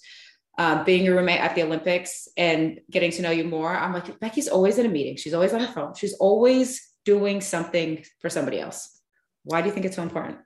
um, 0.60 0.84
being 0.84 1.06
your 1.06 1.16
roommate 1.16 1.40
at 1.40 1.56
the 1.56 1.63
olympics 1.63 2.28
and 2.38 2.80
getting 2.90 3.12
to 3.12 3.22
know 3.22 3.32
you 3.32 3.44
more 3.44 3.76
i'm 3.76 3.94
like 3.94 4.20
becky's 4.20 4.48
always 4.48 4.78
in 4.78 4.86
a 4.86 4.90
meeting 4.90 5.16
she's 5.16 5.34
always 5.34 5.54
on 5.54 5.60
her 5.60 5.68
phone 5.68 5.94
she's 5.94 6.13
always 6.16 6.88
doing 7.08 7.40
something 7.40 8.04
for 8.20 8.30
somebody 8.30 8.60
else. 8.60 9.00
Why 9.46 9.62
do 9.62 9.70
you 9.70 9.74
think 9.74 9.86
it's 9.86 9.96
so 9.96 10.04
important? 10.04 10.40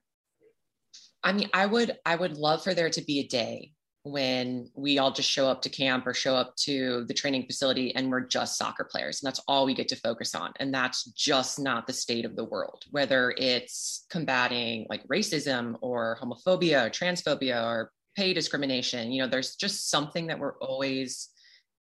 I 1.23 1.33
mean, 1.33 1.49
I 1.55 1.65
would 1.65 1.97
I 2.05 2.15
would 2.15 2.37
love 2.37 2.63
for 2.63 2.75
there 2.75 2.91
to 2.91 3.01
be 3.01 3.19
a 3.19 3.27
day 3.27 3.71
when 4.03 4.69
we 4.75 4.97
all 4.97 5.11
just 5.11 5.29
show 5.29 5.47
up 5.47 5.61
to 5.61 5.69
camp 5.69 6.07
or 6.07 6.13
show 6.13 6.35
up 6.35 6.55
to 6.55 7.05
the 7.07 7.13
training 7.13 7.45
facility 7.45 7.93
and 7.95 8.09
we're 8.09 8.21
just 8.21 8.57
soccer 8.57 8.83
players 8.83 9.21
and 9.21 9.27
that's 9.27 9.41
all 9.47 9.65
we 9.65 9.75
get 9.75 9.87
to 9.87 9.95
focus 9.95 10.33
on. 10.33 10.51
And 10.59 10.73
that's 10.73 11.03
just 11.11 11.59
not 11.59 11.85
the 11.85 11.93
state 11.93 12.25
of 12.25 12.35
the 12.35 12.45
world 12.45 12.83
whether 12.91 13.33
it's 13.37 14.05
combating 14.09 14.87
like 14.89 15.07
racism 15.07 15.75
or 15.81 16.17
homophobia 16.21 16.87
or 16.87 16.89
transphobia 16.89 17.63
or 17.63 17.91
pay 18.15 18.33
discrimination. 18.33 19.11
You 19.11 19.23
know 19.23 19.27
there's 19.27 19.55
just 19.55 19.89
something 19.89 20.27
that 20.27 20.39
we're 20.39 20.57
always 20.57 21.29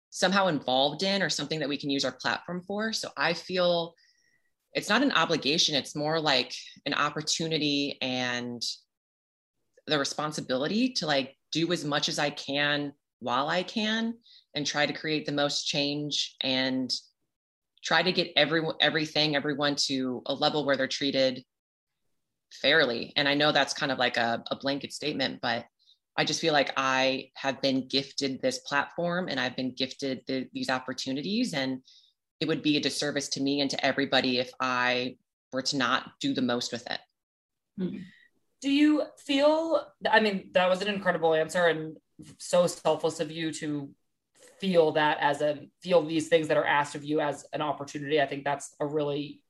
somehow 0.10 0.47
involved 0.47 1.03
in 1.03 1.21
or 1.21 1.30
something 1.30 1.60
that 1.60 1.69
we 1.69 1.77
can 1.77 1.89
use 1.89 2.03
our 2.03 2.13
platform 2.13 2.63
for. 2.65 2.93
So 2.93 3.10
i 3.15 3.34
feel 3.34 3.93
it's 4.73 4.89
not 4.89 5.01
an 5.01 5.12
obligation. 5.13 5.75
It's 5.75 5.95
more 5.95 6.19
like 6.19 6.53
an 6.86 6.93
opportunity 6.93 7.97
and 8.01 8.62
the 9.88 9.97
responsibility 9.97 10.93
to 10.93 11.08
like 11.08 11.37
do 11.60 11.72
as 11.72 11.84
much 11.84 12.10
as 12.10 12.20
i 12.20 12.30
can 12.30 12.93
while 13.20 13.48
i 13.48 13.63
can 13.63 14.13
and 14.56 14.65
try 14.65 14.86
to 14.86 14.93
create 14.93 15.26
the 15.26 15.32
most 15.32 15.67
change 15.67 16.36
and 16.41 16.91
try 17.84 18.02
to 18.02 18.12
get 18.12 18.32
everyone 18.36 18.76
everything 18.80 19.36
everyone 19.36 19.76
to 19.76 20.22
a 20.28 20.34
level 20.34 20.65
where 20.65 20.78
they're 20.78 20.88
treated 20.88 21.43
fairly 22.62 23.13
and 23.15 23.28
i 23.28 23.34
know 23.34 23.52
that's 23.52 23.74
kind 23.74 23.91
of 23.91 23.98
like 23.98 24.17
a, 24.17 24.43
a 24.52 24.56
blanket 24.56 24.93
statement 24.93 25.39
but 25.41 25.65
i 26.17 26.24
just 26.24 26.41
feel 26.41 26.54
like 26.54 26.72
i 26.78 27.30
have 27.36 27.62
been 27.62 27.88
gifted 27.88 28.41
this 28.41 28.60
platform 28.60 29.28
and 29.28 29.39
i've 29.39 29.56
been 29.56 29.74
gifted 29.74 30.22
the, 30.28 30.48
these 30.54 30.70
opportunities 30.70 31.54
and 31.54 31.82
it 32.39 32.48
would 32.48 32.62
be 32.62 32.78
a 32.78 32.82
disservice 32.82 33.30
to 33.30 33.41
me 33.41 33.62
and 33.62 33.70
to 33.70 33.86
everybody 33.86 34.39
if 34.39 34.52
I 34.60 35.17
were 35.52 35.63
to 35.63 35.78
not 35.78 36.12
do 36.20 36.34
the 36.34 36.41
most 36.41 36.72
with 36.72 36.86
it. 36.89 37.00
Hmm. 37.78 37.98
Do 38.62 38.72
you 38.72 39.04
feel, 39.26 39.86
I 40.10 40.20
mean, 40.20 40.50
that 40.54 40.70
was 40.70 40.82
an 40.82 40.88
incredible 40.88 41.34
answer 41.34 41.65
and 41.67 41.98
so 42.39 42.65
selfless 42.67 43.20
of 43.20 43.32
you 43.32 43.52
to 43.54 43.89
feel 44.60 44.93
that 44.93 45.17
as 45.22 45.41
a, 45.41 45.67
feel 45.82 46.04
these 46.04 46.28
things 46.28 46.48
that 46.48 46.58
are 46.58 46.65
asked 46.65 46.96
of 46.96 47.04
you 47.04 47.20
as 47.20 47.46
an 47.54 47.62
opportunity. 47.62 48.20
I 48.22 48.26
think 48.26 48.43
that's 48.43 48.76
a 48.80 48.86
really 48.86 49.41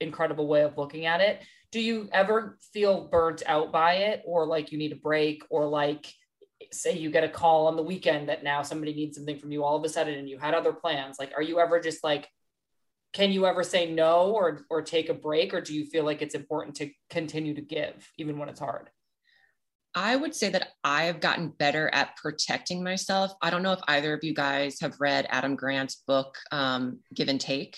incredible 0.00 0.46
way 0.46 0.62
of 0.62 0.78
looking 0.78 1.06
at 1.06 1.20
it. 1.20 1.42
Do 1.72 1.80
you 1.80 2.08
ever 2.12 2.58
feel 2.72 3.08
burnt 3.08 3.42
out 3.46 3.72
by 3.72 3.94
it 3.94 4.22
or 4.24 4.46
like 4.46 4.72
you 4.72 4.78
need 4.78 4.92
a 4.92 4.96
break 4.96 5.42
or 5.50 5.66
like 5.66 6.12
say 6.70 6.96
you 6.96 7.10
get 7.10 7.24
a 7.24 7.28
call 7.28 7.66
on 7.66 7.76
the 7.76 7.82
weekend 7.82 8.28
that 8.28 8.44
now 8.44 8.62
somebody 8.62 8.94
needs 8.94 9.16
something 9.16 9.38
from 9.38 9.50
you 9.50 9.64
all 9.64 9.76
of 9.76 9.84
a 9.84 9.88
sudden 9.88 10.14
and 10.14 10.28
you 10.28 10.38
had 10.38 10.54
other 10.54 10.72
plans 10.72 11.16
like 11.18 11.32
are 11.34 11.42
you 11.42 11.58
ever 11.58 11.80
just 11.80 12.04
like 12.04 12.28
can 13.12 13.30
you 13.30 13.46
ever 13.46 13.62
say 13.62 13.92
no 13.92 14.32
or 14.32 14.64
or 14.70 14.82
take 14.82 15.08
a 15.08 15.14
break 15.14 15.52
or 15.52 15.60
do 15.60 15.74
you 15.74 15.86
feel 15.86 16.04
like 16.04 16.22
it's 16.22 16.34
important 16.34 16.76
to 16.76 16.90
continue 17.10 17.54
to 17.54 17.60
give 17.60 18.10
even 18.18 18.38
when 18.38 18.48
it's 18.48 18.60
hard 18.60 18.90
I 19.94 20.16
would 20.16 20.34
say 20.34 20.48
that 20.50 20.68
I 20.82 21.04
have 21.04 21.20
gotten 21.20 21.50
better 21.50 21.90
at 21.92 22.16
protecting 22.16 22.82
myself. 22.82 23.34
I 23.42 23.50
don't 23.50 23.62
know 23.62 23.72
if 23.72 23.80
either 23.88 24.14
of 24.14 24.24
you 24.24 24.32
guys 24.32 24.80
have 24.80 24.98
read 25.00 25.26
Adam 25.28 25.54
Grant's 25.54 25.96
book, 26.06 26.38
um, 26.50 27.00
Give 27.14 27.28
and 27.28 27.40
Take. 27.40 27.76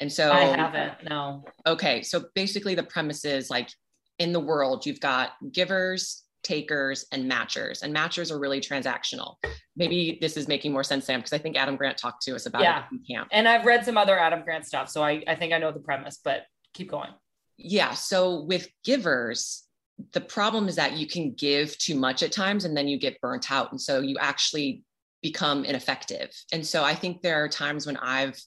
And 0.00 0.12
so 0.12 0.30
I 0.30 0.40
haven't, 0.40 1.08
no. 1.08 1.44
Okay. 1.66 2.02
So 2.02 2.26
basically, 2.34 2.74
the 2.74 2.82
premise 2.82 3.24
is 3.24 3.50
like 3.50 3.70
in 4.18 4.32
the 4.32 4.40
world, 4.40 4.84
you've 4.84 5.00
got 5.00 5.32
givers, 5.50 6.24
takers 6.48 7.04
and 7.12 7.30
matchers 7.30 7.82
and 7.82 7.94
matchers 7.94 8.30
are 8.32 8.38
really 8.38 8.58
transactional. 8.58 9.34
Maybe 9.76 10.16
this 10.22 10.38
is 10.38 10.48
making 10.48 10.72
more 10.72 10.82
sense 10.82 11.04
sam 11.04 11.20
because 11.20 11.34
i 11.34 11.38
think 11.38 11.56
adam 11.56 11.76
grant 11.76 11.98
talked 11.98 12.22
to 12.22 12.34
us 12.34 12.46
about 12.46 12.62
yeah. 12.62 12.78
it 12.78 12.84
in 12.92 13.16
camp. 13.16 13.28
And 13.32 13.46
i've 13.46 13.66
read 13.66 13.84
some 13.84 13.98
other 13.98 14.18
adam 14.18 14.42
grant 14.42 14.64
stuff 14.64 14.88
so 14.88 15.02
I, 15.02 15.22
I 15.28 15.34
think 15.34 15.52
i 15.52 15.58
know 15.58 15.72
the 15.72 15.80
premise 15.80 16.18
but 16.24 16.42
keep 16.72 16.90
going. 16.90 17.10
Yeah 17.58 17.92
so 17.92 18.42
with 18.44 18.68
givers 18.82 19.64
the 20.12 20.20
problem 20.20 20.68
is 20.68 20.76
that 20.76 20.96
you 20.96 21.06
can 21.06 21.34
give 21.34 21.76
too 21.76 21.96
much 21.96 22.22
at 22.22 22.32
times 22.32 22.64
and 22.64 22.76
then 22.76 22.88
you 22.88 22.98
get 22.98 23.20
burnt 23.20 23.50
out 23.50 23.70
and 23.72 23.80
so 23.80 24.00
you 24.00 24.16
actually 24.18 24.84
become 25.22 25.64
ineffective. 25.64 26.30
And 26.52 26.66
so 26.66 26.82
i 26.82 26.94
think 26.94 27.20
there 27.20 27.42
are 27.42 27.48
times 27.48 27.86
when 27.86 27.98
i've 27.98 28.40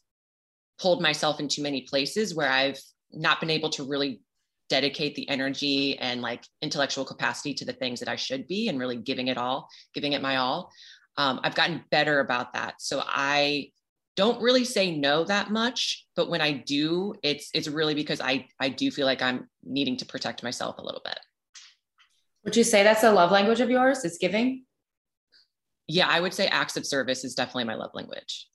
pulled 0.82 1.02
myself 1.02 1.40
in 1.40 1.48
too 1.48 1.62
many 1.62 1.82
places 1.82 2.34
where 2.34 2.50
i've 2.50 2.82
not 3.14 3.40
been 3.40 3.52
able 3.52 3.70
to 3.70 3.84
really 3.84 4.22
dedicate 4.72 5.16
the 5.16 5.28
energy 5.28 6.00
and 6.00 6.22
like 6.22 6.46
intellectual 6.62 7.04
capacity 7.04 7.54
to 7.54 7.66
the 7.66 7.74
things 7.74 8.00
that 8.00 8.08
I 8.08 8.16
should 8.16 8.48
be 8.48 8.70
and 8.70 8.80
really 8.80 8.96
giving 8.96 9.28
it 9.28 9.38
all, 9.38 9.68
giving 9.94 10.14
it 10.14 10.22
my 10.22 10.38
all. 10.38 10.72
Um, 11.18 11.42
I've 11.44 11.56
gotten 11.56 11.84
better 11.92 12.22
about 12.22 12.54
that. 12.54 12.76
So 12.80 13.04
I 13.06 13.72
don't 14.16 14.42
really 14.42 14.64
say 14.64 14.96
no 14.96 15.26
that 15.26 15.52
much, 15.52 16.06
but 16.16 16.30
when 16.30 16.40
I 16.40 16.54
do, 16.54 17.14
it's 17.22 17.50
it's 17.54 17.68
really 17.68 17.94
because 17.94 18.22
I 18.22 18.48
I 18.62 18.70
do 18.70 18.90
feel 18.92 19.06
like 19.06 19.22
I'm 19.22 19.50
needing 19.62 19.98
to 19.98 20.06
protect 20.06 20.42
myself 20.42 20.78
a 20.78 20.84
little 20.84 21.02
bit. 21.04 21.20
Would 22.46 22.56
you 22.56 22.64
say 22.64 22.82
that's 22.82 23.04
a 23.04 23.12
love 23.12 23.32
language 23.32 23.60
of 23.60 23.70
yours? 23.70 24.06
It's 24.06 24.18
giving? 24.18 24.64
Yeah, 25.88 26.08
I 26.08 26.22
would 26.22 26.34
say 26.34 26.48
acts 26.48 26.78
of 26.78 26.86
service 26.86 27.26
is 27.26 27.36
definitely 27.36 27.66
my 27.66 27.76
love 27.76 27.92
language. 27.94 28.48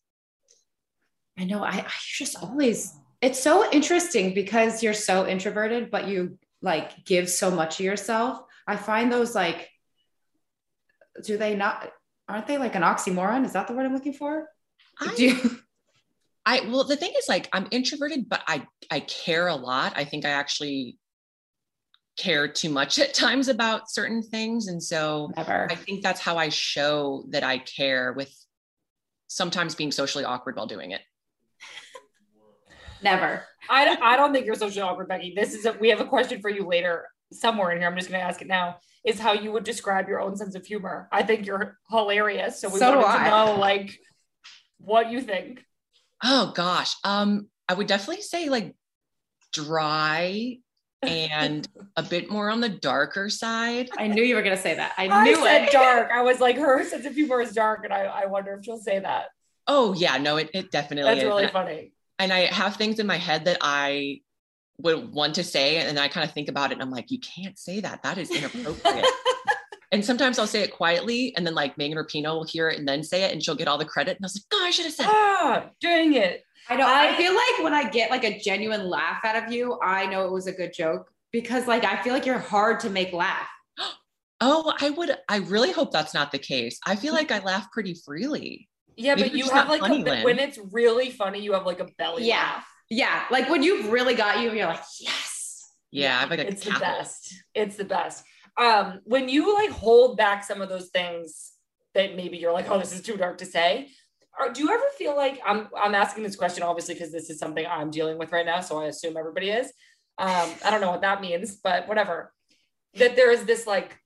I 1.39 1.45
know. 1.45 1.63
I, 1.63 1.85
I 1.87 1.93
just 2.19 2.43
always 2.43 2.95
it's 3.21 3.43
so 3.43 3.71
interesting 3.71 4.35
because 4.35 4.83
you're 4.83 4.95
so 4.95 5.27
introverted, 5.27 5.91
but 5.91 6.09
you 6.09 6.39
like 6.63 7.05
give 7.05 7.29
so 7.29 7.51
much 7.51 7.81
of 7.81 7.87
yourself. 7.87 8.41
I 8.67 8.77
find 8.77 9.13
those 9.13 9.35
like, 9.35 9.69
do 11.25 11.37
they 11.37 11.55
not, 11.55 11.91
aren't 12.29 12.47
they 12.47 12.59
like 12.59 12.75
an 12.75 12.83
oxymoron? 12.83 13.45
Is 13.45 13.53
that 13.53 13.69
the 13.69 13.75
word 13.75 13.87
I'm 13.87 13.95
looking 13.95 14.13
for? 14.13 14.49
I, 15.01 15.15
do 15.15 15.25
you- 15.25 15.59
I, 16.47 16.61
well, 16.61 16.85
the 16.85 16.97
thing 16.97 17.13
is 17.19 17.29
like, 17.29 17.49
I'm 17.53 17.67
introverted, 17.71 18.29
but 18.29 18.43
I, 18.47 18.67
I 18.91 19.01
care 19.01 19.49
a 19.49 19.57
lot. 19.57 19.95
I 19.97 20.05
think 20.05 20.25
I 20.25 20.31
actually 20.31 20.97
care 22.17 22.49
too 22.49 22.71
much 22.71 22.99
at 22.99 23.15
times 23.15 23.49
about 23.49 23.91
certain 23.91 24.23
things. 24.23 24.69
And 24.69 24.83
so 24.83 25.33
Never. 25.37 25.67
I 25.71 25.75
think 25.75 26.03
that's 26.03 26.21
how 26.21 26.37
I 26.39 26.49
show 26.49 27.25
that 27.31 27.43
I 27.45 27.59
care 27.59 28.13
with 28.13 28.33
sometimes 29.27 29.75
being 29.75 29.91
socially 29.93 30.25
awkward 30.25 30.57
while 30.57 30.67
doing 30.67 30.93
it. 30.93 31.01
Never. 33.03 33.43
I, 33.69 33.97
I 34.01 34.17
don't 34.17 34.33
think 34.33 34.47
you're 34.47 34.55
socially 34.55 34.83
awkward, 34.83 35.09
Becky. 35.09 35.33
This 35.35 35.55
is 35.55 35.67
a, 35.67 35.73
we 35.73 35.89
have 35.89 36.01
a 36.01 36.07
question 36.07 36.41
for 36.41 36.51
you 36.51 36.67
later 36.67 37.07
somewhere 37.33 37.73
in 37.73 37.79
here. 37.79 37.89
I'm 37.89 37.97
just 37.97 38.09
going 38.09 38.21
to 38.21 38.27
ask 38.27 38.41
it 38.41 38.49
now. 38.49 38.77
Is 39.05 39.21
how 39.21 39.35
you 39.35 39.53
would 39.53 39.63
describe 39.63 40.09
your 40.09 40.21
own 40.21 40.37
sense 40.37 40.57
of 40.57 40.67
humor. 40.67 41.09
I 41.13 41.23
think 41.23 41.47
you're 41.47 41.79
hilarious. 41.91 42.61
So 42.61 42.69
we 42.69 42.81
so 42.81 42.99
wanted 42.99 43.25
to 43.25 43.31
know 43.31 43.57
like 43.57 43.97
what 44.79 45.12
you 45.12 45.20
think. 45.20 45.64
Oh 46.25 46.53
gosh. 46.57 46.97
Um, 47.05 47.49
I 47.68 47.75
would 47.75 47.87
definitely 47.87 48.23
say 48.23 48.49
like 48.49 48.75
dry 49.53 50.59
and 51.03 51.68
a 51.97 52.03
bit 52.03 52.31
more 52.31 52.51
on 52.51 52.61
the 52.61 52.68
darker 52.68 53.31
side. 53.31 53.91
I 53.97 54.09
knew 54.09 54.25
you 54.25 54.35
were 54.35 54.43
gonna 54.43 54.57
say 54.57 54.75
that. 54.75 54.93
I 54.99 55.07
knew 55.07 55.45
I 55.45 55.59
it. 55.59 55.70
dark. 55.70 56.11
I 56.12 56.23
was 56.23 56.41
like, 56.41 56.57
her 56.57 56.83
sense 56.83 57.07
of 57.07 57.14
humor 57.14 57.41
is 57.41 57.53
dark, 57.53 57.85
and 57.85 57.93
I, 57.93 58.07
I 58.07 58.27
wonder 58.27 58.55
if 58.55 58.64
she'll 58.64 58.77
say 58.77 58.99
that. 58.99 59.27
Oh 59.68 59.93
yeah, 59.95 60.16
no, 60.16 60.37
it, 60.37 60.51
it 60.53 60.73
definitely 60.73 61.14
That's 61.14 61.23
is. 61.23 61.27
really 61.27 61.49
funny 61.49 61.93
and 62.19 62.33
I 62.33 62.47
have 62.47 62.77
things 62.77 62.99
in 62.99 63.07
my 63.07 63.17
head 63.17 63.45
that 63.45 63.59
I 63.61 64.21
would 64.79 65.12
want 65.12 65.35
to 65.37 65.45
say, 65.45 65.79
and 65.79 65.99
I 65.99 66.09
kind 66.09 66.27
of 66.27 66.33
think 66.33 66.49
about 66.49 66.71
it, 66.71 66.75
and 66.75 66.83
I'm 66.83 66.91
like, 66.91 67.11
you 67.11 67.19
can't 67.19 67.59
say 67.59 67.81
that. 67.81 68.03
That 68.03 68.19
is 68.19 68.31
inappropriate. 68.31 69.07
and 69.93 70.05
sometimes 70.05 70.39
I'll 70.39 70.47
say 70.47 70.62
it 70.62 70.73
quietly, 70.73 71.35
and 71.37 71.47
then 71.47 71.55
like 71.55 71.79
Megan 71.79 71.99
Rapinoe 71.99 72.35
will 72.35 72.45
hear 72.45 72.69
it 72.69 72.79
and 72.79 72.87
then 72.87 73.03
say 73.03 73.25
it, 73.25 73.33
and 73.33 73.43
she'll 73.43 73.55
get 73.55 73.69
all 73.69 73.79
the 73.79 73.85
credit. 73.85 74.17
And 74.17 74.25
I 74.25 74.27
was 74.27 74.37
like, 74.37 74.61
oh, 74.61 74.64
I 74.64 74.71
should 74.71 74.85
have 74.87 74.95
said. 74.95 75.07
Ah, 75.09 75.71
dang 75.81 76.14
it! 76.14 76.43
I 76.69 76.77
know. 76.77 76.87
I, 76.87 77.12
I 77.12 77.17
feel 77.17 77.35
like 77.35 77.64
when 77.64 77.73
I 77.73 77.89
get 77.89 78.11
like 78.11 78.25
a 78.25 78.39
genuine 78.39 78.89
laugh 78.89 79.25
out 79.25 79.43
of 79.43 79.53
you, 79.53 79.79
I 79.83 80.07
know 80.07 80.27
it 80.27 80.33
was 80.33 80.47
a 80.47 80.53
good 80.53 80.73
joke 80.73 81.11
because 81.33 81.67
like 81.67 81.85
I 81.85 82.03
feel 82.03 82.12
like 82.12 82.27
you're 82.27 82.39
hard 82.39 82.81
to 82.81 82.91
make 82.91 83.12
laugh. 83.12 83.49
Oh, 84.39 84.75
I 84.79 84.91
would. 84.91 85.17
I 85.31 85.39
really 85.39 85.73
hope 85.73 85.93
that's 85.93 86.12
not 86.12 86.31
the 86.31 86.39
case. 86.39 86.79
I 86.87 86.95
feel 86.95 87.14
like 87.14 87.31
I 87.31 87.39
laugh 87.39 87.73
pretty 87.73 87.95
freely. 87.95 88.69
Yeah, 88.97 89.14
Maybe 89.14 89.28
but 89.28 89.38
you 89.38 89.51
have 89.51 89.68
like 89.68 89.82
a, 89.82 90.22
when 90.24 90.38
it's 90.38 90.59
really 90.72 91.11
funny, 91.11 91.40
you 91.40 91.53
have 91.53 91.66
like 91.66 91.80
a 91.80 91.86
belly 91.99 92.24
Yeah. 92.24 92.36
laugh. 92.36 92.66
Yeah, 92.88 93.24
like 93.30 93.51
when 93.51 93.62
you've 93.62 93.90
really 93.90 94.14
got 94.14 94.40
you, 94.40 94.53
you're 94.53 94.66
like, 94.66 94.82
yes. 95.01 95.72
Yeah, 95.90 96.16
I 96.16 96.20
have 96.20 96.30
like 96.30 96.38
a 96.38 96.49
it's 96.49 96.64
the 96.64 96.70
best. 96.78 97.34
It's 97.55 97.76
the 97.76 97.84
best. 97.84 98.24
Um, 98.57 99.01
when 99.05 99.28
you 99.28 99.55
like 99.55 99.70
hold 99.70 100.16
back 100.16 100.44
some 100.44 100.62
of 100.62 100.68
those 100.68 100.88
things 100.88 101.53
that 101.94 102.16
maybe 102.16 102.38
you're 102.38 102.53
like, 102.53 102.70
oh, 102.70 102.78
this 102.78 102.92
is 102.92 103.03
too 103.03 103.16
dark 103.16 103.38
to 103.38 103.47
say. 103.47 103.88
Or 104.38 104.53
do 104.53 104.62
you 104.62 104.70
ever 104.70 104.84
feel 104.99 105.16
like 105.16 105.40
I'm 105.44 105.68
I'm 105.76 105.94
asking 105.94 106.22
this 106.22 106.36
question 106.36 106.62
obviously 106.62 106.94
because 106.94 107.11
this 107.11 107.30
is 107.30 107.38
something 107.38 107.66
I'm 107.66 107.90
dealing 107.90 108.18
with 108.18 108.32
right 108.32 108.47
now, 108.47 108.61
so 108.61 108.78
I 108.80 108.86
assume 108.86 109.16
everybody 109.16 109.51
is. 109.51 109.66
Um, 110.18 110.51
I 110.64 110.70
don't 110.70 110.80
know 110.80 110.90
what 110.90 111.01
that 111.03 111.20
means, 111.20 111.57
but 111.57 111.88
whatever. 111.88 112.32
That 112.94 113.16
there 113.16 113.30
is 113.30 113.44
this 113.44 113.66
like 113.66 113.99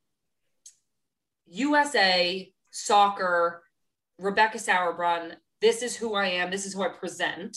USA 1.47 2.53
soccer, 2.71 3.63
Rebecca 4.21 4.59
Sauerbrunn, 4.59 5.35
this 5.61 5.83
is 5.83 5.97
who 5.97 6.15
I 6.15 6.27
am, 6.27 6.51
this 6.51 6.67
is 6.67 6.75
who 6.75 6.83
I 6.83 6.89
present. 6.89 7.57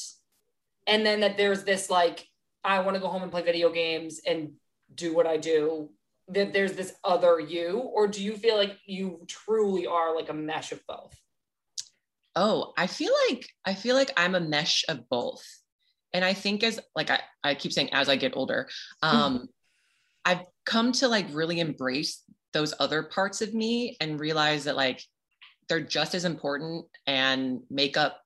And 0.88 1.06
then 1.06 1.22
that 1.22 1.38
there's 1.38 1.64
this 1.64 1.90
like, 1.90 2.28
I 2.64 2.80
want 2.80 2.96
to 2.96 3.02
go 3.02 3.08
home 3.08 3.24
and 3.24 3.32
play 3.32 3.44
video 3.44 3.70
games 3.70 4.22
and 4.26 4.54
do 4.94 5.14
what 5.14 5.28
I 5.28 5.38
do. 5.38 5.90
That 6.30 6.54
there's 6.54 6.74
this 6.74 6.94
other 7.04 7.40
you, 7.40 7.80
or 7.80 8.08
do 8.08 8.24
you 8.24 8.38
feel 8.38 8.56
like 8.56 8.78
you 8.86 9.26
truly 9.28 9.86
are 9.86 10.16
like 10.16 10.30
a 10.30 10.34
mesh 10.34 10.72
of 10.72 10.82
both? 10.88 11.14
Oh, 12.36 12.74
I 12.78 12.88
feel 12.88 13.12
like 13.30 13.50
I 13.66 13.74
feel 13.74 13.96
like 13.96 14.12
I'm 14.16 14.34
a 14.34 14.40
mesh 14.40 14.86
of 14.88 15.10
both. 15.10 15.46
And 16.14 16.24
I 16.24 16.34
think 16.34 16.64
as 16.64 16.80
like 16.96 17.10
I, 17.10 17.20
I 17.44 17.56
keep 17.56 17.74
saying 17.74 17.90
as 17.92 18.08
I 18.08 18.16
get 18.16 18.38
older, 18.38 18.70
um, 19.02 19.50
I've 20.24 20.46
come 20.66 20.94
to 20.94 21.10
like 21.10 21.28
really 21.32 21.60
embrace 21.60 22.24
those 22.54 22.74
other 22.80 23.04
parts 23.04 23.42
of 23.42 23.54
me 23.54 23.98
and 24.00 24.20
realize 24.20 24.64
that 24.64 24.78
like 24.78 25.04
they're 25.68 25.82
just 25.82 26.16
as 26.16 26.26
important 26.26 26.86
and 27.08 27.62
make 27.70 27.98
up 27.98 28.20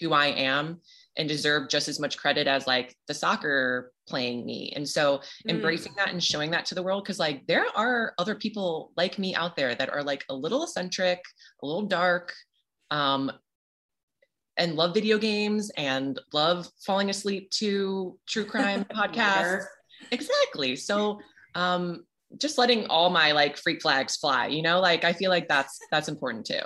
who 0.00 0.12
I 0.12 0.26
am 0.26 0.80
and 1.16 1.28
deserve 1.28 1.68
just 1.68 1.88
as 1.88 1.98
much 1.98 2.16
credit 2.16 2.46
as 2.46 2.66
like 2.66 2.94
the 3.08 3.14
soccer 3.14 3.92
playing 4.06 4.46
me. 4.46 4.72
And 4.76 4.88
so 4.88 5.18
Mm. 5.46 5.50
embracing 5.50 5.92
that 5.96 6.10
and 6.10 6.22
showing 6.22 6.52
that 6.52 6.66
to 6.66 6.74
the 6.74 6.82
world 6.82 7.02
because 7.04 7.18
like 7.18 7.46
there 7.48 7.66
are 7.74 8.14
other 8.18 8.34
people 8.36 8.92
like 8.96 9.18
me 9.18 9.34
out 9.34 9.56
there 9.56 9.74
that 9.74 9.90
are 9.90 10.02
like 10.04 10.24
a 10.28 10.34
little 10.34 10.62
eccentric, 10.62 11.20
a 11.62 11.66
little 11.66 11.86
dark, 11.86 12.32
um, 12.90 13.32
and 14.56 14.74
love 14.76 14.94
video 14.94 15.18
games 15.18 15.70
and 15.76 16.18
love 16.32 16.68
falling 16.84 17.10
asleep 17.10 17.50
to 17.50 18.18
true 18.28 18.44
crime 18.44 18.84
podcasts. 18.94 19.64
Exactly. 20.10 20.76
So 20.76 21.18
um, 21.54 22.04
just 22.36 22.58
letting 22.58 22.86
all 22.86 23.10
my 23.10 23.32
like 23.32 23.56
freak 23.56 23.80
flags 23.80 24.16
fly, 24.16 24.48
you 24.48 24.62
know, 24.62 24.80
like 24.80 25.04
I 25.04 25.12
feel 25.12 25.30
like 25.30 25.48
that's 25.48 25.78
that's 25.90 26.08
important 26.08 26.46
too. 26.46 26.60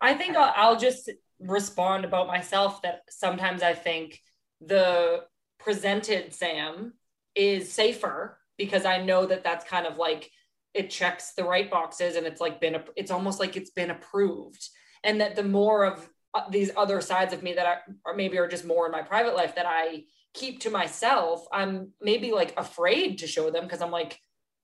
I 0.00 0.14
think 0.14 0.36
I'll, 0.36 0.52
I'll 0.54 0.78
just 0.78 1.10
respond 1.40 2.04
about 2.04 2.26
myself 2.26 2.82
that 2.82 3.02
sometimes 3.08 3.62
I 3.62 3.74
think 3.74 4.20
the 4.60 5.24
presented 5.58 6.34
Sam 6.34 6.94
is 7.34 7.72
safer 7.72 8.38
because 8.56 8.84
I 8.84 9.02
know 9.02 9.26
that 9.26 9.44
that's 9.44 9.64
kind 9.64 9.86
of 9.86 9.96
like 9.96 10.30
it 10.74 10.90
checks 10.90 11.32
the 11.32 11.44
right 11.44 11.70
boxes 11.70 12.16
and 12.16 12.26
it's 12.26 12.40
like 12.40 12.60
been 12.60 12.82
it's 12.96 13.10
almost 13.10 13.40
like 13.40 13.56
it's 13.56 13.70
been 13.70 13.90
approved 13.90 14.68
and 15.04 15.20
that 15.20 15.36
the 15.36 15.42
more 15.42 15.84
of 15.84 16.08
uh, 16.34 16.48
these 16.50 16.70
other 16.76 17.00
sides 17.00 17.32
of 17.32 17.42
me 17.42 17.54
that 17.54 17.82
or 18.04 18.14
maybe 18.14 18.38
are 18.38 18.48
just 18.48 18.66
more 18.66 18.86
in 18.86 18.92
my 18.92 19.02
private 19.02 19.34
life 19.34 19.54
that 19.54 19.66
I 19.66 20.04
keep 20.34 20.60
to 20.60 20.70
myself 20.70 21.46
I'm 21.52 21.92
maybe 22.00 22.32
like 22.32 22.52
afraid 22.56 23.18
to 23.18 23.26
show 23.26 23.50
them 23.50 23.64
because 23.64 23.80
I'm 23.80 23.90
like 23.90 24.20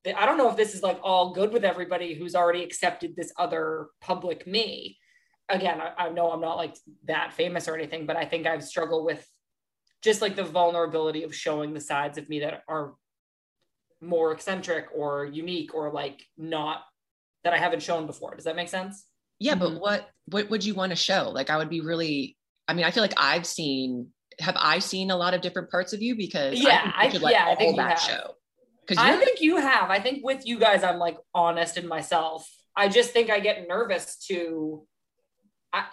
I 0.07 0.27
don't 0.27 0.37
know 0.37 0.51
if 0.51 0.57
this 0.57 0.75
is 0.75 0.83
like 0.83 0.99
all 1.03 1.33
good 1.33 1.53
with 1.53 1.65
everybody 1.65 2.15
who's 2.15 2.35
already 2.35 2.63
accepted 2.63 3.17
this 3.17 3.33
other 3.39 3.89
public 4.01 4.47
me 4.47 4.99
again, 5.49 5.81
I, 5.81 6.07
I 6.07 6.09
know 6.11 6.31
I'm 6.31 6.41
not 6.41 6.57
like 6.57 6.77
that 7.07 7.33
famous 7.33 7.69
or 7.69 7.75
anything, 7.75 8.07
but 8.07 8.17
I 8.17 8.25
think 8.25 8.47
I've 8.47 8.65
struggled 8.65 9.05
with 9.05 9.27
just 10.03 10.23
like 10.23 10.37
the 10.37 10.45
vulnerability 10.45 11.23
of 11.23 11.35
showing 11.35 11.73
the 11.75 11.81
sides 11.81 12.19
of 12.19 12.29
me 12.29 12.41
that 12.41 12.63
are 12.69 12.95
more 14.01 14.33
eccentric 14.33 14.87
or 14.95 15.25
unique 15.25 15.75
or 15.75 15.91
like 15.93 16.23
not 16.37 16.83
that 17.43 17.53
I 17.53 17.59
haven't 17.59 17.83
shown 17.83 18.07
before. 18.07 18.35
Does 18.35 18.45
that 18.45 18.57
make 18.57 18.69
sense? 18.69 19.07
Yeah, 19.39 19.55
but 19.55 19.71
mm-hmm. 19.71 19.79
what 19.81 20.09
what 20.27 20.51
would 20.51 20.65
you 20.65 20.75
want 20.75 20.91
to 20.91 20.97
show? 20.97 21.31
Like 21.33 21.51
I 21.51 21.59
would 21.59 21.71
be 21.71 21.81
really 21.81 22.37
I 22.69 22.75
mean, 22.75 22.85
I 22.85 22.91
feel 22.91 23.03
like 23.03 23.15
I've 23.17 23.47
seen 23.47 24.09
have 24.41 24.57
I 24.59 24.79
seen 24.79 25.11
a 25.11 25.17
lot 25.17 25.35
of 25.35 25.41
different 25.43 25.71
parts 25.71 25.93
of 25.93 26.03
you 26.03 26.17
because 26.17 26.59
Yeah, 26.59 26.83
think 26.83 26.85
you 26.87 26.93
I- 26.97 27.09
should 27.11 27.23
let 27.23 27.33
yeah, 27.33 27.47
I 27.47 27.55
think 27.55 27.77
you 27.77 27.83
that 27.83 27.99
have. 27.99 28.01
show. 28.01 28.35
I 28.97 29.17
think 29.17 29.41
you 29.41 29.57
have. 29.57 29.91
I 29.91 30.01
think 30.01 30.25
with 30.25 30.47
you 30.47 30.59
guys, 30.59 30.83
I'm 30.83 30.99
like 30.99 31.17
honest 31.35 31.77
in 31.77 31.87
myself. 31.87 32.49
I 32.77 32.89
just 32.89 33.11
think 33.11 33.31
I 33.31 33.41
get 33.41 33.69
nervous 33.69 34.17
to 34.27 34.87
I, 35.73 35.87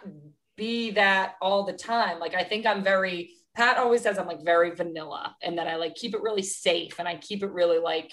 be 0.58 0.92
that 0.92 1.36
all 1.42 1.66
the 1.66 1.74
time. 1.74 2.20
Like 2.20 2.36
I 2.36 2.44
think 2.44 2.66
I'm 2.66 2.84
very. 2.84 3.32
Pat 3.56 3.78
always 3.78 4.02
says 4.02 4.18
I'm 4.18 4.28
like 4.28 4.46
very 4.46 4.74
vanilla, 4.74 5.36
and 5.42 5.58
that 5.58 5.68
I 5.68 5.76
like 5.76 5.96
keep 5.96 6.14
it 6.14 6.22
really 6.22 6.44
safe, 6.44 7.00
and 7.00 7.08
I 7.08 7.18
keep 7.18 7.44
it 7.44 7.52
really 7.52 7.80
like 7.80 8.12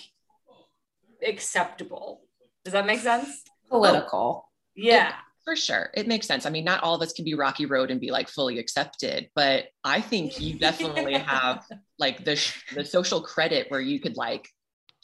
acceptable. 1.26 2.22
Does 2.64 2.72
that 2.72 2.87
make 2.87 3.01
sense? 3.01 3.43
Political. 3.68 4.49
Yeah. 4.74 5.14
For 5.45 5.57
sure. 5.57 5.91
It 5.95 6.07
makes 6.07 6.26
sense. 6.26 6.45
I 6.45 6.51
mean, 6.51 6.64
not 6.64 6.83
all 6.83 6.95
of 6.95 7.01
us 7.01 7.12
can 7.12 7.24
be 7.24 7.35
Rocky 7.35 7.64
Road 7.64 7.91
and 7.91 8.01
be 8.01 8.11
like 8.11 8.29
fully 8.29 8.59
accepted, 8.59 9.31
but 9.35 9.64
I 9.83 10.01
think 10.01 10.41
you 10.41 10.59
definitely 10.59 11.14
have 11.18 11.64
like 11.99 12.24
the 12.24 12.37
sh- 12.37 12.74
the 12.74 12.85
social 12.85 13.22
credit 13.22 13.70
where 13.70 13.81
you 13.81 13.99
could 13.99 14.16
like 14.16 14.49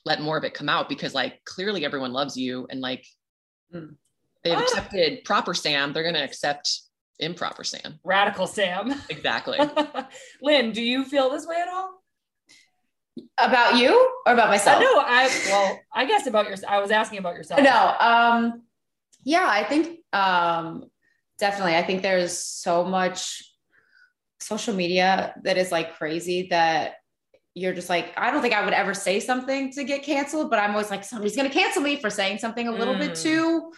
let 0.05 0.21
more 0.21 0.37
of 0.37 0.45
it 0.45 0.55
come 0.55 0.69
out 0.69 0.89
because 0.89 1.15
like 1.15 1.43
clearly 1.45 1.85
everyone 1.85 2.13
loves 2.13 2.37
you 2.37 2.67
and 2.71 2.81
like 2.81 3.05
Mm. 3.75 3.97
they've 4.43 4.57
Ah. 4.59 4.63
accepted 4.63 5.25
proper 5.25 5.55
Sam, 5.55 5.93
they're 5.93 6.03
going 6.03 6.15
to 6.15 6.23
accept 6.23 6.81
improper 7.19 7.65
Sam. 7.65 7.99
Radical 8.05 8.47
Sam. 8.47 8.93
Exactly. 9.09 9.59
Lynn, 10.43 10.73
do 10.73 10.83
you 10.83 11.05
feel 11.05 11.31
this 11.31 11.47
way 11.47 11.57
at 11.57 11.69
all? 11.69 12.03
About 13.39 13.77
you 13.77 13.93
or 14.27 14.33
about 14.33 14.49
Uh, 14.49 14.51
myself? 14.51 14.81
no, 14.81 14.99
I 14.99 15.29
well, 15.47 15.81
I 15.93 16.05
guess 16.05 16.27
about 16.27 16.49
your. 16.49 16.57
I 16.69 16.81
was 16.81 16.91
asking 16.91 17.19
about 17.19 17.35
yourself. 17.37 17.61
No. 17.63 17.97
Um, 18.01 18.63
yeah, 19.25 19.47
I 19.49 19.65
think 19.65 20.01
um, 20.13 20.85
definitely. 21.39 21.77
I 21.77 21.83
think 21.83 22.03
there's 22.03 22.37
so 22.37 22.85
much 22.85 23.43
social 24.41 24.75
media 24.75 25.35
that 25.45 25.57
is 25.57 25.71
like 25.73 25.95
crazy 25.97 26.49
that 26.51 26.95
you're 27.55 27.73
just 27.73 27.89
like, 27.89 28.13
I 28.17 28.31
don't 28.31 28.43
think 28.43 28.53
I 28.55 28.65
would 28.65 28.75
ever 28.75 28.95
say 28.95 29.21
something 29.21 29.71
to 29.73 29.85
get 29.85 30.03
canceled, 30.03 30.51
but 30.51 30.59
I'm 30.59 30.73
always 30.73 30.91
like, 30.91 31.05
somebody's 31.05 31.37
going 31.37 31.49
to 31.49 31.55
cancel 31.55 31.83
me 31.83 32.01
for 32.01 32.11
saying 32.11 32.39
something 32.39 32.67
a 32.67 32.73
little 32.73 32.97
bit 32.99 33.13
Mm. 33.13 33.23
too 33.23 33.73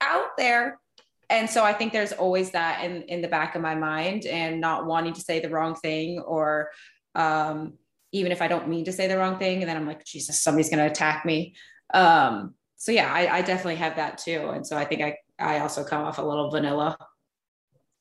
out 0.00 0.36
there. 0.36 0.80
And 1.28 1.48
so 1.48 1.62
I 1.64 1.72
think 1.72 1.92
there's 1.92 2.12
always 2.12 2.50
that 2.50 2.82
in 2.84 3.02
in 3.02 3.22
the 3.22 3.28
back 3.28 3.54
of 3.54 3.62
my 3.62 3.76
mind 3.76 4.26
and 4.26 4.60
not 4.60 4.86
wanting 4.86 5.12
to 5.12 5.20
say 5.20 5.38
the 5.38 5.48
wrong 5.48 5.76
thing 5.76 6.18
or 6.18 6.70
um 7.14 7.74
even 8.12 8.32
if 8.32 8.42
I 8.42 8.48
don't 8.48 8.66
mean 8.68 8.84
to 8.86 8.92
say 8.92 9.06
the 9.06 9.16
wrong 9.16 9.38
thing 9.38 9.60
and 9.60 9.68
then 9.68 9.76
I'm 9.76 9.86
like 9.86 10.04
Jesus 10.04 10.42
somebody's 10.42 10.70
going 10.70 10.80
to 10.84 10.90
attack 10.90 11.24
me. 11.24 11.54
Um 11.94 12.54
so 12.76 12.90
yeah, 12.92 13.12
I, 13.12 13.38
I 13.38 13.42
definitely 13.42 13.76
have 13.76 13.96
that 13.96 14.18
too. 14.18 14.48
And 14.52 14.66
so 14.66 14.76
I 14.76 14.84
think 14.84 15.02
I 15.02 15.18
I 15.38 15.60
also 15.60 15.84
come 15.84 16.02
off 16.02 16.18
a 16.18 16.22
little 16.22 16.50
vanilla. 16.50 16.98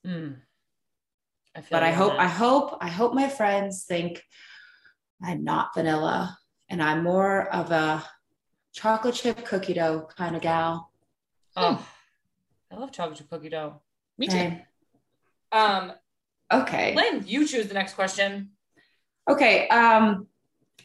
Mm. 0.07 0.37
I 1.60 1.64
But 1.70 1.84
I 1.84 1.91
hope 1.91 2.14
that. 2.14 2.20
I 2.20 2.28
hope 2.28 2.78
I 2.82 2.88
hope 2.88 3.14
my 3.14 3.28
friends 3.28 3.84
think 3.84 4.24
I'm 5.22 5.43
not 5.43 5.74
vanilla 5.74 6.38
and 6.70 6.82
I'm 6.82 7.03
more 7.03 7.53
of 7.53 7.72
a 7.72 8.03
chocolate 8.74 9.16
chip 9.16 9.45
cookie 9.45 9.74
dough 9.74 10.07
kind 10.16 10.36
of 10.36 10.41
gal. 10.41 10.91
Oh, 11.55 11.86
I 12.72 12.76
love 12.76 12.91
chocolate 12.91 13.18
chip 13.18 13.30
cookie 13.30 13.49
dough. 13.49 13.82
Me 14.18 14.28
too. 14.28 14.38
Okay. 14.38 14.66
Um, 15.51 15.93
Okay. 16.51 16.95
Lynn, 16.95 17.24
you 17.28 17.47
choose 17.47 17.68
the 17.68 17.76
next 17.76 17.93
question. 17.93 18.51
Okay. 19.30 19.68
Um, 19.68 20.28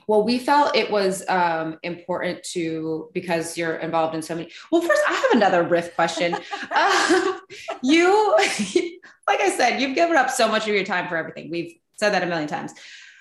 well, 0.07 0.25
we 0.25 0.39
felt 0.39 0.77
it 0.77 0.91
was 0.91 1.25
um, 1.29 1.79
important 1.83 2.43
to 2.53 3.11
because 3.13 3.57
you're 3.57 3.77
involved 3.77 4.15
in 4.15 4.23
so 4.23 4.35
many. 4.35 4.51
Well, 4.71 4.83
first, 4.83 5.03
I 5.09 5.13
have 5.13 5.33
another 5.33 5.63
riff 5.63 5.95
question. 5.95 6.37
Um, 6.75 7.41
you, 7.83 8.35
like 9.29 9.41
I 9.41 9.55
said, 9.57 9.81
you've 9.81 9.95
given 9.95 10.17
up 10.17 10.31
so 10.31 10.49
much 10.49 10.63
of 10.63 10.75
your 10.75 10.85
time 10.85 11.09
for 11.09 11.17
everything. 11.17 11.51
We've 11.51 11.75
said 11.97 12.11
that 12.11 12.23
a 12.23 12.27
million 12.27 12.49
times. 12.49 12.73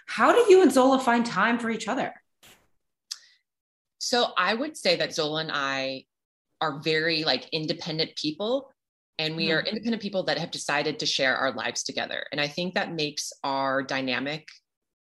How 0.07 0.31
do 0.31 0.51
you 0.51 0.61
and 0.61 0.71
Zola 0.71 0.99
find 0.99 1.25
time 1.25 1.59
for 1.59 1.69
each 1.69 1.88
other? 1.88 2.13
So 3.99 4.31
I 4.38 4.53
would 4.53 4.75
say 4.75 4.95
that 4.95 5.13
Zola 5.13 5.41
and 5.41 5.51
I 5.53 6.05
are 6.61 6.79
very 6.81 7.23
like 7.23 7.47
independent 7.51 8.15
people 8.15 8.71
and 9.19 9.36
we 9.36 9.51
are 9.51 9.61
independent 9.61 10.01
people 10.01 10.23
that 10.23 10.39
have 10.39 10.51
decided 10.51 10.99
to 10.99 11.05
share 11.05 11.36
our 11.36 11.51
lives 11.51 11.84
together. 11.84 12.25
And 12.31 12.41
I 12.41 12.47
think 12.47 12.73
that 12.73 12.93
makes 12.93 13.31
our 13.43 13.84
dynamic 13.84 14.47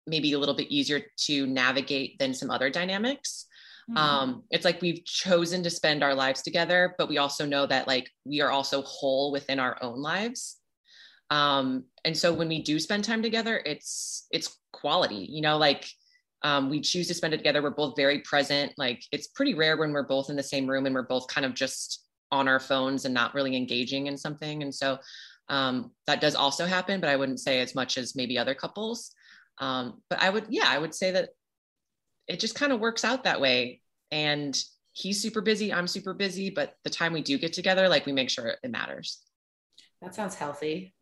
maybe 0.07 0.33
a 0.33 0.39
little 0.39 0.55
bit 0.55 0.69
easier 0.71 1.03
to 1.27 1.47
navigate 1.47 2.19
than 2.19 2.35
some 2.35 2.51
other 2.51 2.71
dynamics. 2.71 3.47
Um, 3.97 4.45
it's 4.51 4.65
like 4.65 4.81
we've 4.81 5.05
chosen 5.05 5.63
to 5.63 5.71
spend 5.71 6.03
our 6.03 6.15
lives 6.15 6.43
together, 6.43 6.95
but 6.99 7.09
we 7.09 7.19
also 7.19 7.45
know 7.47 7.67
that 7.67 7.89
like 7.89 8.09
we 8.25 8.41
are 8.41 8.51
also 8.51 8.83
whole 8.83 9.33
within 9.33 9.59
our 9.59 9.77
own 9.83 10.01
lives. 10.01 10.59
Um, 11.31 11.85
and 12.05 12.17
so 12.17 12.33
when 12.33 12.49
we 12.49 12.63
do 12.63 12.79
spend 12.79 13.05
time 13.05 13.23
together, 13.23 13.63
it's 13.65 14.27
it's 14.31 14.59
quality, 14.73 15.27
you 15.29 15.43
know, 15.43 15.59
like 15.59 15.91
Um, 16.43 16.71
we 16.71 16.81
choose 16.81 17.07
to 17.09 17.15
spend 17.15 17.35
it 17.35 17.37
together. 17.37 17.63
We're 17.63 17.71
both 17.83 17.97
very 17.97 18.21
present. 18.21 18.73
Like 18.79 19.05
it's 19.13 19.29
pretty 19.29 19.55
rare 19.55 19.77
when 19.77 19.93
we're 19.93 20.09
both 20.09 20.31
in 20.31 20.37
the 20.37 20.43
same 20.43 20.67
room 20.67 20.87
and 20.87 20.95
we're 20.95 21.03
both 21.15 21.27
kind 21.29 21.45
of 21.45 21.55
just 21.55 22.07
on 22.31 22.49
our 22.49 22.61
phones 22.61 23.05
and 23.05 23.13
not 23.13 23.35
really 23.35 23.55
engaging 23.55 24.07
in 24.07 24.17
something. 24.17 24.63
And 24.63 24.75
so 24.75 24.99
um, 25.49 25.93
that 26.07 26.21
does 26.21 26.35
also 26.35 26.65
happen, 26.65 27.01
but 27.01 27.11
I 27.11 27.17
wouldn't 27.17 27.41
say 27.41 27.61
as 27.61 27.75
much 27.75 27.99
as 27.99 28.17
maybe 28.17 28.39
other 28.39 28.55
couples. 28.55 29.13
Um, 29.59 30.01
but 30.09 30.21
I 30.21 30.31
would, 30.31 30.47
yeah, 30.49 30.65
I 30.67 30.79
would 30.79 30.95
say 30.95 31.13
that 31.13 31.31
it 32.29 32.41
just 32.41 32.55
kind 32.55 32.73
of 32.73 32.81
works 32.81 33.05
out 33.05 33.25
that 33.25 33.41
way. 33.41 33.81
And 34.11 34.57
he's 34.93 35.21
super 35.21 35.41
busy, 35.41 35.73
I'm 35.73 35.87
super 35.87 36.15
busy, 36.15 36.51
but 36.51 36.75
the 36.85 36.91
time 36.91 37.13
we 37.13 37.23
do 37.23 37.39
get 37.39 37.53
together, 37.53 37.89
like 37.89 38.07
we 38.07 38.13
make 38.13 38.31
sure 38.31 38.55
it 38.63 38.71
matters. 38.71 39.21
That 40.03 40.15
sounds 40.15 40.35
healthy. 40.35 40.95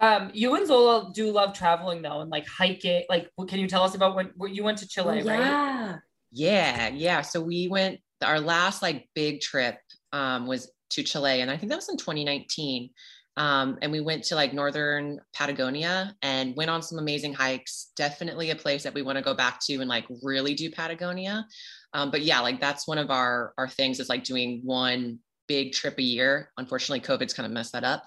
Um, 0.00 0.30
you 0.32 0.54
and 0.54 0.66
Zola 0.66 1.10
do 1.12 1.30
love 1.32 1.54
traveling 1.54 2.02
though, 2.02 2.20
and 2.20 2.30
like 2.30 2.46
hiking. 2.46 3.02
Like, 3.08 3.30
can 3.48 3.58
you 3.58 3.66
tell 3.66 3.82
us 3.82 3.94
about 3.94 4.14
when, 4.14 4.30
when 4.36 4.54
you 4.54 4.62
went 4.62 4.78
to 4.78 4.88
Chile, 4.88 5.22
Oh, 5.22 5.28
right? 5.28 5.40
yeah. 5.40 5.96
Yeah, 6.30 6.88
yeah. 6.88 7.20
So 7.22 7.40
we 7.40 7.68
went 7.68 7.98
our 8.22 8.38
last 8.40 8.80
like 8.82 9.08
big 9.14 9.40
trip 9.40 9.76
um, 10.12 10.46
was 10.46 10.70
to 10.90 11.02
Chile, 11.02 11.40
and 11.40 11.50
I 11.50 11.56
think 11.56 11.70
that 11.70 11.76
was 11.76 11.88
in 11.88 11.96
2019. 11.96 12.90
Um, 13.38 13.78
and 13.82 13.92
we 13.92 14.00
went 14.00 14.24
to 14.24 14.34
like 14.34 14.52
northern 14.52 15.20
Patagonia 15.32 16.14
and 16.22 16.56
went 16.56 16.70
on 16.70 16.82
some 16.82 16.98
amazing 16.98 17.32
hikes. 17.32 17.92
Definitely 17.96 18.50
a 18.50 18.56
place 18.56 18.82
that 18.82 18.92
we 18.92 19.02
want 19.02 19.16
to 19.16 19.22
go 19.22 19.32
back 19.32 19.60
to 19.66 19.74
and 19.74 19.88
like 19.88 20.06
really 20.24 20.54
do 20.54 20.70
Patagonia. 20.70 21.46
Um, 21.94 22.10
but 22.10 22.22
yeah, 22.22 22.40
like 22.40 22.60
that's 22.60 22.88
one 22.88 22.98
of 22.98 23.12
our 23.12 23.54
our 23.56 23.68
things 23.68 24.00
is 24.00 24.08
like 24.08 24.24
doing 24.24 24.60
one 24.64 25.20
big 25.46 25.72
trip 25.72 25.98
a 25.98 26.02
year. 26.02 26.50
Unfortunately, 26.58 27.00
COVID's 27.00 27.32
kind 27.32 27.46
of 27.46 27.52
messed 27.52 27.72
that 27.72 27.84
up, 27.84 28.04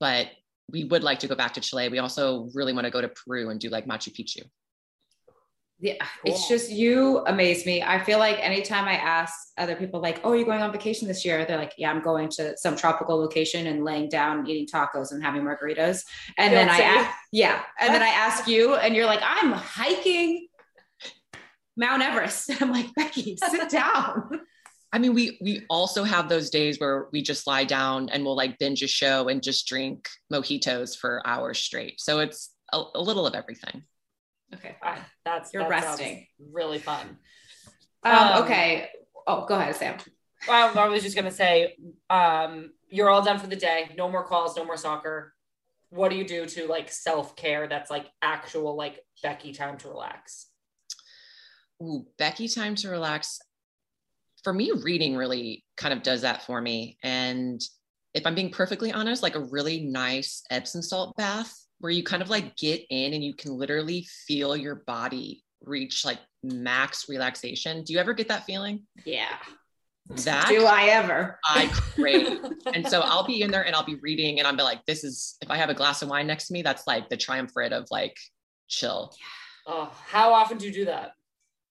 but 0.00 0.26
we 0.68 0.84
would 0.84 1.04
like 1.04 1.20
to 1.20 1.28
go 1.28 1.36
back 1.36 1.54
to 1.54 1.60
Chile. 1.60 1.88
We 1.88 2.00
also 2.00 2.50
really 2.52 2.72
want 2.72 2.84
to 2.84 2.90
go 2.90 3.00
to 3.00 3.08
Peru 3.08 3.50
and 3.50 3.60
do 3.60 3.68
like 3.68 3.86
Machu 3.86 4.12
Picchu. 4.12 4.42
Yeah, 5.82 5.94
it's 6.24 6.48
just 6.48 6.70
you 6.70 7.24
amaze 7.26 7.66
me. 7.66 7.82
I 7.82 7.98
feel 8.04 8.20
like 8.20 8.38
anytime 8.38 8.86
I 8.86 8.94
ask 8.94 9.34
other 9.58 9.74
people, 9.74 10.00
like, 10.00 10.20
"Oh, 10.22 10.32
you're 10.32 10.46
going 10.46 10.62
on 10.62 10.70
vacation 10.70 11.08
this 11.08 11.24
year?" 11.24 11.44
They're 11.44 11.58
like, 11.58 11.74
"Yeah, 11.76 11.90
I'm 11.90 12.00
going 12.00 12.28
to 12.36 12.56
some 12.56 12.76
tropical 12.76 13.16
location 13.16 13.66
and 13.66 13.82
laying 13.82 14.08
down, 14.08 14.46
eating 14.48 14.68
tacos 14.68 15.10
and 15.10 15.20
having 15.20 15.42
margaritas." 15.42 16.04
And 16.38 16.54
then 16.54 16.68
I, 16.68 16.78
Don't 16.78 17.04
say. 17.04 17.10
a- 17.10 17.14
yeah, 17.32 17.62
and 17.80 17.92
then 17.92 18.00
I 18.00 18.08
ask 18.26 18.46
you, 18.46 18.76
and 18.76 18.94
you're 18.94 19.06
like, 19.06 19.22
"I'm 19.24 19.50
hiking 19.50 20.46
Mount 21.76 22.00
Everest." 22.00 22.48
And 22.50 22.62
I'm 22.62 22.70
like, 22.70 22.94
Becky, 22.94 23.36
sit 23.50 23.68
down. 23.68 24.40
I 24.92 25.00
mean, 25.00 25.14
we 25.14 25.36
we 25.42 25.64
also 25.68 26.04
have 26.04 26.28
those 26.28 26.48
days 26.48 26.78
where 26.78 27.08
we 27.12 27.22
just 27.22 27.48
lie 27.48 27.64
down 27.64 28.08
and 28.10 28.24
we'll 28.24 28.36
like 28.36 28.56
binge 28.60 28.84
a 28.84 28.86
show 28.86 29.26
and 29.26 29.42
just 29.42 29.66
drink 29.66 30.08
mojitos 30.32 30.96
for 30.96 31.26
hours 31.26 31.58
straight. 31.58 32.00
So 32.00 32.20
it's 32.20 32.54
a, 32.72 32.80
a 32.94 33.00
little 33.00 33.26
of 33.26 33.34
everything. 33.34 33.82
Okay, 34.54 34.76
Ah, 34.82 35.06
that's 35.24 35.52
You're 35.52 35.62
that 35.62 35.70
resting. 35.70 36.26
Really 36.52 36.78
fun. 36.78 37.18
um, 38.02 38.12
Um, 38.14 38.42
okay. 38.44 38.88
Oh, 39.26 39.46
go 39.46 39.54
ahead, 39.54 39.74
Sam. 39.76 39.96
Well, 40.48 40.76
I 40.76 40.88
was 40.88 41.02
just 41.02 41.16
gonna 41.16 41.30
say, 41.30 41.76
um, 42.10 42.72
you're 42.88 43.08
all 43.08 43.22
done 43.22 43.38
for 43.38 43.46
the 43.46 43.56
day. 43.56 43.90
No 43.96 44.10
more 44.10 44.24
calls. 44.24 44.56
No 44.56 44.64
more 44.64 44.76
soccer. 44.76 45.34
What 45.90 46.10
do 46.10 46.16
you 46.16 46.26
do 46.26 46.46
to 46.46 46.66
like 46.66 46.90
self 46.90 47.36
care? 47.36 47.66
That's 47.68 47.90
like 47.90 48.06
actual 48.20 48.76
like 48.76 49.00
Becky 49.22 49.52
time 49.52 49.78
to 49.78 49.88
relax. 49.88 50.48
Ooh, 51.82 52.06
Becky 52.18 52.48
time 52.48 52.74
to 52.76 52.88
relax. 52.88 53.38
For 54.44 54.52
me, 54.52 54.72
reading 54.82 55.16
really 55.16 55.64
kind 55.76 55.94
of 55.94 56.02
does 56.02 56.22
that 56.22 56.42
for 56.42 56.60
me. 56.60 56.98
And 57.02 57.60
if 58.14 58.26
I'm 58.26 58.34
being 58.34 58.50
perfectly 58.50 58.92
honest, 58.92 59.22
like 59.22 59.36
a 59.36 59.40
really 59.40 59.80
nice 59.80 60.42
Epsom 60.50 60.82
salt 60.82 61.16
bath 61.16 61.54
where 61.82 61.90
you 61.90 62.04
kind 62.04 62.22
of 62.22 62.30
like 62.30 62.56
get 62.56 62.80
in 62.90 63.12
and 63.12 63.24
you 63.24 63.34
can 63.34 63.58
literally 63.58 64.06
feel 64.28 64.56
your 64.56 64.76
body 64.86 65.42
reach 65.64 66.04
like 66.04 66.20
max 66.44 67.08
relaxation. 67.08 67.82
Do 67.82 67.92
you 67.92 67.98
ever 67.98 68.12
get 68.14 68.28
that 68.28 68.44
feeling? 68.44 68.84
Yeah. 69.04 69.34
That 70.08 70.46
Do 70.48 70.64
I 70.64 70.84
ever? 70.84 71.40
I 71.44 71.66
crave. 71.94 72.38
and 72.72 72.86
so 72.88 73.00
I'll 73.00 73.26
be 73.26 73.42
in 73.42 73.50
there 73.50 73.66
and 73.66 73.74
I'll 73.74 73.84
be 73.84 73.96
reading 73.96 74.38
and 74.38 74.46
I'll 74.46 74.56
be 74.56 74.62
like, 74.62 74.86
this 74.86 75.02
is, 75.02 75.36
if 75.42 75.50
I 75.50 75.56
have 75.56 75.70
a 75.70 75.74
glass 75.74 76.02
of 76.02 76.08
wine 76.08 76.28
next 76.28 76.46
to 76.48 76.52
me, 76.52 76.62
that's 76.62 76.86
like 76.86 77.08
the 77.08 77.16
triumvirate 77.16 77.72
of 77.72 77.88
like 77.90 78.16
chill. 78.68 79.12
oh, 79.66 79.92
how 80.06 80.32
often 80.32 80.58
do 80.58 80.66
you 80.66 80.72
do 80.72 80.84
that? 80.84 81.12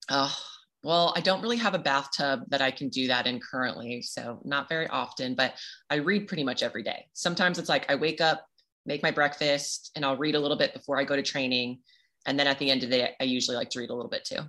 Oh, 0.09 0.35
well, 0.83 1.13
I 1.15 1.21
don't 1.21 1.41
really 1.41 1.57
have 1.57 1.73
a 1.73 1.79
bathtub 1.79 2.41
that 2.49 2.61
I 2.61 2.71
can 2.71 2.89
do 2.89 3.07
that 3.07 3.27
in 3.27 3.39
currently. 3.39 4.01
So 4.01 4.41
not 4.43 4.67
very 4.67 4.87
often, 4.87 5.35
but 5.35 5.53
I 5.89 5.95
read 5.95 6.27
pretty 6.27 6.43
much 6.43 6.63
every 6.63 6.83
day. 6.83 7.05
Sometimes 7.13 7.59
it's 7.59 7.69
like 7.69 7.89
I 7.89 7.95
wake 7.95 8.19
up, 8.19 8.45
make 8.85 9.03
my 9.03 9.11
breakfast, 9.11 9.91
and 9.95 10.03
I'll 10.05 10.17
read 10.17 10.35
a 10.35 10.39
little 10.39 10.57
bit 10.57 10.73
before 10.73 10.97
I 10.99 11.03
go 11.03 11.15
to 11.15 11.21
training. 11.21 11.79
And 12.25 12.39
then 12.39 12.47
at 12.47 12.59
the 12.59 12.69
end 12.69 12.83
of 12.83 12.89
the 12.89 12.97
day, 12.97 13.15
I 13.19 13.23
usually 13.23 13.57
like 13.57 13.69
to 13.71 13.79
read 13.79 13.89
a 13.89 13.95
little 13.95 14.09
bit 14.11 14.25
too. 14.25 14.39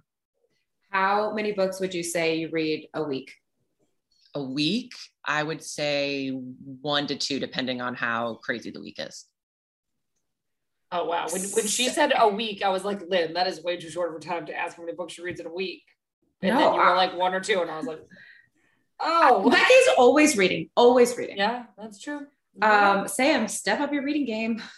How 0.91 1.33
many 1.33 1.53
books 1.53 1.81
would 1.81 1.95
you 1.95 2.03
say 2.03 2.37
you 2.37 2.51
read 2.51 2.89
a 2.95 3.03
week? 3.03 3.33
A 4.35 4.43
week, 4.43 4.93
I 5.25 5.43
would 5.43 5.63
say 5.63 6.29
one 6.31 7.07
to 7.07 7.17
two, 7.17 7.39
depending 7.39 7.81
on 7.81 7.95
how 7.95 8.35
crazy 8.43 8.71
the 8.71 8.81
week 8.81 8.97
is. 8.99 9.27
Oh 10.91 11.05
wow. 11.07 11.27
When 11.31 11.41
when 11.43 11.67
she 11.67 11.89
said 11.89 12.13
a 12.19 12.29
week, 12.29 12.63
I 12.63 12.69
was 12.69 12.85
like, 12.85 13.01
Lynn, 13.09 13.33
that 13.35 13.47
is 13.47 13.63
way 13.63 13.77
too 13.79 13.89
short 13.91 14.11
of 14.11 14.17
a 14.17 14.21
time 14.21 14.45
to 14.47 14.55
ask 14.55 14.77
how 14.77 14.83
many 14.83 14.95
books 14.95 15.15
she 15.15 15.23
reads 15.23 15.41
in 15.41 15.47
a 15.47 15.53
week. 15.53 15.83
And 16.43 16.55
No, 16.55 16.61
then 16.61 16.75
you 16.75 16.81
were 16.81 16.95
like 16.97 17.17
one 17.17 17.35
or 17.35 17.41
two, 17.41 17.61
and 17.63 17.71
I 17.71 17.77
was 17.79 17.87
like, 17.87 18.01
oh 19.01 19.49
Becky's 19.51 19.89
always 19.97 20.37
reading, 20.37 20.69
always 20.77 21.17
reading. 21.17 21.37
yeah, 21.39 21.65
that's 21.79 21.99
true. 22.01 22.27
Um, 22.61 23.09
Sam, 23.09 23.49
step 23.49 23.81
up 23.81 23.93
your 23.93 24.05
reading 24.05 24.27
game. 24.27 24.63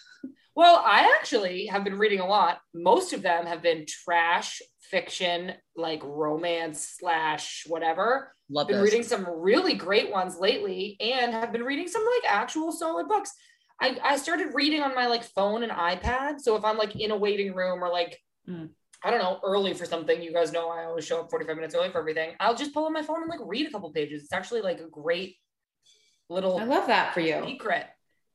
Well, 0.56 0.80
I 0.86 1.12
actually 1.18 1.66
have 1.66 1.82
been 1.82 1.98
reading 1.98 2.20
a 2.20 2.26
lot. 2.28 2.58
Most 2.72 3.12
of 3.12 3.22
them 3.22 3.44
have 3.44 3.60
been 3.60 3.86
trash 3.88 4.62
fiction, 4.82 5.52
like 5.74 6.00
romance 6.04 6.94
slash 7.00 7.64
whatever. 7.66 8.32
Love 8.48 8.68
Been 8.68 8.76
those. 8.76 8.84
reading 8.84 9.02
some 9.02 9.26
really 9.28 9.74
great 9.74 10.12
ones 10.12 10.38
lately, 10.38 10.96
and 11.00 11.32
have 11.32 11.50
been 11.50 11.64
reading 11.64 11.88
some 11.88 12.04
like 12.04 12.32
actual 12.32 12.70
solid 12.70 13.08
books. 13.08 13.32
I, 13.80 13.98
I 14.04 14.16
started 14.16 14.54
reading 14.54 14.80
on 14.80 14.94
my 14.94 15.08
like 15.08 15.24
phone 15.24 15.64
and 15.64 15.72
iPad. 15.72 16.38
So 16.38 16.54
if 16.54 16.64
I'm 16.64 16.78
like 16.78 16.94
in 16.94 17.10
a 17.10 17.16
waiting 17.16 17.52
room 17.52 17.82
or 17.82 17.90
like 17.90 18.16
Mm. 18.48 18.68
I 19.02 19.10
don't 19.10 19.20
know, 19.20 19.40
early 19.42 19.74
for 19.74 19.86
something, 19.86 20.22
you 20.22 20.32
guys 20.32 20.52
know 20.52 20.70
I 20.70 20.84
always 20.84 21.04
show 21.04 21.20
up 21.20 21.30
45 21.30 21.56
minutes 21.56 21.74
early 21.74 21.90
for 21.90 21.98
everything. 21.98 22.34
I'll 22.40 22.54
just 22.54 22.72
pull 22.72 22.84
on 22.86 22.92
my 22.92 23.02
phone 23.02 23.22
and 23.22 23.28
like 23.28 23.40
read 23.42 23.66
a 23.66 23.70
couple 23.70 23.90
pages. 23.92 24.22
It's 24.22 24.32
actually 24.32 24.60
like 24.62 24.78
a 24.80 24.88
great 24.88 25.36
little 26.28 26.58
I 26.58 26.64
love 26.64 26.86
that 26.86 27.14
for 27.14 27.20
you. 27.20 27.42
secret. 27.46 27.86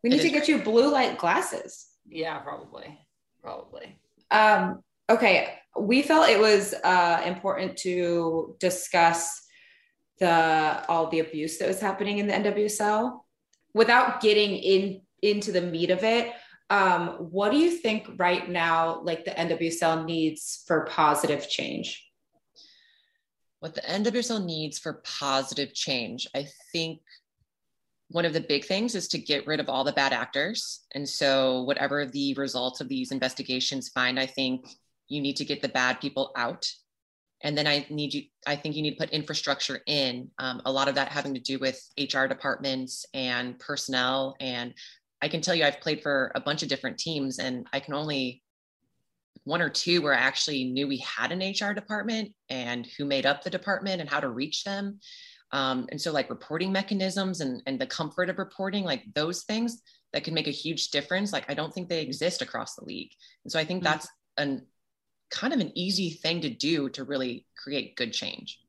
We 0.03 0.09
need 0.09 0.21
to 0.21 0.29
get 0.29 0.47
you 0.47 0.59
blue 0.59 0.91
light 0.91 1.17
glasses. 1.17 1.87
Yeah, 2.07 2.37
probably. 2.39 2.97
Probably. 3.41 3.99
Um, 4.31 4.81
okay, 5.09 5.55
we 5.77 6.01
felt 6.01 6.29
it 6.29 6.39
was 6.39 6.73
uh, 6.83 7.21
important 7.25 7.77
to 7.77 8.55
discuss 8.59 9.41
the 10.19 10.85
all 10.87 11.09
the 11.09 11.19
abuse 11.19 11.57
that 11.57 11.67
was 11.67 11.79
happening 11.79 12.19
in 12.19 12.27
the 12.27 12.33
NWSL 12.33 13.19
without 13.73 14.21
getting 14.21 14.55
in 14.55 15.01
into 15.21 15.51
the 15.51 15.61
meat 15.61 15.89
of 15.89 16.03
it. 16.03 16.33
Um, 16.69 17.29
what 17.31 17.51
do 17.51 17.57
you 17.57 17.71
think 17.71 18.07
right 18.17 18.47
now, 18.47 19.01
like 19.01 19.25
the 19.25 19.31
NWSL 19.31 20.05
needs 20.05 20.63
for 20.67 20.85
positive 20.85 21.49
change? 21.49 22.09
what 23.59 23.75
the 23.75 23.81
NWSL 23.81 24.43
needs 24.43 24.79
for 24.79 25.01
positive 25.03 25.73
change, 25.73 26.27
I 26.33 26.47
think 26.71 27.01
one 28.09 28.25
of 28.25 28.33
the 28.33 28.41
big 28.41 28.65
things 28.65 28.95
is 28.95 29.07
to 29.09 29.19
get 29.19 29.45
rid 29.45 29.59
of 29.59 29.69
all 29.69 29.83
the 29.83 29.91
bad 29.91 30.13
actors. 30.13 30.81
And 30.93 31.07
so, 31.07 31.63
whatever 31.63 32.05
the 32.05 32.33
results 32.35 32.81
of 32.81 32.89
these 32.89 33.11
investigations 33.11 33.89
find, 33.89 34.19
I 34.19 34.25
think 34.25 34.67
you 35.07 35.21
need 35.21 35.37
to 35.37 35.45
get 35.45 35.61
the 35.61 35.69
bad 35.69 35.99
people 36.01 36.31
out. 36.35 36.67
And 37.41 37.57
then 37.57 37.67
I 37.67 37.85
need 37.89 38.13
you, 38.13 38.23
I 38.45 38.55
think 38.55 38.75
you 38.75 38.81
need 38.81 38.91
to 38.91 38.97
put 38.97 39.11
infrastructure 39.11 39.81
in. 39.85 40.29
Um, 40.39 40.61
a 40.65 40.71
lot 40.71 40.87
of 40.87 40.95
that 40.95 41.11
having 41.11 41.33
to 41.35 41.39
do 41.39 41.57
with 41.59 41.81
HR 41.97 42.25
departments 42.25 43.05
and 43.13 43.57
personnel. 43.59 44.35
And 44.39 44.73
I 45.21 45.29
can 45.29 45.41
tell 45.41 45.55
you, 45.55 45.63
I've 45.63 45.79
played 45.79 46.01
for 46.01 46.31
a 46.35 46.41
bunch 46.41 46.63
of 46.63 46.69
different 46.69 46.97
teams, 46.97 47.39
and 47.39 47.67
I 47.71 47.79
can 47.79 47.93
only 47.93 48.41
one 49.43 49.61
or 49.61 49.69
two 49.69 50.01
where 50.01 50.13
I 50.13 50.19
actually 50.19 50.65
knew 50.65 50.87
we 50.87 50.97
had 50.97 51.31
an 51.31 51.39
HR 51.39 51.73
department 51.73 52.33
and 52.49 52.87
who 52.97 53.05
made 53.05 53.25
up 53.25 53.43
the 53.43 53.49
department 53.49 54.01
and 54.01 54.09
how 54.09 54.19
to 54.19 54.29
reach 54.29 54.63
them. 54.63 54.99
Um, 55.51 55.87
and 55.91 55.99
so, 55.99 56.11
like 56.11 56.29
reporting 56.29 56.71
mechanisms 56.71 57.41
and, 57.41 57.61
and 57.65 57.79
the 57.79 57.87
comfort 57.87 58.29
of 58.29 58.37
reporting, 58.37 58.83
like 58.83 59.03
those 59.15 59.43
things 59.43 59.81
that 60.13 60.23
can 60.23 60.33
make 60.33 60.47
a 60.47 60.51
huge 60.51 60.89
difference, 60.89 61.33
like 61.33 61.49
I 61.49 61.53
don't 61.53 61.73
think 61.73 61.89
they 61.89 62.01
exist 62.01 62.41
across 62.41 62.75
the 62.75 62.85
league. 62.85 63.11
And 63.43 63.51
so, 63.51 63.59
I 63.59 63.65
think 63.65 63.81
Mhm. 63.81 63.85
that's 63.85 64.07
an 64.37 64.65
kind 65.31 65.53
of 65.53 65.59
an 65.59 65.71
easy 65.77 66.09
thing 66.11 66.41
to 66.41 66.49
do 66.49 66.89
to 66.89 67.03
really 67.03 67.45
create 67.55 67.95
good 67.95 68.13
change. 68.13 68.59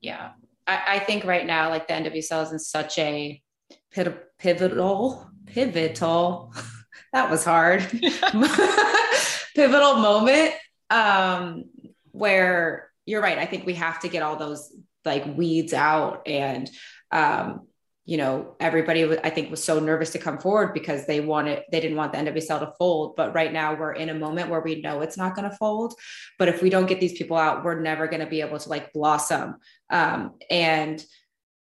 Yeah, 0.00 0.30
I, 0.66 0.82
I 0.86 0.98
think 1.00 1.24
right 1.24 1.46
now, 1.46 1.68
like 1.70 1.88
the 1.88 1.94
NWSL 1.94 2.44
is 2.44 2.52
in 2.52 2.58
such 2.58 2.98
a 2.98 3.42
pivotal, 3.90 5.28
pivotal. 5.46 6.54
that 7.12 7.30
was 7.30 7.44
hard. 7.44 7.80
pivotal 9.54 9.96
moment 9.96 10.54
um, 10.90 11.64
where 12.12 12.90
you're 13.06 13.22
right. 13.22 13.38
I 13.38 13.46
think 13.46 13.66
we 13.66 13.74
have 13.74 14.00
to 14.00 14.08
get 14.08 14.22
all 14.22 14.36
those 14.36 14.72
like 15.04 15.36
weeds 15.36 15.72
out 15.72 16.26
and 16.26 16.70
um, 17.10 17.68
you 18.08 18.16
know, 18.16 18.56
everybody 18.58 19.18
I 19.18 19.28
think 19.28 19.50
was 19.50 19.62
so 19.62 19.78
nervous 19.78 20.12
to 20.12 20.18
come 20.18 20.38
forward 20.38 20.72
because 20.72 21.04
they 21.04 21.20
wanted 21.20 21.64
they 21.70 21.78
didn't 21.78 21.98
want 21.98 22.12
the 22.14 22.18
NWSL 22.18 22.60
to 22.60 22.72
fold. 22.78 23.16
But 23.16 23.34
right 23.34 23.52
now 23.52 23.74
we're 23.74 23.92
in 23.92 24.08
a 24.08 24.14
moment 24.14 24.48
where 24.48 24.62
we 24.62 24.80
know 24.80 25.02
it's 25.02 25.18
not 25.18 25.36
going 25.36 25.48
to 25.50 25.54
fold. 25.58 25.92
But 26.38 26.48
if 26.48 26.62
we 26.62 26.70
don't 26.70 26.86
get 26.86 27.00
these 27.00 27.18
people 27.18 27.36
out, 27.36 27.64
we're 27.64 27.80
never 27.80 28.08
going 28.08 28.20
to 28.20 28.26
be 28.26 28.40
able 28.40 28.58
to 28.58 28.68
like 28.70 28.94
blossom. 28.94 29.56
Um, 29.90 30.36
and 30.48 31.04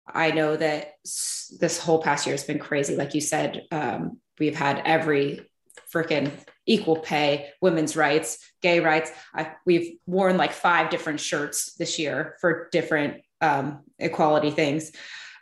I 0.06 0.32
know 0.32 0.54
that 0.54 0.92
this 1.02 1.78
whole 1.78 2.02
past 2.02 2.26
year 2.26 2.34
has 2.34 2.44
been 2.44 2.58
crazy. 2.58 2.94
Like 2.94 3.14
you 3.14 3.22
said, 3.22 3.62
um, 3.72 4.20
we've 4.38 4.54
had 4.54 4.82
every 4.84 5.48
freaking 5.90 6.30
equal 6.66 6.96
pay, 6.96 7.50
women's 7.60 7.96
rights, 7.96 8.38
gay 8.62 8.80
rights. 8.80 9.10
I, 9.34 9.52
we've 9.66 9.98
worn 10.06 10.36
like 10.36 10.52
five 10.52 10.90
different 10.90 11.20
shirts 11.20 11.74
this 11.74 11.98
year 11.98 12.36
for 12.40 12.68
different 12.72 13.22
um, 13.40 13.82
equality 13.98 14.50
things. 14.50 14.92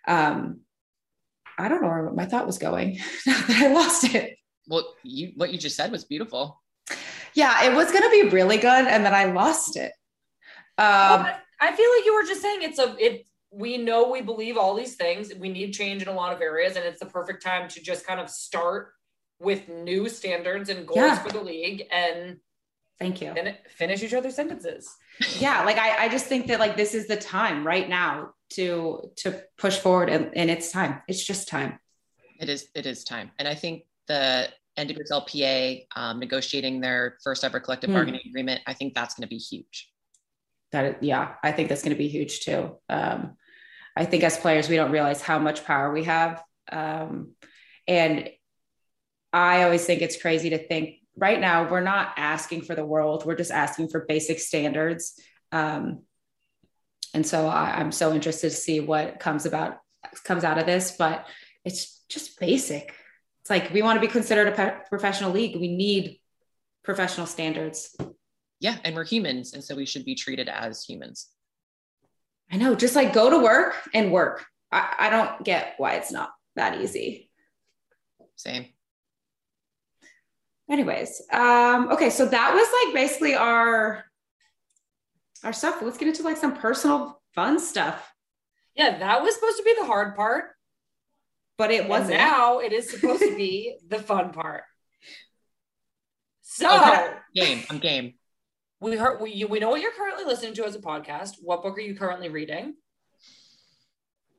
Um, 0.06 0.60
I 1.58 1.68
don't 1.68 1.82
know 1.82 1.88
where 1.88 2.10
my 2.12 2.26
thought 2.26 2.46
was 2.46 2.58
going. 2.58 2.98
now 3.26 3.40
that 3.46 3.62
I 3.62 3.72
lost 3.72 4.04
it. 4.14 4.36
Well, 4.68 4.94
you 5.02 5.32
what 5.36 5.52
you 5.52 5.58
just 5.58 5.76
said 5.76 5.92
was 5.92 6.04
beautiful. 6.04 6.60
Yeah, 7.34 7.64
it 7.64 7.74
was 7.74 7.90
going 7.90 8.02
to 8.02 8.10
be 8.10 8.28
really 8.28 8.58
good, 8.58 8.86
and 8.86 9.04
then 9.04 9.14
I 9.14 9.24
lost 9.24 9.76
it. 9.76 9.92
Um, 10.78 11.26
I- 11.26 11.36
I 11.62 11.70
feel 11.76 11.88
like 11.96 12.04
you 12.04 12.12
were 12.14 12.24
just 12.24 12.42
saying 12.42 12.62
it's 12.62 12.80
a 12.80 12.96
it. 12.98 13.24
We 13.52 13.78
know 13.78 14.10
we 14.10 14.20
believe 14.20 14.56
all 14.56 14.74
these 14.74 14.96
things. 14.96 15.32
We 15.32 15.48
need 15.48 15.72
change 15.72 16.02
in 16.02 16.08
a 16.08 16.12
lot 16.12 16.32
of 16.32 16.40
areas, 16.40 16.74
and 16.74 16.84
it's 16.84 16.98
the 16.98 17.06
perfect 17.06 17.40
time 17.44 17.68
to 17.68 17.80
just 17.80 18.04
kind 18.04 18.18
of 18.18 18.28
start 18.28 18.92
with 19.43 19.68
new 19.68 20.09
standards 20.09 20.68
and 20.70 20.86
goals 20.86 20.99
Yeah. 20.99 21.18
for 21.22 21.30
the 21.30 21.43
league 21.43 21.82
and 21.90 22.38
thank 22.99 23.20
you. 23.20 23.32
fin- 23.34 23.57
finish 23.68 24.03
each 24.03 24.14
other's 24.14 24.36
sentences. 24.36 24.95
yeah 25.38 25.64
like 25.64 25.78
I, 25.78 26.05
I 26.05 26.09
just 26.09 26.26
think 26.26 26.47
that 26.49 26.61
like 26.61 26.76
this 26.76 26.95
is 26.95 27.07
the 27.09 27.16
time 27.16 27.66
right 27.66 27.88
now 27.88 28.34
to 28.51 29.11
to 29.16 29.43
push 29.59 29.76
forward 29.78 30.09
and, 30.11 30.30
and 30.36 30.49
it's 30.51 30.70
time 30.70 31.03
it's 31.09 31.24
just 31.24 31.49
time 31.49 31.78
It 32.40 32.49
is 32.49 32.68
it 32.74 32.86
is 32.86 33.05
time, 33.05 33.30
and 33.38 33.47
I 33.49 33.55
think 33.55 33.84
the 34.09 34.49
NWSLPA 34.78 35.86
um, 35.95 36.18
negotiating 36.18 36.80
their 36.80 37.18
first 37.24 37.45
ever 37.45 37.61
collective 37.61 37.88
Hmm. 37.90 37.95
bargaining 37.97 38.22
agreement. 38.26 38.61
I 38.66 38.72
think 38.74 38.95
that's 38.95 39.14
going 39.14 39.26
to 39.28 39.28
be 39.28 39.38
huge. 39.38 39.88
That 40.72 41.03
yeah 41.03 41.34
i 41.45 41.53
think 41.53 41.68
that's 41.68 41.82
going 41.82 41.95
to 41.99 42.03
be 42.07 42.09
huge 42.09 42.40
too 42.47 42.78
um 42.88 43.36
i 43.95 44.05
think 44.07 44.24
as 44.24 44.38
players 44.38 44.70
we 44.70 44.76
don't 44.76 44.90
realize 44.90 45.20
how 45.20 45.38
much 45.38 45.66
power 45.66 45.93
we 45.93 46.05
have 46.05 46.43
um 46.80 47.32
and 47.86 48.30
i 49.33 49.62
always 49.62 49.85
think 49.85 50.03
it's 50.03 50.20
crazy 50.20 50.51
to 50.51 50.59
think 50.59 50.97
right 51.16 51.41
now 51.41 51.68
we're 51.70 51.80
not 51.80 52.12
asking 52.16 52.62
for 52.62 52.74
the 52.74 52.85
world 52.85 53.24
we're 53.24 53.37
just 53.37 53.51
asking 53.51 53.89
for 53.89 54.05
basic 54.07 54.39
standards 54.39 55.18
um 55.53 56.03
and 57.14 57.26
so 57.26 57.47
I, 57.47 57.76
i'm 57.78 57.93
so 57.93 58.12
interested 58.12 58.51
to 58.51 58.57
see 58.57 58.80
what 58.80 59.20
comes 59.20 59.47
about 59.47 59.78
comes 60.24 60.45
out 60.45 60.59
of 60.59 60.66
this 60.66 60.97
but 60.99 61.26
it's 61.64 62.03
just 62.09 62.39
basic 62.41 62.95
it's 63.43 63.51
like 63.51 63.72
we 63.72 63.83
want 63.83 63.97
to 64.01 64.07
be 64.07 64.12
considered 64.12 64.49
a 64.49 64.53
pe- 64.53 64.78
professional 64.89 65.33
league 65.33 65.57
we 65.57 65.74
need 65.74 66.18
professional 66.85 67.26
standards 67.26 67.95
Yeah, 68.61 68.76
and 68.85 68.95
we're 68.95 69.05
humans, 69.05 69.55
and 69.55 69.62
so 69.64 69.74
we 69.74 69.87
should 69.87 70.05
be 70.05 70.14
treated 70.14 70.49
as 70.49 70.85
humans. 70.85 71.26
I 72.49 72.57
know, 72.59 72.76
just 72.76 72.95
like 72.95 73.12
go 73.12 73.28
to 73.28 73.39
work 73.43 73.74
and 73.93 74.12
work. 74.12 74.47
I, 74.70 74.95
I 75.07 75.11
don't 75.11 75.43
get 75.43 75.74
why 75.78 75.95
it's 75.95 76.12
not 76.12 76.30
that 76.55 76.80
easy. 76.80 77.28
Same. 78.37 78.66
Anyways, 80.70 81.22
um, 81.32 81.90
okay, 81.92 82.08
so 82.10 82.26
that 82.26 82.54
was 82.54 82.68
like 82.86 82.94
basically 82.94 83.34
our 83.34 84.04
our 85.44 85.52
stuff. 85.52 85.82
Let's 85.82 85.98
get 85.98 86.08
into 86.08 86.22
like 86.22 86.36
some 86.36 86.56
personal 86.56 87.20
fun 87.34 87.58
stuff. 87.58 88.12
Yeah, 88.74 88.98
that 88.98 89.22
was 89.22 89.34
supposed 89.34 89.58
to 89.58 89.64
be 89.64 89.74
the 89.78 89.86
hard 89.86 90.14
part. 90.16 90.44
But 91.58 91.70
it 91.70 91.88
wasn't. 91.88 92.18
now 92.18 92.60
it 92.60 92.72
is 92.72 92.90
supposed 92.90 93.20
to 93.22 93.36
be 93.36 93.76
the 93.88 93.98
fun 93.98 94.30
part. 94.32 94.62
So 96.40 96.66
Okay. 96.74 97.10
Game. 97.34 97.62
I'm 97.70 97.78
game. 97.78 98.14
we 98.80 98.96
heard 98.96 99.20
we, 99.20 99.44
we 99.44 99.58
know 99.60 99.70
what 99.70 99.80
you're 99.80 99.92
currently 99.92 100.24
listening 100.24 100.54
to 100.54 100.64
as 100.64 100.74
a 100.74 100.80
podcast. 100.80 101.36
What 101.42 101.62
book 101.62 101.76
are 101.76 101.80
you 101.80 101.94
currently 101.96 102.28
reading? 102.30 102.74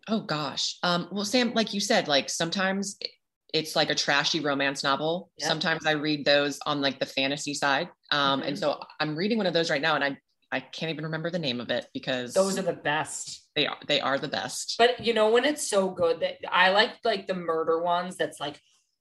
Oh 0.07 0.21
gosh. 0.21 0.77
Um, 0.83 1.07
well, 1.11 1.25
Sam, 1.25 1.53
like 1.53 1.73
you 1.73 1.79
said, 1.79 2.07
like 2.07 2.29
sometimes 2.29 2.97
it- 2.99 3.11
it's 3.53 3.75
like 3.75 3.89
a 3.91 3.95
trashy 3.95 4.39
romance 4.39 4.83
novel. 4.83 5.29
Yeah. 5.37 5.47
Sometimes 5.47 5.85
I 5.85 5.91
read 5.91 6.25
those 6.25 6.59
on 6.65 6.81
like 6.81 6.99
the 6.99 7.05
fantasy 7.05 7.53
side. 7.53 7.87
Um, 8.11 8.41
and 8.41 8.55
Mhm. 8.57 8.59
so 8.59 8.79
I'm 8.99 9.15
reading 9.15 9.37
one 9.37 9.45
of 9.47 9.53
those 9.53 9.69
right 9.69 9.81
now, 9.81 9.95
and 9.95 10.03
I 10.03 10.17
I 10.51 10.59
can't 10.59 10.91
even 10.91 11.05
remember 11.05 11.31
the 11.31 11.39
name 11.39 11.59
of 11.59 11.71
it 11.71 11.87
because 11.95 12.35
Those 12.35 12.59
are 12.59 12.61
the 12.63 12.73
best. 12.73 13.41
they 13.55 13.65
are 13.65 13.77
they 13.87 13.99
are 14.01 14.19
the 14.19 14.27
best. 14.27 14.75
But 14.77 15.03
you 15.03 15.11
know 15.13 15.31
when 15.31 15.45
it's 15.45 15.67
so 15.67 15.89
good 15.89 16.19
that 16.19 16.37
I 16.51 16.69
like 16.69 16.91
like 17.03 17.25
the 17.25 17.33
murder 17.33 17.81
ones 17.81 18.17
that's 18.17 18.39
like 18.39 18.59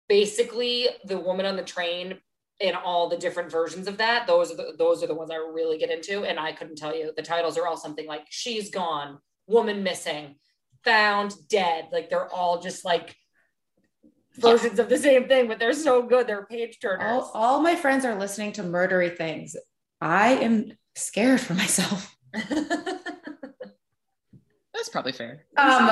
basically 0.08 0.88
the 1.04 1.18
woman 1.18 1.46
on 1.46 1.56
the 1.56 1.62
train 1.62 2.18
in 2.60 2.74
all 2.74 3.08
the 3.08 3.16
different 3.18 3.50
versions 3.50 3.86
of 3.88 3.98
that. 3.98 4.26
Those 4.26 4.50
are 4.52 4.56
the 4.56 4.74
those 4.78 5.02
are 5.02 5.06
the 5.06 5.14
ones 5.14 5.30
I 5.30 5.36
really 5.36 5.78
get 5.78 5.90
into. 5.90 6.24
And 6.24 6.38
I 6.38 6.52
couldn't 6.52 6.76
tell 6.76 6.94
you 6.94 7.12
the 7.16 7.22
titles 7.22 7.58
are 7.58 7.66
all 7.66 7.76
something 7.76 8.06
like 8.06 8.26
She's 8.30 8.70
Gone, 8.70 9.18
Woman 9.46 9.82
Missing, 9.82 10.36
Found 10.84 11.34
Dead. 11.48 11.88
Like 11.92 12.08
they're 12.08 12.32
all 12.32 12.60
just 12.60 12.84
like 12.84 13.14
versions 14.36 14.78
of 14.78 14.88
the 14.88 14.98
same 14.98 15.28
thing, 15.28 15.48
but 15.48 15.58
they're 15.58 15.72
so 15.72 16.02
good. 16.02 16.26
They're 16.26 16.46
page 16.46 16.78
turners. 16.80 17.02
all, 17.04 17.30
all 17.34 17.60
my 17.60 17.76
friends 17.76 18.04
are 18.04 18.18
listening 18.18 18.52
to 18.54 18.62
murdery 18.62 19.16
things. 19.16 19.56
I 20.00 20.32
am 20.34 20.72
scared 20.96 21.40
for 21.40 21.54
myself. 21.54 22.14
That's 22.32 22.48
probably 24.90 25.12
fair. 25.12 25.44
Um, 25.56 25.90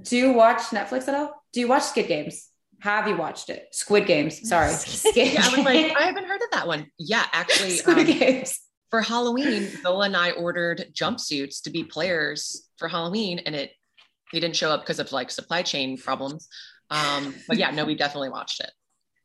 do 0.00 0.16
you 0.16 0.32
watch 0.32 0.62
Netflix 0.70 1.08
at 1.08 1.14
all? 1.14 1.42
Do 1.52 1.60
you 1.60 1.68
watch 1.68 1.82
Skid 1.82 2.08
Games? 2.08 2.48
Have 2.80 3.06
you 3.06 3.16
watched 3.16 3.48
it? 3.48 3.68
Squid 3.72 4.06
Games. 4.06 4.48
Sorry. 4.48 4.68
Skid 4.72 5.34
Yeah, 5.34 5.42
I 5.44 5.56
was 5.56 5.64
like, 5.64 5.96
I 5.96 6.02
haven't 6.02 6.26
heard 6.26 6.40
of 6.42 6.50
that 6.52 6.66
one. 6.66 6.86
Yeah, 6.98 7.24
actually, 7.32 7.70
Squid 7.70 7.98
um, 7.98 8.18
Games. 8.18 8.58
for 8.90 9.02
Halloween, 9.02 9.68
Zola 9.82 10.06
and 10.06 10.16
I 10.16 10.32
ordered 10.32 10.86
jumpsuits 10.92 11.62
to 11.62 11.70
be 11.70 11.84
players 11.84 12.68
for 12.78 12.88
Halloween, 12.88 13.38
and 13.40 13.54
it 13.54 13.70
they 14.32 14.40
didn't 14.40 14.56
show 14.56 14.70
up 14.70 14.80
because 14.80 14.98
of 14.98 15.12
like 15.12 15.30
supply 15.30 15.62
chain 15.62 15.98
problems. 15.98 16.48
Um, 16.92 17.34
but 17.48 17.56
yeah, 17.56 17.70
no, 17.70 17.84
we 17.84 17.94
definitely 17.94 18.28
watched 18.28 18.60
it. 18.60 18.70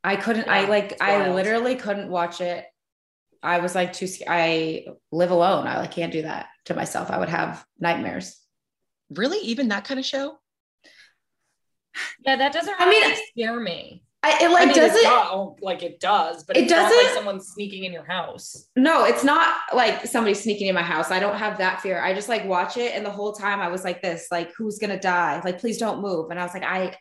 I 0.03 0.15
couldn't. 0.15 0.47
I 0.47 0.65
like. 0.69 1.01
I 1.01 1.29
literally 1.29 1.75
couldn't 1.75 2.09
watch 2.09 2.39
it. 2.41 2.65
I 3.43 3.59
was 3.59 3.75
like 3.75 3.93
too. 3.93 4.07
sc- 4.07 4.21
I 4.27 4.85
live 5.11 5.31
alone. 5.31 5.67
I 5.67 5.77
like 5.79 5.91
can't 5.91 6.11
do 6.13 6.21
that 6.21 6.47
to 6.65 6.73
myself. 6.75 7.11
I 7.11 7.19
would 7.19 7.29
have 7.29 7.65
nightmares. 7.79 8.37
Really, 9.09 9.39
even 9.39 9.67
that 9.67 9.83
kind 9.85 9.99
of 9.99 10.05
show? 10.05 10.37
yeah, 12.25 12.35
that 12.37 12.53
doesn't 12.53 12.79
I 12.79 12.85
really 12.85 13.07
mean, 13.13 13.17
scare 13.31 13.59
me. 13.59 14.03
I, 14.23 14.37
it 14.43 14.49
I 14.49 14.53
like 14.53 14.67
mean, 14.67 14.75
does 14.75 14.93
it 14.93 14.97
it? 14.97 15.03
do- 15.03 15.55
like 15.61 15.83
it 15.83 15.99
does, 15.99 16.43
but 16.43 16.57
It 16.57 16.63
it's 16.63 16.71
not 16.71 16.83
like 16.83 16.91
doesn't? 16.91 17.15
someone 17.15 17.41
sneaking 17.41 17.83
in 17.83 17.93
your 17.93 18.05
house. 18.05 18.67
No, 18.75 19.05
it's 19.05 19.23
not 19.23 19.55
like 19.73 20.05
somebody 20.05 20.33
sneaking 20.33 20.67
in 20.67 20.75
my 20.75 20.81
house. 20.81 21.11
I 21.11 21.19
don't 21.19 21.37
have 21.37 21.57
that 21.59 21.81
fear. 21.81 22.01
I 22.01 22.13
just 22.13 22.27
like 22.29 22.45
watch 22.45 22.77
it, 22.77 22.93
and 22.95 23.05
the 23.05 23.11
whole 23.11 23.33
time 23.33 23.59
I 23.59 23.67
was 23.67 23.83
like 23.83 24.01
this, 24.01 24.27
like 24.31 24.53
who's 24.55 24.79
gonna 24.79 24.99
die? 24.99 25.41
Like 25.43 25.59
please 25.59 25.77
don't 25.77 26.01
move. 26.01 26.29
And 26.31 26.39
I 26.39 26.43
was 26.43 26.53
like, 26.53 26.63
I, 26.63 26.95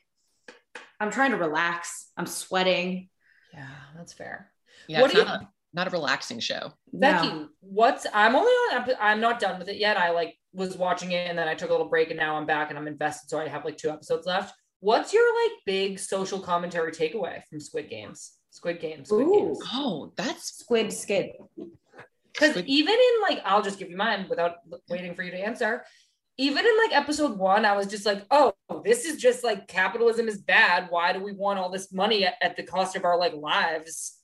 I'm 1.00 1.10
trying 1.10 1.30
to 1.32 1.36
relax. 1.36 2.10
I'm 2.16 2.26
sweating. 2.26 3.08
Yeah, 3.52 3.66
that's 3.96 4.12
fair. 4.12 4.50
Yeah, 4.88 5.00
What 5.02 5.10
it's 5.10 5.20
do 5.20 5.24
not, 5.26 5.42
a, 5.42 5.48
not 5.74 5.86
a 5.88 5.90
relaxing 5.90 6.40
show. 6.40 6.72
Becky, 6.92 7.28
No. 7.28 7.48
what's 7.60 8.06
I'm 8.12 8.34
only 8.36 8.50
on 8.50 8.82
epi- 8.82 9.00
I'm 9.00 9.20
not 9.20 9.40
done 9.40 9.58
with 9.58 9.68
it 9.68 9.76
yet. 9.76 9.96
I 9.96 10.10
like 10.10 10.36
was 10.52 10.76
watching 10.76 11.12
it 11.12 11.28
and 11.28 11.38
then 11.38 11.48
I 11.48 11.54
took 11.54 11.68
a 11.70 11.72
little 11.72 11.88
break 11.88 12.10
and 12.10 12.18
now 12.18 12.36
I'm 12.36 12.46
back 12.46 12.70
and 12.70 12.78
I'm 12.78 12.88
invested. 12.88 13.28
So 13.30 13.38
I 13.38 13.48
have 13.48 13.64
like 13.64 13.76
two 13.76 13.90
episodes 13.90 14.26
left. 14.26 14.54
What's 14.80 15.12
your 15.12 15.24
like 15.44 15.52
big 15.66 15.98
social 15.98 16.38
commentary 16.38 16.92
takeaway 16.92 17.42
from 17.48 17.60
Squid 17.60 17.88
Games? 17.90 18.32
Squid 18.50 18.80
Games, 18.80 19.08
Squid 19.08 19.26
Ooh. 19.26 19.32
Games. 19.34 19.58
Oh, 19.72 20.12
that's 20.16 20.58
Squid 20.58 20.92
skid. 20.92 21.32
Because 22.32 22.56
even 22.66 22.94
in 22.94 23.22
like, 23.22 23.40
I'll 23.44 23.62
just 23.62 23.78
give 23.78 23.90
you 23.90 23.96
mine 23.96 24.26
without 24.28 24.56
waiting 24.90 25.14
for 25.14 25.22
you 25.22 25.30
to 25.30 25.38
answer. 25.38 25.84
Even 26.38 26.66
in 26.66 26.72
like 26.84 26.94
episode 26.94 27.38
one, 27.38 27.64
I 27.64 27.76
was 27.76 27.86
just 27.86 28.04
like, 28.04 28.24
oh, 28.30 28.54
this 28.84 29.04
is 29.04 29.16
just 29.16 29.42
like 29.42 29.68
capitalism 29.68 30.28
is 30.28 30.38
bad. 30.38 30.88
Why 30.90 31.12
do 31.12 31.22
we 31.22 31.32
want 31.32 31.58
all 31.58 31.70
this 31.70 31.92
money 31.92 32.26
at, 32.26 32.34
at 32.42 32.56
the 32.56 32.62
cost 32.62 32.94
of 32.94 33.04
our 33.04 33.18
like 33.18 33.34
lives? 33.34 34.18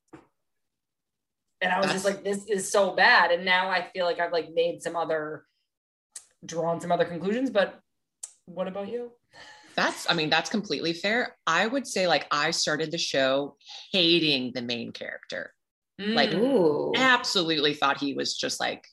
And 1.63 1.73
I 1.73 1.81
was 1.81 1.91
just 1.91 2.05
like, 2.05 2.25
this 2.25 2.45
is 2.47 2.71
so 2.71 2.95
bad. 2.95 3.31
And 3.31 3.45
now 3.45 3.71
I 3.71 3.89
feel 3.95 4.05
like 4.05 4.21
I've 4.21 4.33
like 4.33 4.49
made 4.53 4.83
some 4.83 4.97
other, 4.97 5.45
drawn 6.45 6.81
some 6.81 6.93
other 6.93 7.05
conclusions. 7.05 7.51
But 7.51 7.79
what 8.47 8.69
about 8.69 8.89
you? 8.89 9.13
that's 9.75 10.07
I 10.11 10.15
mean, 10.15 10.31
that's 10.31 10.51
completely 10.51 10.93
fair. 10.93 11.37
I 11.47 11.67
would 11.67 11.87
say 11.87 12.07
like 12.07 12.27
I 12.31 12.51
started 12.51 12.91
the 12.91 12.99
show 12.99 13.57
hating 13.93 14.53
the 14.55 14.63
main 14.63 14.93
character. 14.93 15.53
Like, 15.99 16.31
Mm. 16.31 16.41
Ooh. 16.41 16.93
Absolutely 16.97 17.75
thought 17.75 17.99
he 17.99 18.15
was 18.15 18.37
just 18.37 18.59
like 18.59 18.87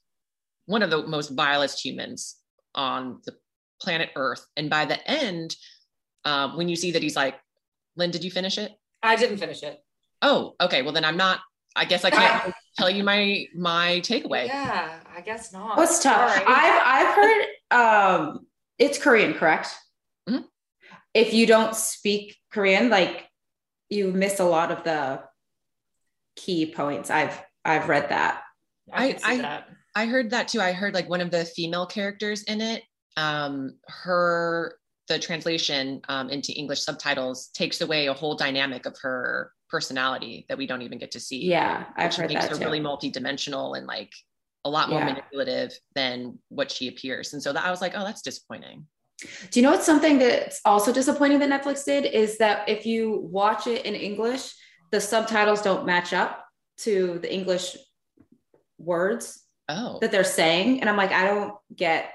one 0.65 0.83
of 0.83 0.91
the 0.91 1.07
most 1.07 1.29
vilest 1.29 1.83
humans 1.83 2.35
on 2.75 3.21
the 3.25 3.35
planet 3.81 4.09
Earth. 4.15 4.45
And 4.57 4.69
by 4.69 4.85
the 4.85 5.05
end, 5.09 5.55
um, 6.25 6.57
when 6.57 6.69
you 6.69 6.75
see 6.75 6.91
that 6.91 7.01
he's 7.03 7.15
like, 7.15 7.35
Lynn, 7.95 8.11
did 8.11 8.23
you 8.23 8.31
finish 8.31 8.57
it? 8.57 8.71
I 9.03 9.15
didn't 9.15 9.37
finish 9.37 9.63
it. 9.63 9.83
Oh, 10.21 10.55
okay. 10.61 10.81
Well, 10.81 10.91
then 10.93 11.05
I'm 11.05 11.17
not. 11.17 11.39
I 11.75 11.85
guess 11.85 12.03
I 12.03 12.09
can't 12.09 12.53
tell 12.77 12.89
you 12.89 13.03
my 13.03 13.45
my 13.55 14.01
takeaway. 14.03 14.47
Yeah, 14.47 14.99
I 15.15 15.21
guess 15.21 15.53
not. 15.53 15.77
What's 15.77 16.01
tough? 16.03 16.33
Sorry. 16.33 16.45
I've 16.47 16.81
I've 16.85 17.15
heard 17.15 17.45
um 17.71 18.47
it's 18.77 18.97
Korean, 18.97 19.33
correct? 19.33 19.69
Mhm. 20.27 20.43
if 21.13 21.33
you 21.33 21.45
don't 21.45 21.75
speak 21.75 22.37
Korean, 22.51 22.89
like 22.89 23.27
you 23.89 24.11
miss 24.11 24.39
a 24.39 24.43
lot 24.45 24.71
of 24.71 24.83
the 24.83 25.21
key 26.35 26.71
points. 26.73 27.09
I've 27.09 27.39
I've 27.63 27.87
read 27.87 28.09
that. 28.09 28.41
I, 28.91 29.11
could 29.13 29.21
see 29.21 29.27
I- 29.31 29.37
that. 29.37 29.69
I 29.99 30.05
heard 30.05 30.29
that 30.29 30.47
too. 30.47 30.61
I 30.61 30.71
heard 30.71 30.93
like 30.93 31.09
one 31.09 31.19
of 31.19 31.29
the 31.29 31.43
female 31.43 31.85
characters 31.85 32.43
in 32.43 32.61
it, 32.61 32.83
um, 33.17 33.75
her 33.87 34.75
the 35.09 35.19
translation 35.19 36.01
um, 36.07 36.29
into 36.29 36.53
English 36.53 36.81
subtitles 36.83 37.47
takes 37.47 37.81
away 37.81 38.07
a 38.07 38.13
whole 38.13 38.35
dynamic 38.35 38.85
of 38.85 38.95
her 39.01 39.51
personality 39.69 40.45
that 40.47 40.57
we 40.57 40.67
don't 40.67 40.83
even 40.83 40.99
get 40.99 41.11
to 41.11 41.19
see. 41.19 41.45
Yeah, 41.45 41.85
I've 41.97 42.15
heard 42.15 42.29
makes 42.29 42.43
that 42.43 42.51
her 42.51 42.57
too. 42.57 42.63
really 42.63 42.79
multidimensional 42.79 43.77
and 43.77 43.87
like 43.87 44.11
a 44.63 44.69
lot 44.69 44.89
more 44.89 44.99
Yeah. 44.99 45.05
manipulative 45.07 45.77
than 45.95 46.39
what 46.49 46.71
she 46.71 46.87
appears. 46.87 47.33
And 47.33 47.43
so 47.43 47.51
that 47.51 47.65
I 47.65 47.71
was 47.71 47.81
like, 47.81 47.93
oh, 47.95 48.05
that's 48.05 48.21
disappointing. 48.21 48.85
Do 49.51 49.59
you 49.59 49.63
know 49.63 49.71
what's 49.71 49.85
something 49.85 50.17
that's 50.19 50.61
also 50.63 50.93
disappointing 50.93 51.39
that 51.39 51.49
Netflix 51.49 51.83
did 51.83 52.05
is 52.05 52.37
that 52.37 52.69
if 52.69 52.85
you 52.85 53.27
watch 53.31 53.67
it 53.67 53.85
in 53.85 53.95
English, 53.95 54.53
the 54.91 55.01
subtitles 55.01 55.61
don't 55.61 55.85
match 55.85 56.13
up 56.13 56.45
to 56.85 57.19
the 57.19 57.33
English 57.33 57.75
words 58.77 59.43
Oh, 59.69 59.99
that 60.01 60.11
they're 60.11 60.23
saying. 60.23 60.81
And 60.81 60.89
I'm 60.89 60.97
like, 60.97 61.11
I 61.11 61.25
don't 61.25 61.53
get 61.75 62.11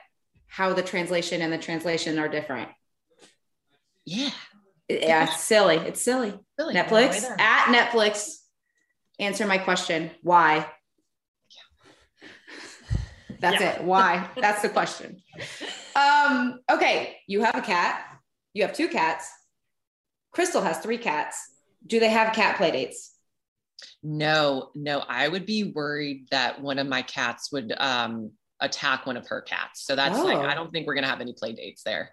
how 0.49 0.73
the 0.75 0.83
translation 0.83 1.41
and 1.41 1.53
the 1.53 1.59
translation 1.59 2.19
are 2.19 2.29
different. 2.29 2.69
yeah. 4.05 4.31
Yeah, 4.87 5.25
it's 5.25 5.41
silly. 5.41 5.77
It's 5.77 6.03
silly. 6.03 6.39
Really? 6.59 6.75
Netflix 6.75 7.17
either. 7.25 7.37
at 7.39 7.67
Netflix. 7.75 8.37
Answer 9.19 9.47
my 9.47 9.57
question. 9.57 10.11
Why? 10.23 10.71
That's 13.41 13.61
Yeah. 13.61 13.71
it. 13.77 13.85
Why? 13.85 14.29
That's 14.37 14.61
the 14.63 14.69
question. 14.69 15.23
Um, 15.97 16.61
okay, 16.71 17.17
you 17.27 17.43
have 17.43 17.55
a 17.57 17.63
cat. 17.63 18.05
You 18.53 18.63
have 18.63 18.75
two 18.75 18.89
cats. 18.89 19.31
Crystal 20.33 20.61
has 20.63 20.79
three 20.81 20.99
cats. 20.99 21.37
Do 21.87 21.99
they 22.01 22.11
have 22.11 22.35
cat 22.35 22.57
play 22.57 22.71
dates? 22.71 23.14
No, 24.03 24.71
no, 24.75 25.03
I 25.09 25.29
would 25.29 25.47
be 25.47 25.65
worried 25.65 26.27
that 26.31 26.61
one 26.61 26.79
of 26.79 26.87
my 26.87 27.03
cats 27.03 27.51
would 27.53 27.73
um 27.79 28.33
attack 28.61 29.05
one 29.07 29.17
of 29.17 29.27
her 29.29 29.41
cats. 29.43 29.85
So 29.85 29.95
that's 29.97 30.19
like, 30.19 30.39
Oh. 30.39 30.43
I 30.43 30.55
don't 30.55 30.71
think 30.73 30.87
we're 30.87 30.95
gonna 30.95 31.09
have 31.09 31.21
any 31.21 31.33
play 31.33 31.53
dates 31.53 31.83
there. 31.83 32.11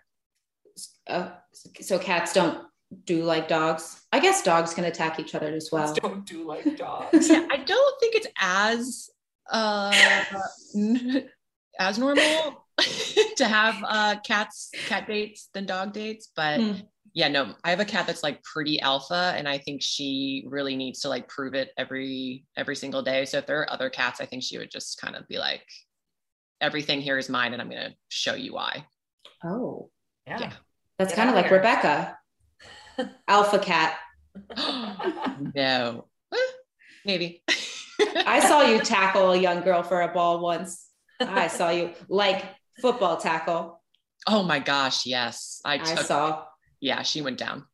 Uh, 1.07 1.30
so 1.82 1.99
cats 1.99 2.34
don't 2.34 2.65
do 3.05 3.24
like 3.24 3.47
dogs. 3.47 4.01
I 4.11 4.19
guess 4.19 4.41
dogs 4.41 4.74
can 4.74 4.86
attack 4.86 5.19
each 5.19 5.36
other 5.36 5.53
as 5.53 5.69
well. 5.72 5.93
Don't 5.93 6.26
do 6.26 6.45
like 6.45 6.76
dogs. 6.78 7.30
Yeah, 7.30 7.47
I 7.49 7.57
don't 7.57 7.99
think 7.99 8.15
it's 8.15 8.28
as 8.39 9.09
uh 9.51 9.93
as 11.80 11.97
normal 11.97 12.65
to 13.38 13.47
have 13.47 13.76
uh 13.88 14.15
cats 14.26 14.72
cat 14.88 15.07
dates 15.07 15.49
than 15.53 15.65
dog 15.65 15.93
dates, 15.93 16.30
but 16.36 16.59
Hmm. 16.59 16.74
Yeah, 17.14 17.28
no, 17.28 17.53
I 17.64 17.70
have 17.72 17.80
a 17.80 17.86
cat 17.86 18.07
that's 18.07 18.24
like 18.24 18.41
pretty 18.43 18.80
alpha 18.80 19.34
and 19.38 19.47
I 19.47 19.57
think 19.57 19.82
she 19.82 20.45
really 20.47 20.76
needs 20.76 21.01
to 21.01 21.09
like 21.09 21.28
prove 21.28 21.53
it 21.53 21.72
every 21.78 22.45
every 22.55 22.76
single 22.76 23.01
day. 23.01 23.26
So 23.26 23.38
if 23.39 23.45
there 23.45 23.59
are 23.62 23.72
other 23.72 23.89
cats, 23.89 24.22
I 24.22 24.26
think 24.26 24.43
she 24.43 24.57
would 24.57 24.72
just 24.72 24.99
kind 25.01 25.16
of 25.16 25.28
be 25.28 25.38
like 25.38 25.66
everything 26.62 27.01
here 27.01 27.18
is 27.18 27.28
mine 27.30 27.53
and 27.53 27.62
I'm 27.62 27.70
going 27.70 27.89
to 27.89 27.95
show 28.09 28.36
you 28.36 28.53
why. 28.53 28.86
Oh, 29.43 29.89
Yeah. 30.28 30.39
Yeah. 30.39 30.53
that's 30.97 31.14
kind 31.14 31.30
of 31.30 31.36
like 31.36 31.47
here. 31.47 31.57
Rebecca, 31.57 32.18
alpha 33.28 33.59
cat. 33.59 33.97
no. 35.55 36.07
Eh, 36.34 36.38
Maybe. 37.05 37.43
I 37.99 38.39
saw 38.39 38.62
you 38.64 38.80
tackle 38.80 39.32
a 39.32 39.38
young 39.38 39.62
girl 39.62 39.84
for 39.84 40.01
a 40.01 40.07
ball 40.14 40.39
once. 40.41 40.88
I 41.20 41.47
saw 41.47 41.70
you 41.70 41.91
like 42.09 42.43
football 42.82 43.18
tackle. 43.18 43.82
oh 44.28 44.43
my 44.43 44.59
gosh, 44.59 45.05
yes. 45.05 45.62
I 45.66 45.76
I 45.80 45.95
saw 45.95 46.45
yeah, 46.82 47.02
she 47.04 47.22
went 47.22 47.38
down. 47.38 47.66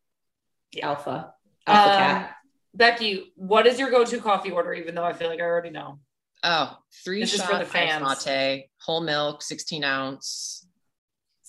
The 0.72 0.82
alpha, 0.82 1.34
alpha 1.66 1.90
Um, 1.92 1.98
cat. 1.98 2.34
Becky, 2.74 3.32
what 3.34 3.66
is 3.66 3.78
your 3.80 3.90
go-to 3.90 4.20
coffee 4.20 4.50
order? 4.52 4.72
Even 4.74 4.94
though 4.94 5.04
I 5.04 5.12
feel 5.14 5.28
like 5.28 5.40
I 5.40 5.44
already 5.44 5.70
know. 5.70 5.98
Oh, 6.44 6.78
three 7.04 7.20
This 7.20 7.34
is 7.34 7.40
shot 7.40 7.50
for 7.50 7.58
the 7.58 7.64
fans. 7.64 8.04
latte, 8.04 8.70
whole 8.80 9.00
milk, 9.00 9.42
16 9.42 9.82
ounce, 9.82 10.66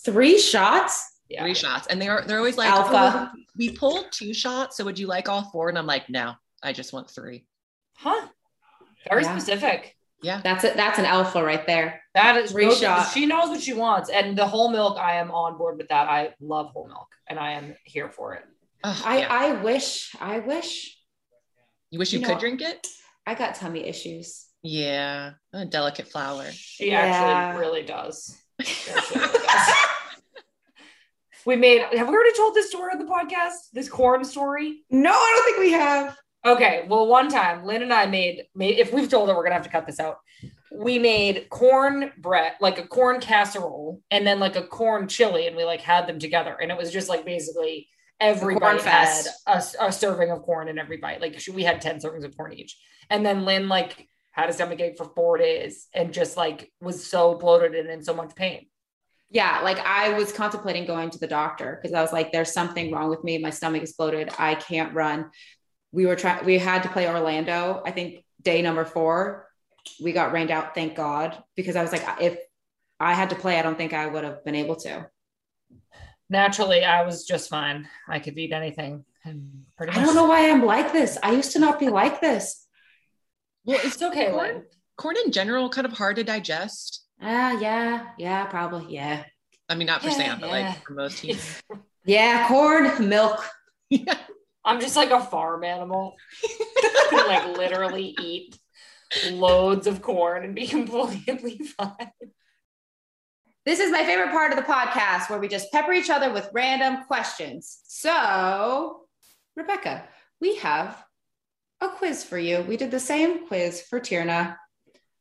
Three 0.04 0.40
shots. 0.40 1.18
Yeah. 1.28 1.44
three 1.44 1.54
shots. 1.54 1.86
And 1.88 2.02
they're 2.02 2.24
they're 2.26 2.38
always 2.40 2.58
like, 2.58 2.72
Alpha. 2.72 3.30
"Oh, 3.36 3.40
we 3.56 3.70
pulled 3.76 4.12
two 4.12 4.34
shots. 4.34 4.78
So 4.78 4.86
would 4.86 4.98
you 4.98 5.06
like 5.06 5.30
all 5.30 5.44
four? 5.52 5.70
And 5.70 5.78
I'm 5.78 5.86
like, 5.86 6.10
no, 6.10 6.34
I 6.64 6.74
just 6.74 6.92
want 6.94 7.12
three. 7.12 7.46
Huh. 7.98 8.30
Very 9.08 9.24
Yeah. 9.24 9.38
specific. 9.38 9.96
Yeah. 10.22 10.42
That's 10.44 10.64
it. 10.64 10.76
That's 10.76 11.00
an 11.00 11.06
alpha 11.06 11.44
right 11.44 11.66
there. 11.66 12.02
That 12.14 12.36
is 12.38 12.52
Three 12.52 12.74
shot. 12.76 13.12
She 13.14 13.26
knows 13.26 13.50
what 13.50 13.62
she 13.62 13.74
wants, 13.74 14.10
and 14.10 14.38
the 14.38 14.46
whole 14.46 14.70
milk. 14.70 14.98
I 14.98 15.16
am 15.16 15.32
on 15.32 15.58
board 15.58 15.78
with 15.78 15.88
that. 15.90 16.08
I 16.10 16.34
love 16.42 16.72
whole 16.72 16.88
milk, 16.88 17.08
and 17.30 17.40
I 17.40 17.52
am 17.54 17.76
here 17.86 18.10
for 18.10 18.34
it. 18.34 18.44
Ugh, 18.84 19.02
I 19.06 19.20
yeah. 19.20 19.28
I 19.30 19.52
wish 19.62 20.14
I 20.20 20.40
wish 20.40 20.98
you 21.92 22.00
wish 22.00 22.12
you, 22.14 22.20
you 22.20 22.26
could 22.26 22.34
know- 22.34 22.40
drink 22.40 22.62
it? 22.62 22.86
I 23.26 23.36
got 23.36 23.56
tummy 23.56 23.86
issues. 23.88 24.46
Yeah. 24.64 25.34
A 25.54 25.66
delicate 25.66 26.08
flower. 26.10 26.46
She 26.52 26.90
Yeah. 26.92 27.00
actually 27.02 27.60
really 27.62 27.84
does. 27.84 28.38
She 28.62 28.92
actually 28.92 29.22
really 29.22 29.40
does. 29.48 29.76
we 31.46 31.56
made. 31.56 31.82
Have 31.82 32.08
we 32.10 32.14
already 32.14 32.36
told 32.36 32.56
this 32.56 32.70
story 32.70 32.92
on 32.92 33.00
the 33.00 33.06
podcast? 33.06 33.70
This 33.74 33.88
corn 33.90 34.24
story. 34.26 34.82
No, 34.90 35.12
I 35.12 35.34
don't 35.36 35.46
think 35.46 35.60
we 35.60 35.72
have. 35.72 36.18
Okay, 36.46 36.86
well, 36.88 37.08
one 37.08 37.30
time 37.30 37.66
Lynn 37.66 37.82
and 37.82 37.94
I 37.94 38.06
made, 38.06 38.44
made 38.56 38.80
if 38.80 38.94
we've 38.94 39.10
told 39.10 39.30
her, 39.30 39.36
we're 39.36 39.44
gonna 39.44 39.56
have 39.56 39.64
to 39.64 39.70
cut 39.70 39.86
this 39.86 40.00
out. 40.00 40.18
We 40.72 41.00
made 41.00 41.50
corn 41.50 42.12
bread, 42.18 42.54
like 42.62 42.78
a 42.78 42.88
corn 42.88 43.20
casserole, 43.20 44.02
and 44.10 44.26
then 44.26 44.40
like 44.40 44.56
a 44.56 44.64
corn 44.64 45.08
chili, 45.08 45.48
and 45.48 45.56
we 45.58 45.66
like 45.66 45.82
had 45.82 46.08
them 46.08 46.20
together, 46.20 46.56
and 46.62 46.72
it 46.72 46.78
was 46.78 46.92
just 46.92 47.10
like 47.10 47.26
basically 47.26 47.88
every 48.20 48.56
corn 48.56 48.78
bite 48.78 48.84
had 48.84 49.26
a, 49.48 49.64
a 49.82 49.92
serving 49.92 50.32
of 50.32 50.42
corn 50.44 50.70
in 50.70 50.80
every 50.80 50.98
bite. 50.98 51.22
Like 51.22 51.42
we 51.54 51.64
had 51.64 51.82
ten 51.82 52.00
servings 52.00 52.24
of 52.24 52.38
corn 52.38 52.54
each, 52.54 52.78
and 53.10 53.26
then 53.26 53.44
Lynn 53.44 53.68
like 53.68 54.08
had 54.32 54.50
a 54.50 54.54
stomach 54.54 54.80
ache 54.80 54.98
for 54.98 55.12
four 55.16 55.38
days 55.38 55.88
and 55.94 56.14
just 56.14 56.38
like 56.38 56.72
was 56.80 57.06
so 57.06 57.36
bloated 57.36 57.76
and 57.76 57.90
in 57.90 58.04
so 58.04 58.14
much 58.14 58.34
pain. 58.36 58.68
Yeah, 59.32 59.62
like 59.64 59.80
I 59.80 60.14
was 60.14 60.32
contemplating 60.32 60.86
going 60.86 61.12
to 61.12 61.20
the 61.20 61.28
doctor 61.28 61.80
because 61.80 61.94
I 61.94 62.02
was 62.02 62.12
like, 62.12 62.32
there's 62.32 62.52
something 62.52 62.92
wrong 62.92 63.10
with 63.10 63.24
me. 63.24 63.38
My 63.38 63.52
stomach 63.52 63.84
is 63.84 63.94
bloated. 63.94 64.30
I 64.40 64.56
can't 64.56 64.94
run. 64.94 65.30
We 65.92 66.06
were 66.06 66.16
trying, 66.16 66.46
we 66.46 66.58
had 66.60 66.84
to 66.84 66.90
play 66.90 67.08
Orlando. 67.08 67.82
I 67.86 67.92
think 67.92 68.24
day 68.42 68.62
number 68.62 68.86
four, 68.86 69.48
we 70.02 70.12
got 70.12 70.32
rained 70.34 70.52
out, 70.52 70.76
thank 70.76 70.96
God, 70.96 71.42
because 71.56 71.76
I 71.76 71.82
was 71.82 71.92
like, 71.92 72.04
if 72.22 72.38
I 73.00 73.14
had 73.14 73.30
to 73.32 73.36
play, 73.36 73.58
I 73.58 73.62
don't 73.62 73.78
think 73.78 73.94
I 73.94 74.06
would 74.08 74.24
have 74.24 74.44
been 74.46 74.56
able 74.56 74.76
to. 74.78 75.10
Naturally, 76.30 76.84
I 76.86 77.04
was 77.04 77.26
just 77.26 77.50
fine. 77.50 77.88
I 78.08 78.20
could 78.20 78.38
eat 78.38 78.52
anything, 78.52 79.04
and 79.26 79.64
pretty 79.78 79.94
I 79.94 80.06
don't 80.06 80.14
know 80.14 80.26
why 80.26 80.50
I'm 80.50 80.64
like 80.64 80.94
this. 80.94 81.18
I 81.24 81.32
used 81.32 81.54
to 81.54 81.60
not 81.60 81.80
be 81.80 81.90
like 81.90 82.22
this. 82.22 82.68
Well, 83.66 83.78
it's 83.78 83.96
It's 83.96 84.04
okay, 84.04 84.30
corn, 84.32 84.64
corn 84.96 85.16
in 85.26 85.32
general 85.32 85.70
kind 85.70 85.88
of 85.88 85.94
hard 85.94 86.18
to 86.18 86.24
digest. 86.24 87.04
Ah, 87.22 87.60
yeah, 87.60 88.10
yeah, 88.20 88.46
probably. 88.46 88.94
Yeah. 88.94 89.24
I 89.68 89.76
mean, 89.76 89.88
not 89.88 90.02
for 90.02 90.10
Yeah, 90.10 90.14
Sam, 90.18 90.40
but 90.40 90.50
yeah. 90.50 90.68
like 90.70 90.86
for 90.86 90.94
most 90.94 91.20
humans. 91.24 91.62
Yeah, 92.06 92.48
corn, 92.48 93.10
milk. 93.10 93.44
yeah. 93.90 94.18
I'm 94.70 94.80
just 94.80 94.96
like 94.96 95.10
a 95.10 95.20
farm 95.20 95.64
animal. 95.64 96.16
Could 97.10 97.26
like 97.26 97.58
literally 97.58 98.16
eat 98.22 98.56
loads 99.32 99.88
of 99.88 100.04
corn 100.04 100.44
and 100.44 100.54
be 100.54 100.68
completely 100.78 101.58
fine. 101.58 102.12
This 103.66 103.80
is 103.80 103.92
my 103.92 104.04
favorite 104.04 104.30
part 104.30 104.52
of 104.52 104.58
the 104.58 104.72
podcast 104.72 105.28
where 105.28 105.40
we 105.40 105.48
just 105.48 105.72
pepper 105.72 105.92
each 105.92 106.12
other 106.12 106.32
with 106.32 106.52
random 106.54 107.04
questions. 107.06 107.80
So, 107.88 109.08
Rebecca, 109.56 110.04
we 110.40 110.58
have 110.58 111.04
a 111.82 111.88
quiz 111.88 112.24
for 112.24 112.38
you. 112.38 112.62
We 112.62 112.78
did 112.78 112.92
the 112.92 113.00
same 113.00 113.48
quiz 113.48 113.82
for 113.82 114.00
Tierna. 114.00 114.56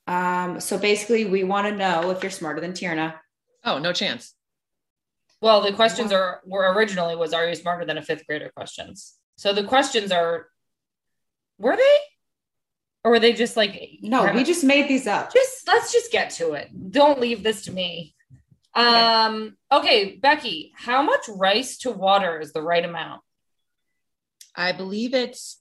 Um, 0.06 0.60
so 0.60 0.76
basically, 0.76 1.24
we 1.24 1.42
want 1.42 1.66
to 1.68 1.74
know 1.74 2.10
if 2.10 2.22
you're 2.22 2.30
smarter 2.30 2.60
than 2.60 2.72
Tierna. 2.72 3.14
Oh, 3.64 3.78
no 3.78 3.94
chance. 3.94 4.34
Well, 5.40 5.62
the 5.62 5.72
questions 5.72 6.12
are 6.12 6.42
were 6.44 6.72
originally 6.74 7.16
was 7.16 7.32
are 7.32 7.48
you 7.48 7.54
smarter 7.54 7.86
than 7.86 7.96
a 7.96 8.02
fifth 8.02 8.26
grader 8.26 8.50
questions. 8.54 9.17
So 9.38 9.52
the 9.52 9.62
questions 9.62 10.10
are 10.10 10.46
were 11.58 11.76
they? 11.76 11.96
Or 13.04 13.12
were 13.12 13.20
they 13.20 13.32
just 13.32 13.56
like 13.56 13.98
No, 14.02 14.32
we 14.34 14.42
just 14.42 14.64
made 14.64 14.88
these 14.88 15.06
up. 15.06 15.32
just 15.32 15.66
let's 15.68 15.92
just 15.92 16.10
get 16.10 16.30
to 16.32 16.52
it. 16.54 16.68
Don't 16.90 17.20
leave 17.20 17.42
this 17.44 17.62
to 17.66 17.72
me. 17.72 18.14
Um 18.74 19.56
okay, 19.70 20.16
Becky, 20.16 20.72
how 20.76 21.02
much 21.02 21.28
rice 21.28 21.78
to 21.78 21.90
water 21.92 22.40
is 22.40 22.52
the 22.52 22.60
right 22.62 22.84
amount? 22.84 23.22
I 24.56 24.72
believe 24.72 25.14
it's 25.14 25.60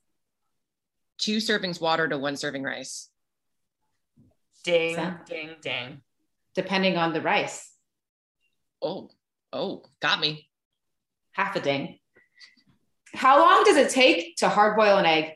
two 1.19 1.37
servings 1.37 1.79
water 1.79 2.07
to 2.07 2.17
one 2.17 2.35
serving 2.35 2.63
rice. 2.63 3.09
Ding, 4.63 4.95
Sam? 4.95 5.19
ding, 5.27 5.49
ding. 5.61 6.01
Depending 6.55 6.97
on 6.97 7.13
the 7.13 7.21
rice, 7.21 7.71
Oh, 8.81 9.09
oh, 9.53 9.83
got 10.01 10.19
me. 10.19 10.49
half 11.31 11.55
a 11.55 11.59
ding. 11.61 11.99
How 13.17 13.39
long 13.39 13.63
does 13.65 13.77
it 13.77 13.89
take 13.89 14.37
to 14.37 14.49
hard 14.49 14.77
boil 14.77 14.97
an 14.97 15.05
egg? 15.05 15.33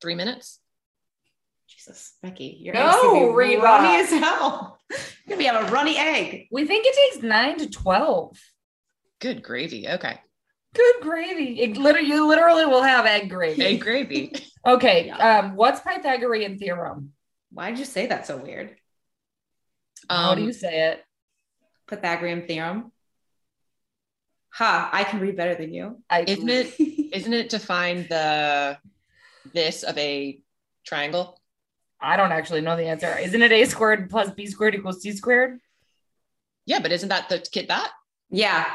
Three 0.00 0.14
minutes. 0.14 0.60
Jesus, 1.68 2.12
Becky, 2.22 2.58
your 2.60 2.74
No, 2.74 3.30
be 3.30 3.34
Reba. 3.34 3.62
runny 3.62 3.96
as 4.02 4.10
hell. 4.10 4.78
You're 4.90 4.98
gonna 5.28 5.38
be 5.38 5.44
have 5.44 5.68
a 5.68 5.72
runny 5.72 5.96
egg. 5.96 6.46
We 6.52 6.66
think 6.66 6.84
it 6.86 7.12
takes 7.14 7.24
nine 7.24 7.58
to 7.58 7.68
twelve. 7.70 8.38
Good 9.20 9.42
gravy. 9.42 9.88
Okay. 9.88 10.20
Good 10.74 10.96
gravy. 11.00 11.60
It 11.60 11.76
literally, 11.78 12.08
you 12.08 12.28
literally 12.28 12.66
will 12.66 12.82
have 12.82 13.06
egg 13.06 13.30
gravy. 13.30 13.62
Egg 13.64 13.80
gravy. 13.80 14.32
Okay. 14.66 15.06
Yeah. 15.06 15.38
Um, 15.38 15.54
what's 15.54 15.78
Pythagorean 15.80 16.58
theorem? 16.58 17.12
Why 17.52 17.70
did 17.70 17.78
you 17.78 17.84
say 17.84 18.06
that 18.06 18.26
so 18.26 18.36
weird? 18.36 18.74
How 20.10 20.34
do 20.34 20.40
Um, 20.42 20.46
you 20.48 20.52
say 20.52 20.88
it? 20.90 21.04
Pythagorean 21.86 22.48
theorem. 22.48 22.90
Ha, 24.56 24.88
I 24.92 25.04
can 25.04 25.20
read 25.20 25.36
better 25.36 25.54
than 25.54 25.72
you. 25.74 26.02
I 26.08 26.24
Isn't 26.26 26.48
it 26.48 26.74
isn't 27.12 27.32
it 27.32 27.50
to 27.50 27.58
find 27.58 28.08
the 28.08 28.78
this 29.52 29.82
of 29.82 29.96
a 29.98 30.40
triangle? 30.86 31.40
I 32.00 32.16
don't 32.16 32.32
actually 32.32 32.60
know 32.62 32.76
the 32.76 32.86
answer. 32.86 33.16
Isn't 33.18 33.42
it 33.42 33.52
a 33.52 33.64
squared 33.66 34.08
plus 34.10 34.30
b 34.30 34.46
squared 34.46 34.74
equals 34.74 35.02
c 35.02 35.12
squared? 35.12 35.58
Yeah, 36.64 36.80
but 36.80 36.90
isn't 36.92 37.08
that 37.10 37.28
the 37.28 37.38
kid 37.38 37.68
that? 37.68 37.90
Yeah, 38.30 38.66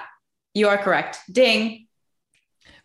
you 0.54 0.68
are 0.70 0.78
correct. 0.78 1.20
Ding. 1.32 1.88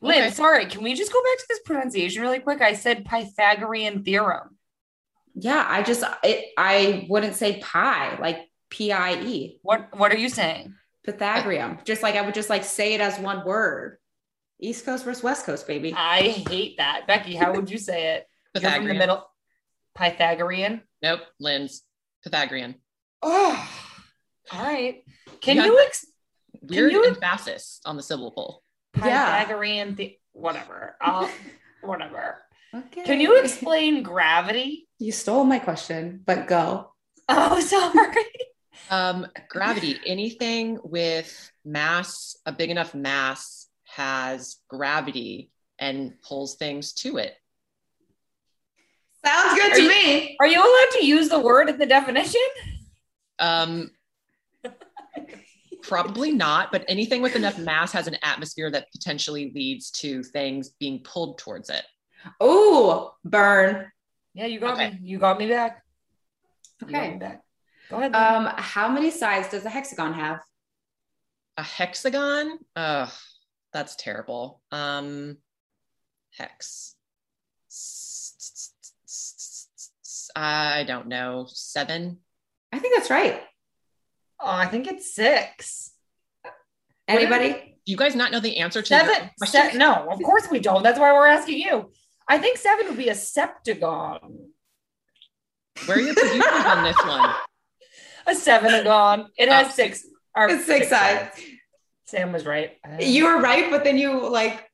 Lynn, 0.01 0.25
Okay. 0.25 0.31
sorry, 0.31 0.67
can 0.67 0.83
we 0.83 0.95
just 0.95 1.13
go 1.13 1.23
back 1.23 1.39
to 1.39 1.45
this 1.49 1.61
pronunciation 1.65 2.23
really 2.23 2.39
quick? 2.41 2.61
I 2.61 2.75
said 2.75 3.05
Pythagorean 3.05 4.05
theorem. 4.05 4.57
Yeah, 5.35 5.65
I 5.69 5.83
just 5.83 6.03
it, 6.23 6.47
I 6.57 7.07
wouldn't 7.11 7.37
say 7.37 7.61
pi 7.61 8.19
like 8.19 8.39
P 8.71 8.91
I 8.93 9.21
E 9.23 9.59
What 9.63 9.97
what 9.97 10.13
are 10.13 10.17
you 10.19 10.29
saying? 10.31 10.75
Pythagorean. 11.07 11.79
Just 11.85 12.03
like 12.03 12.17
I 12.17 12.21
would 12.23 12.35
just 12.35 12.51
like 12.51 12.65
say 12.65 12.95
it 12.95 13.01
as 13.01 13.19
one 13.19 13.45
word. 13.47 13.97
East 14.61 14.85
Coast 14.85 15.05
versus 15.05 15.23
West 15.23 15.47
Coast, 15.47 15.67
baby. 15.67 15.93
I 15.97 16.23
hate 16.23 16.79
that. 16.79 17.07
Becky, 17.07 17.35
how 17.35 17.53
would 17.55 17.71
you 17.71 17.79
say 17.79 18.15
it? 18.17 18.27
You're 18.61 18.71
from 18.71 18.87
the 18.89 18.95
middle. 18.95 19.27
Pythagorean. 19.95 20.83
Nope, 21.03 21.21
Lynn's 21.41 21.83
Pythagorean. 22.25 22.75
Oh, 23.23 23.71
all 24.53 24.63
right. 24.63 25.03
Can 25.41 25.57
Yeah. 25.57 25.65
you 25.67 25.81
ex- 25.87 26.07
Weird 26.63 26.93
you- 26.93 27.05
emphasis 27.05 27.81
on 27.85 27.97
the 27.97 28.03
syllable. 28.03 28.63
Yeah. 28.97 29.39
Pythagorean 29.41 29.95
the 29.95 30.17
whatever. 30.33 30.97
I'll 31.01 31.25
uh, 31.25 31.31
whatever. 31.83 32.43
Okay. 32.75 33.05
Can 33.05 33.21
you 33.21 33.39
explain 33.41 34.03
gravity? 34.03 34.89
You 34.99 35.13
stole 35.13 35.45
my 35.45 35.59
question, 35.59 36.23
but 36.25 36.47
go. 36.47 36.93
Oh, 37.29 37.61
sorry. 37.61 38.25
Um, 38.91 39.27
gravity. 39.49 40.01
Anything 40.07 40.79
with 40.83 41.51
mass, 41.65 42.37
a 42.47 42.53
big 42.53 42.71
enough 42.71 42.95
mass, 42.95 43.69
has 43.85 44.57
gravity 44.69 45.51
and 45.79 46.15
pulls 46.23 46.57
things 46.57 46.93
to 46.95 47.19
it. 47.19 47.35
Sounds 49.25 49.59
good 49.61 49.73
Are 49.73 49.77
to 49.77 49.83
you- 49.83 49.89
me. 49.89 50.37
Are 50.41 50.47
you 50.47 50.59
allowed 50.61 50.91
to 51.01 51.05
use 51.05 51.29
the 51.29 51.41
word 51.41 51.69
in 51.69 51.79
the 51.79 51.87
definition? 51.87 52.41
Um, 53.39 53.91
probably 55.83 56.33
not, 56.33 56.73
but 56.73 56.85
anything 56.89 57.23
with 57.23 57.37
enough 57.37 57.59
mass 57.59 57.93
has 57.93 58.07
an 58.07 58.17
atmosphere 58.23 58.71
that 58.71 58.91
potentially 58.93 59.53
leads 59.55 59.91
to 59.93 60.23
things 60.23 60.71
being 60.81 61.01
pulled 61.03 61.39
towards 61.39 61.71
it. 61.71 61.85
Oh, 62.41 63.15
burn. 63.25 63.91
Yeah, 64.35 64.47
you 64.47 64.61
got 64.61 64.75
Okay. 64.75 64.91
me. 64.93 64.99
You 65.03 65.19
got 65.19 65.39
me 65.39 65.49
back. 65.49 65.83
You 66.81 66.87
got 66.89 67.03
me 67.03 67.09
Okay. 67.09 67.19
back. 67.19 67.43
Go 67.91 67.99
ahead. 67.99 68.15
Um, 68.15 68.53
how 68.57 68.89
many 68.89 69.11
sides 69.11 69.49
does 69.51 69.65
a 69.65 69.71
hexagon 69.71 70.13
have? 70.15 70.41
A 71.57 71.63
hexagon? 71.63 72.59
Ugh, 72.75 73.11
that's 73.73 73.97
terrible. 73.97 74.61
Um, 74.73 75.39
hex. 76.37 76.95
I 80.35 80.85
don't 80.87 81.07
know. 81.09 81.47
Seven. 81.49 82.19
I 82.73 82.79
think 82.79 82.95
that's 82.95 83.11
right. 83.11 83.41
oh, 84.41 84.47
I 84.51 84.67
think 84.67 84.87
it's 84.87 85.15
six. 85.15 85.93
Anybody? 87.09 87.79
Do 87.87 87.93
you 87.93 87.97
guys 87.97 88.17
not 88.17 88.33
know 88.33 88.41
the 88.41 88.59
answer 88.59 88.83
to 88.83 88.87
Seven. 88.89 89.31
Se- 89.45 89.79
no, 89.79 90.09
of 90.11 90.21
course 90.23 90.49
we 90.51 90.59
don't. 90.59 90.83
That's 90.83 90.99
why 90.99 91.13
we're 91.13 91.27
asking 91.29 91.59
you. 91.59 91.93
I 92.29 92.39
think 92.39 92.59
seven 92.59 92.89
would 92.89 92.97
be 92.97 93.09
a 93.09 93.15
septagon. 93.15 94.19
Where 95.87 95.97
are 95.97 96.01
your 96.01 96.15
producers 96.15 96.65
on 96.67 96.83
this 96.83 96.97
one? 97.07 97.31
A 98.27 98.33
sevenagon. 98.33 99.27
It 99.39 99.49
has 99.49 99.69
Oh. 99.69 99.71
six. 99.71 100.05
It's 100.37 100.67
six 100.67 100.89
sides. 100.89 101.41
Sam 102.07 102.33
was 102.33 102.45
right. 102.45 102.77
You 103.01 103.25
were 103.27 103.39
right, 103.41 103.71
but 103.71 103.85
then 103.85 103.97
you 103.99 104.29
like 104.29 104.69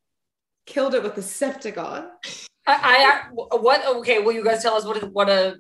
killed 0.67 0.95
it 0.95 1.03
with 1.03 1.15
the 1.15 1.21
septagon. 1.23 2.09
I, 2.67 3.23
I 3.31 3.57
what? 3.57 3.87
Okay, 3.97 4.19
will 4.21 4.33
you 4.33 4.45
guys 4.45 4.63
tell 4.63 4.75
us 4.75 4.85
what 4.85 4.97
is 4.99 5.05
what 5.05 5.29
a 5.29 5.57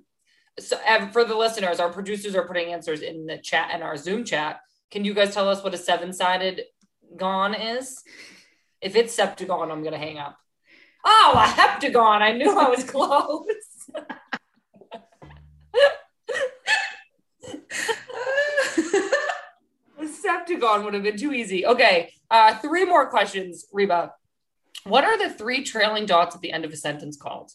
so 0.60 0.76
for 1.12 1.24
the 1.24 1.34
listeners? 1.36 1.80
Our 1.80 1.90
producers 1.92 2.34
are 2.34 2.46
putting 2.46 2.72
answers 2.72 3.00
in 3.02 3.26
the 3.26 3.38
chat 3.38 3.70
and 3.72 3.82
our 3.82 3.96
Zoom 3.96 4.24
chat. 4.24 4.60
Can 4.90 5.04
you 5.04 5.14
guys 5.14 5.32
tell 5.34 5.48
us 5.48 5.62
what 5.64 5.72
a 5.74 5.78
seven-sided 5.78 6.62
gon 7.16 7.54
is? 7.54 8.02
If 8.80 8.94
it's 8.96 9.16
septagon, 9.16 9.70
I'm 9.72 9.82
gonna 9.82 9.98
hang 9.98 10.18
up. 10.18 10.36
Oh, 11.04 11.32
a 11.36 11.46
heptagon! 11.48 12.20
I 12.22 12.32
knew 12.32 12.50
I 12.58 12.68
was 12.68 12.84
close. 12.90 13.44
A 19.98 20.04
septagon 20.04 20.84
would 20.84 20.94
have 20.94 21.02
been 21.02 21.16
too 21.16 21.32
easy. 21.32 21.64
Okay, 21.66 22.12
uh, 22.30 22.56
three 22.56 22.84
more 22.84 23.08
questions, 23.08 23.66
Reba. 23.72 24.12
What 24.84 25.04
are 25.04 25.16
the 25.16 25.30
three 25.30 25.62
trailing 25.62 26.06
dots 26.06 26.34
at 26.34 26.40
the 26.40 26.52
end 26.52 26.64
of 26.64 26.72
a 26.72 26.76
sentence 26.76 27.16
called? 27.16 27.52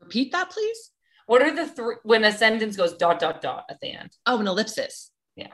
Repeat 0.00 0.32
that, 0.32 0.50
please. 0.50 0.90
What 1.26 1.42
are 1.42 1.54
the 1.54 1.66
three 1.66 1.96
when 2.02 2.24
a 2.24 2.32
sentence 2.32 2.76
goes 2.76 2.94
dot 2.94 3.18
dot 3.18 3.40
dot 3.40 3.64
at 3.68 3.80
the 3.80 3.92
end? 3.92 4.10
Oh, 4.26 4.40
an 4.40 4.46
ellipsis. 4.46 5.10
Yeah. 5.36 5.52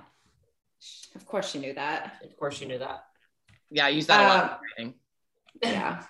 Of 1.14 1.26
course, 1.26 1.54
you 1.54 1.60
knew 1.60 1.74
that. 1.74 2.16
Of 2.24 2.36
course, 2.36 2.60
you 2.60 2.68
knew 2.68 2.78
that. 2.78 3.04
Yeah, 3.70 3.86
I 3.86 3.88
use 3.90 4.06
that 4.06 4.20
a 4.20 4.28
lot. 4.28 4.44
Uh, 4.52 4.82
in. 4.82 4.94
Yeah. 5.62 6.02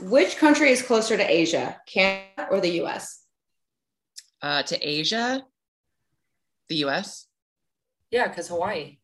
Which 0.00 0.36
country 0.36 0.70
is 0.70 0.82
closer 0.82 1.16
to 1.16 1.22
Asia, 1.22 1.80
Canada 1.86 2.48
or 2.50 2.60
the 2.60 2.82
US? 2.82 3.22
Uh, 4.42 4.62
to 4.62 4.78
Asia, 4.80 5.42
the 6.68 6.76
U.S. 6.76 7.26
Yeah, 8.10 8.28
because 8.28 8.48
Hawaii, 8.48 8.98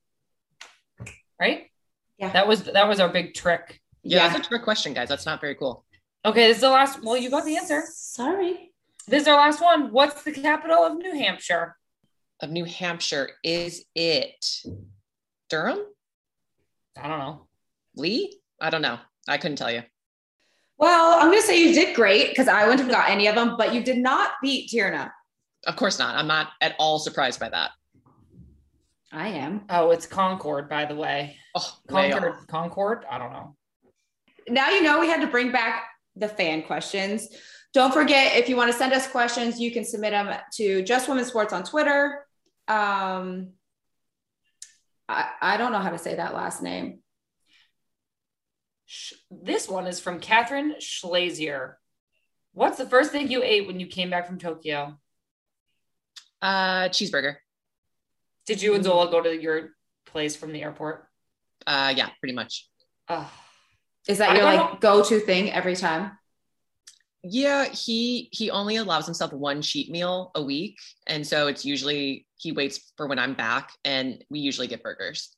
right? 1.40 1.70
Yeah. 2.18 2.30
That 2.32 2.46
was 2.46 2.64
that 2.64 2.88
was 2.88 3.00
our 3.00 3.08
big 3.08 3.34
trick. 3.34 3.80
Yeah, 4.02 4.28
that's 4.28 4.46
a 4.46 4.48
trick 4.48 4.62
question, 4.62 4.94
guys. 4.94 5.08
That's 5.08 5.26
not 5.26 5.40
very 5.40 5.54
cool. 5.54 5.84
Okay, 6.24 6.48
this 6.48 6.58
is 6.58 6.62
the 6.62 6.70
last. 6.70 7.02
Well, 7.02 7.16
you 7.16 7.30
got 7.30 7.44
the 7.44 7.56
answer. 7.56 7.82
Sorry. 7.92 8.72
This 9.08 9.22
is 9.22 9.28
our 9.28 9.36
last 9.36 9.60
one. 9.60 9.92
What's 9.92 10.22
the 10.22 10.32
capital 10.32 10.84
of 10.84 10.96
New 10.96 11.14
Hampshire? 11.14 11.76
Of 12.40 12.50
New 12.50 12.64
Hampshire, 12.64 13.30
is 13.42 13.84
it 13.94 14.46
Durham? 15.48 15.80
I 17.00 17.08
don't 17.08 17.18
know. 17.18 17.46
Lee? 17.96 18.38
I 18.60 18.70
don't 18.70 18.82
know. 18.82 18.98
I 19.28 19.38
couldn't 19.38 19.56
tell 19.56 19.72
you. 19.72 19.82
Well, 20.78 21.18
I'm 21.18 21.28
going 21.28 21.40
to 21.40 21.46
say 21.46 21.60
you 21.60 21.74
did 21.74 21.94
great 21.94 22.30
because 22.30 22.48
I 22.48 22.64
wouldn't 22.64 22.80
have 22.80 22.90
got 22.90 23.08
any 23.10 23.28
of 23.28 23.34
them, 23.34 23.56
but 23.56 23.72
you 23.72 23.82
did 23.82 23.98
not 23.98 24.32
beat 24.42 24.70
Tierna. 24.70 25.10
Of 25.66 25.76
course 25.76 25.98
not. 25.98 26.16
I'm 26.16 26.26
not 26.26 26.48
at 26.60 26.74
all 26.78 26.98
surprised 26.98 27.38
by 27.38 27.48
that. 27.50 27.70
I 29.12 29.28
am. 29.28 29.64
Oh, 29.68 29.90
it's 29.90 30.06
Concord, 30.06 30.68
by 30.68 30.86
the 30.86 30.94
way. 30.96 31.36
Oh, 31.54 31.78
Concord. 31.88 32.32
off. 32.32 32.46
Concord. 32.46 33.04
I 33.10 33.18
don't 33.18 33.32
know. 33.32 33.56
Now 34.48 34.70
you 34.70 34.82
know 34.82 35.00
we 35.00 35.08
had 35.08 35.20
to 35.20 35.26
bring 35.26 35.52
back 35.52 35.84
the 36.16 36.28
fan 36.28 36.62
questions. 36.62 37.28
Don't 37.72 37.92
forget 37.92 38.36
if 38.36 38.48
you 38.48 38.56
want 38.56 38.72
to 38.72 38.76
send 38.76 38.92
us 38.92 39.06
questions, 39.06 39.60
you 39.60 39.70
can 39.70 39.84
submit 39.84 40.12
them 40.12 40.34
to 40.54 40.82
Just 40.82 41.08
Women's 41.08 41.28
Sports 41.28 41.52
on 41.52 41.62
Twitter. 41.62 42.26
Um, 42.68 43.50
I, 45.08 45.28
I 45.40 45.56
don't 45.56 45.72
know 45.72 45.78
how 45.78 45.90
to 45.90 45.98
say 45.98 46.16
that 46.16 46.34
last 46.34 46.62
name. 46.62 47.00
This 49.30 49.68
one 49.68 49.86
is 49.86 50.00
from 50.00 50.20
Catherine 50.20 50.74
Schlesier. 50.80 51.74
What's 52.52 52.76
the 52.76 52.88
first 52.88 53.10
thing 53.10 53.30
you 53.30 53.42
ate 53.42 53.66
when 53.66 53.80
you 53.80 53.86
came 53.86 54.10
back 54.10 54.26
from 54.26 54.38
Tokyo? 54.38 54.98
Uh, 56.42 56.88
cheeseburger. 56.88 57.36
Did 58.46 58.60
you 58.60 58.74
and 58.74 58.82
Zola 58.84 59.10
go 59.10 59.22
to 59.22 59.40
your 59.40 59.70
place 60.06 60.34
from 60.36 60.52
the 60.52 60.62
airport? 60.62 61.06
Uh, 61.66 61.94
yeah, 61.96 62.08
pretty 62.20 62.34
much. 62.34 62.68
Ugh. 63.08 63.26
Is 64.08 64.18
that 64.18 64.30
I 64.30 64.34
your 64.36 64.44
like 64.44 64.80
go-to 64.80 65.20
thing 65.20 65.52
every 65.52 65.76
time? 65.76 66.18
Yeah, 67.22 67.66
he 67.66 68.28
he 68.32 68.50
only 68.50 68.76
allows 68.76 69.06
himself 69.06 69.32
one 69.32 69.62
cheat 69.62 69.88
meal 69.92 70.32
a 70.34 70.42
week, 70.42 70.76
and 71.06 71.24
so 71.24 71.46
it's 71.46 71.64
usually 71.64 72.26
he 72.36 72.50
waits 72.50 72.92
for 72.96 73.06
when 73.06 73.20
I'm 73.20 73.34
back, 73.34 73.70
and 73.84 74.24
we 74.28 74.40
usually 74.40 74.66
get 74.66 74.82
burgers. 74.82 75.36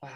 wow. 0.00 0.12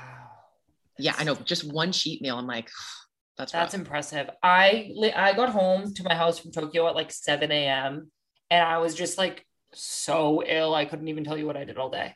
Yeah, 0.99 1.14
I 1.18 1.24
know, 1.24 1.35
just 1.35 1.64
one 1.72 1.91
cheat 1.91 2.22
meal. 2.22 2.39
I'm 2.39 2.47
like, 2.47 2.70
that's 3.37 3.51
That's 3.51 3.74
rough. 3.74 3.81
impressive. 3.81 4.31
I 4.41 4.93
li- 4.95 5.12
I 5.12 5.33
got 5.33 5.49
home 5.49 5.93
to 5.95 6.05
my 6.05 6.14
house 6.14 6.39
from 6.39 6.53
Tokyo 6.53 6.87
at 6.87 6.95
like 6.95 7.11
7 7.11 7.51
a.m. 7.51 8.12
and 8.49 8.62
I 8.64 8.78
was 8.78 8.95
just 8.95 9.18
like 9.18 9.45
so 9.74 10.42
ill. 10.46 10.74
I 10.74 10.84
couldn't 10.84 11.08
even 11.08 11.24
tell 11.24 11.38
you 11.38 11.46
what 11.46 11.56
I 11.56 11.64
did 11.64 11.78
all 11.78 11.90
day. 11.90 12.14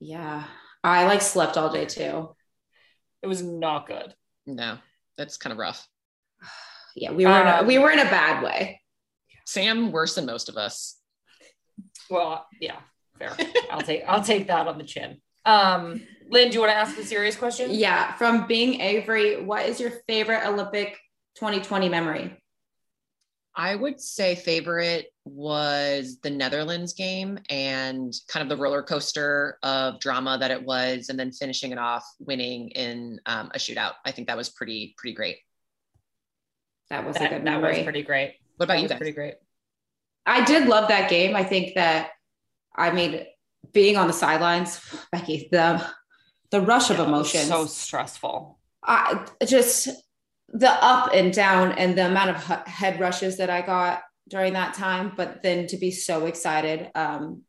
Yeah. 0.00 0.44
I 0.84 1.06
like 1.06 1.22
slept 1.22 1.56
all 1.56 1.72
day 1.72 1.84
too. 1.86 2.34
It 3.22 3.26
was 3.26 3.42
not 3.42 3.86
good. 3.86 4.14
no, 4.46 4.78
that's 5.16 5.36
kind 5.36 5.52
of 5.52 5.58
rough. 5.58 5.86
Yeah, 6.98 7.12
we 7.12 7.26
were 7.26 7.38
in 7.42 7.46
a, 7.46 7.50
Um, 7.50 7.66
we 7.66 7.76
were 7.78 7.90
in 7.90 7.98
a 7.98 8.04
bad 8.04 8.42
way. 8.42 8.80
Sam 9.44 9.92
worse 9.92 10.14
than 10.14 10.24
most 10.24 10.48
of 10.48 10.56
us. 10.56 10.96
Well, 12.08 12.46
yeah, 12.58 12.78
fair. 13.18 13.36
I'll 13.70 13.82
take 13.82 14.02
I'll 14.08 14.24
take 14.24 14.46
that 14.46 14.66
on 14.66 14.78
the 14.78 14.84
chin. 14.84 15.20
Um, 15.44 16.00
Lynn, 16.30 16.48
do 16.48 16.54
you 16.54 16.60
want 16.60 16.72
to 16.72 16.76
ask 16.76 16.96
the 16.96 17.04
serious 17.04 17.36
question? 17.36 17.68
Yeah. 17.70 18.14
From 18.14 18.46
Bing 18.46 18.80
Avery, 18.80 19.42
what 19.44 19.66
is 19.66 19.78
your 19.78 19.90
favorite 20.08 20.46
Olympic 20.46 20.96
2020 21.34 21.90
memory? 21.90 22.42
I 23.54 23.74
would 23.74 24.00
say 24.00 24.34
favorite 24.34 25.06
was 25.26 26.18
the 26.22 26.30
Netherlands 26.30 26.92
game 26.94 27.38
and 27.50 28.14
kind 28.28 28.42
of 28.42 28.48
the 28.48 28.56
roller 28.62 28.82
coaster 28.82 29.58
of 29.62 29.98
drama 30.00 30.38
that 30.38 30.50
it 30.52 30.62
was, 30.62 31.08
and 31.08 31.18
then 31.18 31.32
finishing 31.32 31.72
it 31.72 31.78
off 31.78 32.04
winning 32.20 32.68
in 32.70 33.20
um, 33.26 33.50
a 33.54 33.58
shootout. 33.58 33.94
I 34.04 34.12
think 34.12 34.28
that 34.28 34.36
was 34.36 34.48
pretty 34.48 34.94
pretty 34.96 35.14
great. 35.14 35.38
That 36.90 37.04
was 37.04 37.16
That, 37.16 37.26
a 37.26 37.28
good 37.28 37.44
that 37.44 37.44
memory. 37.44 37.74
was 37.78 37.82
pretty 37.82 38.02
great. 38.02 38.34
What 38.56 38.64
about 38.64 38.74
That 38.74 38.78
you 38.78 38.82
was 38.84 38.90
guys? 38.92 38.98
Pretty 38.98 39.12
great. 39.12 39.34
I 40.24 40.44
did 40.44 40.68
love 40.68 40.88
that 40.88 41.10
game. 41.10 41.34
I 41.36 41.44
think 41.44 41.74
that 41.74 42.10
I 42.74 42.92
mean 42.92 43.24
being 43.72 43.96
on 43.96 44.06
the 44.06 44.12
sidelines, 44.12 44.80
Becky, 45.12 45.48
the 45.50 45.84
the 46.50 46.60
rush 46.60 46.90
of 46.90 46.98
Yeah, 46.98 47.02
it 47.02 47.10
was 47.18 47.34
emotions. 47.34 47.48
So 47.48 47.66
stressful. 47.66 48.58
I 48.84 49.26
just 49.44 49.88
the 50.48 50.70
up 50.70 51.10
and 51.12 51.32
down 51.32 51.72
and 51.72 51.98
the 51.98 52.06
amount 52.06 52.30
of 52.30 52.36
head 52.68 53.00
rushes 53.00 53.38
that 53.38 53.50
I 53.50 53.62
got 53.62 54.02
during 54.28 54.54
that 54.54 54.74
time, 54.74 55.12
but 55.16 55.42
then 55.42 55.66
to 55.68 55.76
be 55.76 55.90
so 55.90 56.26
excited 56.26 56.90
um, 56.94 57.42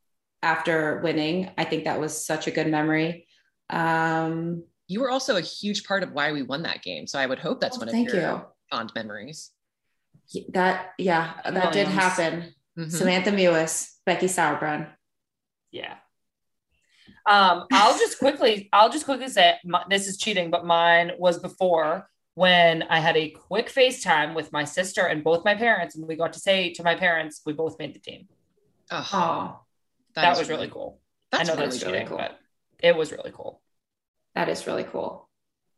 after 0.43 1.01
winning, 1.03 1.49
I 1.57 1.63
think 1.63 1.85
that 1.85 1.99
was 1.99 2.25
such 2.25 2.47
a 2.47 2.51
good 2.51 2.67
memory. 2.67 3.27
Um, 3.69 4.63
You 4.87 5.01
were 5.01 5.09
also 5.09 5.35
a 5.37 5.41
huge 5.41 5.83
part 5.85 6.03
of 6.03 6.13
why 6.13 6.31
we 6.31 6.43
won 6.43 6.63
that 6.63 6.81
game, 6.83 7.07
so 7.07 7.19
I 7.19 7.25
would 7.25 7.39
hope 7.39 7.59
that's 7.59 7.77
oh, 7.77 7.79
one 7.85 7.89
of 7.89 7.95
your 7.95 8.15
you. 8.15 8.45
fond 8.71 8.91
memories. 8.95 9.51
That 10.53 10.91
yeah, 10.97 11.33
that 11.43 11.73
did 11.73 11.87
Williams. 11.87 11.93
happen. 11.93 12.53
Mhm. 12.77 12.91
Samantha 12.91 13.31
Mewis, 13.31 13.93
Becky 14.05 14.27
Sauerbrunn. 14.27 14.87
Yeah. 15.71 15.95
Um, 17.25 17.65
I'll 17.73 17.97
just 17.97 18.19
quickly, 18.19 18.69
I'll 18.71 18.89
just 18.89 19.05
quickly 19.05 19.27
say 19.29 19.57
my, 19.65 19.83
this 19.89 20.07
is 20.07 20.17
cheating, 20.17 20.49
but 20.51 20.65
mine 20.65 21.11
was 21.17 21.39
before 21.39 22.07
when 22.37 22.83
I 22.83 22.99
had 22.99 23.17
a 23.17 23.29
quick 23.31 23.67
FaceTime 23.73 24.35
with 24.35 24.51
my 24.51 24.63
sister 24.63 25.03
and 25.07 25.23
both 25.23 25.43
my 25.43 25.55
parents, 25.55 25.95
and 25.95 26.07
we 26.07 26.15
got 26.15 26.33
to 26.33 26.39
say 26.39 26.71
to 26.73 26.83
my 26.83 26.93
parents, 26.93 27.41
we 27.47 27.53
both 27.53 27.79
made 27.79 27.95
the 27.95 27.99
team. 27.99 28.27
Oh, 28.91 29.09
Oh, 29.11 29.59
That, 30.13 30.33
is 30.33 30.37
was 30.39 30.49
really 30.49 30.69
cool. 30.69 30.99
That's 31.31 31.49
I 31.49 31.53
know 31.53 31.57
really, 31.59 31.71
that's 31.71 31.83
really 31.83 31.93
cheating, 31.97 32.07
cool. 32.09 32.17
but 32.19 32.39
it 32.79 32.95
was 32.95 33.11
really 33.11 33.31
cool. 33.33 33.59
that 34.35 34.49
is 34.49 34.67
really 34.67 34.83
cool. 34.83 35.27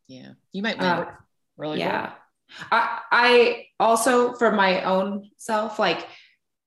Yeah, 0.06 0.32
you 0.52 0.62
might 0.62 0.76
win. 0.78 0.86
Uh, 0.86 1.10
Really 1.56 1.78
yeah 1.78 2.12
I, 2.70 3.00
I 3.12 3.66
also 3.78 4.32
for 4.34 4.50
my 4.52 4.82
own 4.82 5.30
self 5.36 5.78
like 5.78 6.06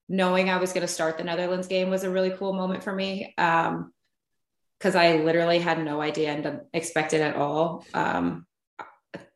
knowing 0.08 0.48
i 0.48 0.56
was 0.56 0.72
going 0.72 0.86
to 0.86 0.92
start 0.92 1.18
the 1.18 1.24
netherlands 1.24 1.66
game 1.66 1.90
was 1.90 2.04
a 2.04 2.10
really 2.10 2.30
cool 2.30 2.52
moment 2.52 2.82
for 2.84 2.94
me 2.94 3.34
um 3.38 3.92
because 4.78 4.94
i 4.94 5.16
literally 5.16 5.58
had 5.58 5.84
no 5.84 6.00
idea 6.00 6.30
and 6.32 6.42
didn't 6.44 6.62
expect 6.72 7.12
it 7.12 7.20
at 7.20 7.34
all 7.36 7.84
um 7.92 8.46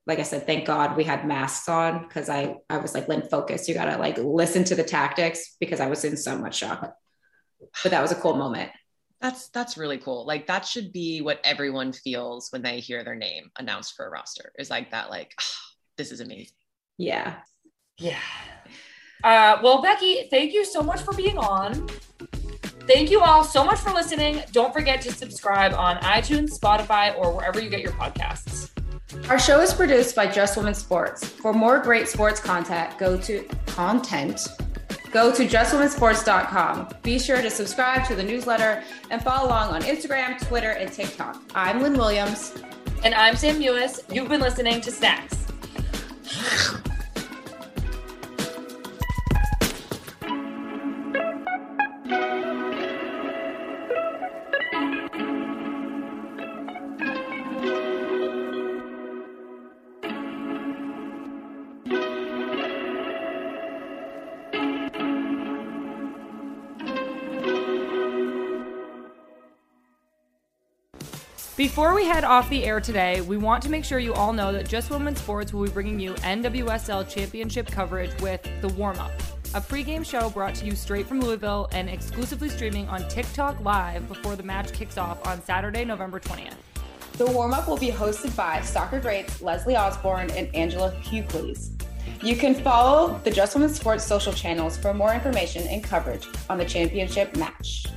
like 0.08 0.18
i 0.18 0.22
said 0.22 0.44
thank 0.46 0.66
god 0.66 0.96
we 0.96 1.04
had 1.04 1.26
masks 1.26 1.68
on 1.68 2.02
because 2.02 2.28
i 2.28 2.56
i 2.68 2.78
was 2.78 2.94
like 2.94 3.06
lynn 3.06 3.22
focus 3.30 3.68
you 3.68 3.74
gotta 3.74 3.96
like 3.98 4.18
listen 4.18 4.64
to 4.64 4.74
the 4.74 4.82
tactics 4.82 5.56
because 5.60 5.78
i 5.78 5.86
was 5.86 6.04
in 6.04 6.16
so 6.16 6.36
much 6.36 6.56
shock 6.56 6.92
but 7.82 7.90
that 7.90 8.02
was 8.02 8.10
a 8.10 8.16
cool 8.16 8.34
moment 8.34 8.70
That's 9.20 9.48
that's 9.48 9.76
really 9.76 9.98
cool. 9.98 10.24
Like 10.26 10.46
that 10.46 10.64
should 10.64 10.92
be 10.92 11.20
what 11.20 11.40
everyone 11.42 11.92
feels 11.92 12.50
when 12.52 12.62
they 12.62 12.78
hear 12.78 13.02
their 13.02 13.16
name 13.16 13.50
announced 13.58 13.94
for 13.96 14.06
a 14.06 14.10
roster. 14.10 14.52
Is 14.58 14.70
like 14.70 14.92
that. 14.92 15.10
Like 15.10 15.34
"Ah, 15.40 15.44
this 15.96 16.12
is 16.12 16.20
amazing. 16.20 16.54
yeah 16.98 17.38
Yeah. 17.98 18.20
Uh, 19.24 19.58
well, 19.64 19.82
Becky, 19.82 20.28
thank 20.30 20.52
you 20.52 20.64
so 20.64 20.80
much 20.82 21.00
for 21.00 21.12
being 21.14 21.36
on. 21.36 21.88
Thank 22.86 23.10
you 23.10 23.20
all 23.20 23.42
so 23.42 23.64
much 23.64 23.80
for 23.80 23.90
listening. 23.90 24.42
Don't 24.52 24.72
forget 24.72 25.02
to 25.02 25.12
subscribe 25.12 25.74
on 25.74 25.96
iTunes, 25.96 26.56
Spotify, 26.56 27.18
or 27.18 27.34
wherever 27.34 27.60
you 27.60 27.68
get 27.68 27.80
your 27.80 27.92
podcasts. 27.92 28.70
Our 29.28 29.38
show 29.38 29.60
is 29.60 29.72
produced 29.72 30.14
by 30.14 30.26
Just 30.26 30.56
Women 30.56 30.74
Sports. 30.74 31.26
For 31.26 31.52
more 31.52 31.78
great 31.78 32.08
sports 32.08 32.40
content, 32.40 32.98
go 32.98 33.16
to 33.18 33.42
content. 33.66 34.46
Go 35.10 35.32
to 35.34 35.46
justwomensports.com. 35.46 36.88
Be 37.02 37.18
sure 37.18 37.40
to 37.40 37.50
subscribe 37.50 38.06
to 38.08 38.14
the 38.14 38.22
newsletter 38.22 38.82
and 39.10 39.22
follow 39.22 39.48
along 39.48 39.74
on 39.74 39.82
Instagram, 39.82 40.38
Twitter, 40.46 40.72
and 40.72 40.92
TikTok. 40.92 41.40
I'm 41.54 41.82
Lynn 41.82 41.94
Williams. 41.94 42.54
And 43.02 43.14
I'm 43.14 43.36
Sam 43.36 43.58
Mewis. 43.58 44.02
You've 44.14 44.28
been 44.28 44.40
listening 44.40 44.80
to 44.82 44.90
Snacks. 44.90 45.46
Before 71.58 71.92
we 71.92 72.04
head 72.04 72.22
off 72.22 72.48
the 72.50 72.62
air 72.64 72.80
today, 72.80 73.20
we 73.20 73.36
want 73.36 73.64
to 73.64 73.68
make 73.68 73.84
sure 73.84 73.98
you 73.98 74.14
all 74.14 74.32
know 74.32 74.52
that 74.52 74.68
Just 74.68 74.90
Women 74.90 75.16
Sports 75.16 75.52
will 75.52 75.64
be 75.64 75.70
bringing 75.70 75.98
you 75.98 76.14
NWSL 76.14 77.08
Championship 77.08 77.66
coverage 77.66 78.12
with 78.20 78.48
The 78.60 78.68
Warm 78.68 79.00
Up, 79.00 79.10
a 79.54 79.60
pregame 79.60 80.06
show 80.06 80.30
brought 80.30 80.54
to 80.54 80.64
you 80.64 80.76
straight 80.76 81.08
from 81.08 81.20
Louisville 81.20 81.68
and 81.72 81.90
exclusively 81.90 82.48
streaming 82.48 82.86
on 82.86 83.08
TikTok 83.08 83.58
Live 83.64 84.06
before 84.06 84.36
the 84.36 84.42
match 84.44 84.72
kicks 84.72 84.96
off 84.96 85.26
on 85.26 85.42
Saturday, 85.42 85.84
November 85.84 86.20
20th. 86.20 86.54
The 87.14 87.26
warm 87.26 87.52
up 87.52 87.66
will 87.66 87.76
be 87.76 87.90
hosted 87.90 88.36
by 88.36 88.60
soccer 88.60 89.00
greats 89.00 89.42
Leslie 89.42 89.74
Osborne 89.74 90.30
and 90.30 90.54
Angela 90.54 90.92
Hucles. 91.02 91.70
You 92.22 92.36
can 92.36 92.54
follow 92.54 93.20
the 93.24 93.32
Just 93.32 93.56
Women 93.56 93.70
Sports 93.70 94.04
social 94.04 94.32
channels 94.32 94.76
for 94.76 94.94
more 94.94 95.12
information 95.12 95.66
and 95.66 95.82
coverage 95.82 96.28
on 96.48 96.56
the 96.56 96.64
championship 96.64 97.36
match. 97.36 97.88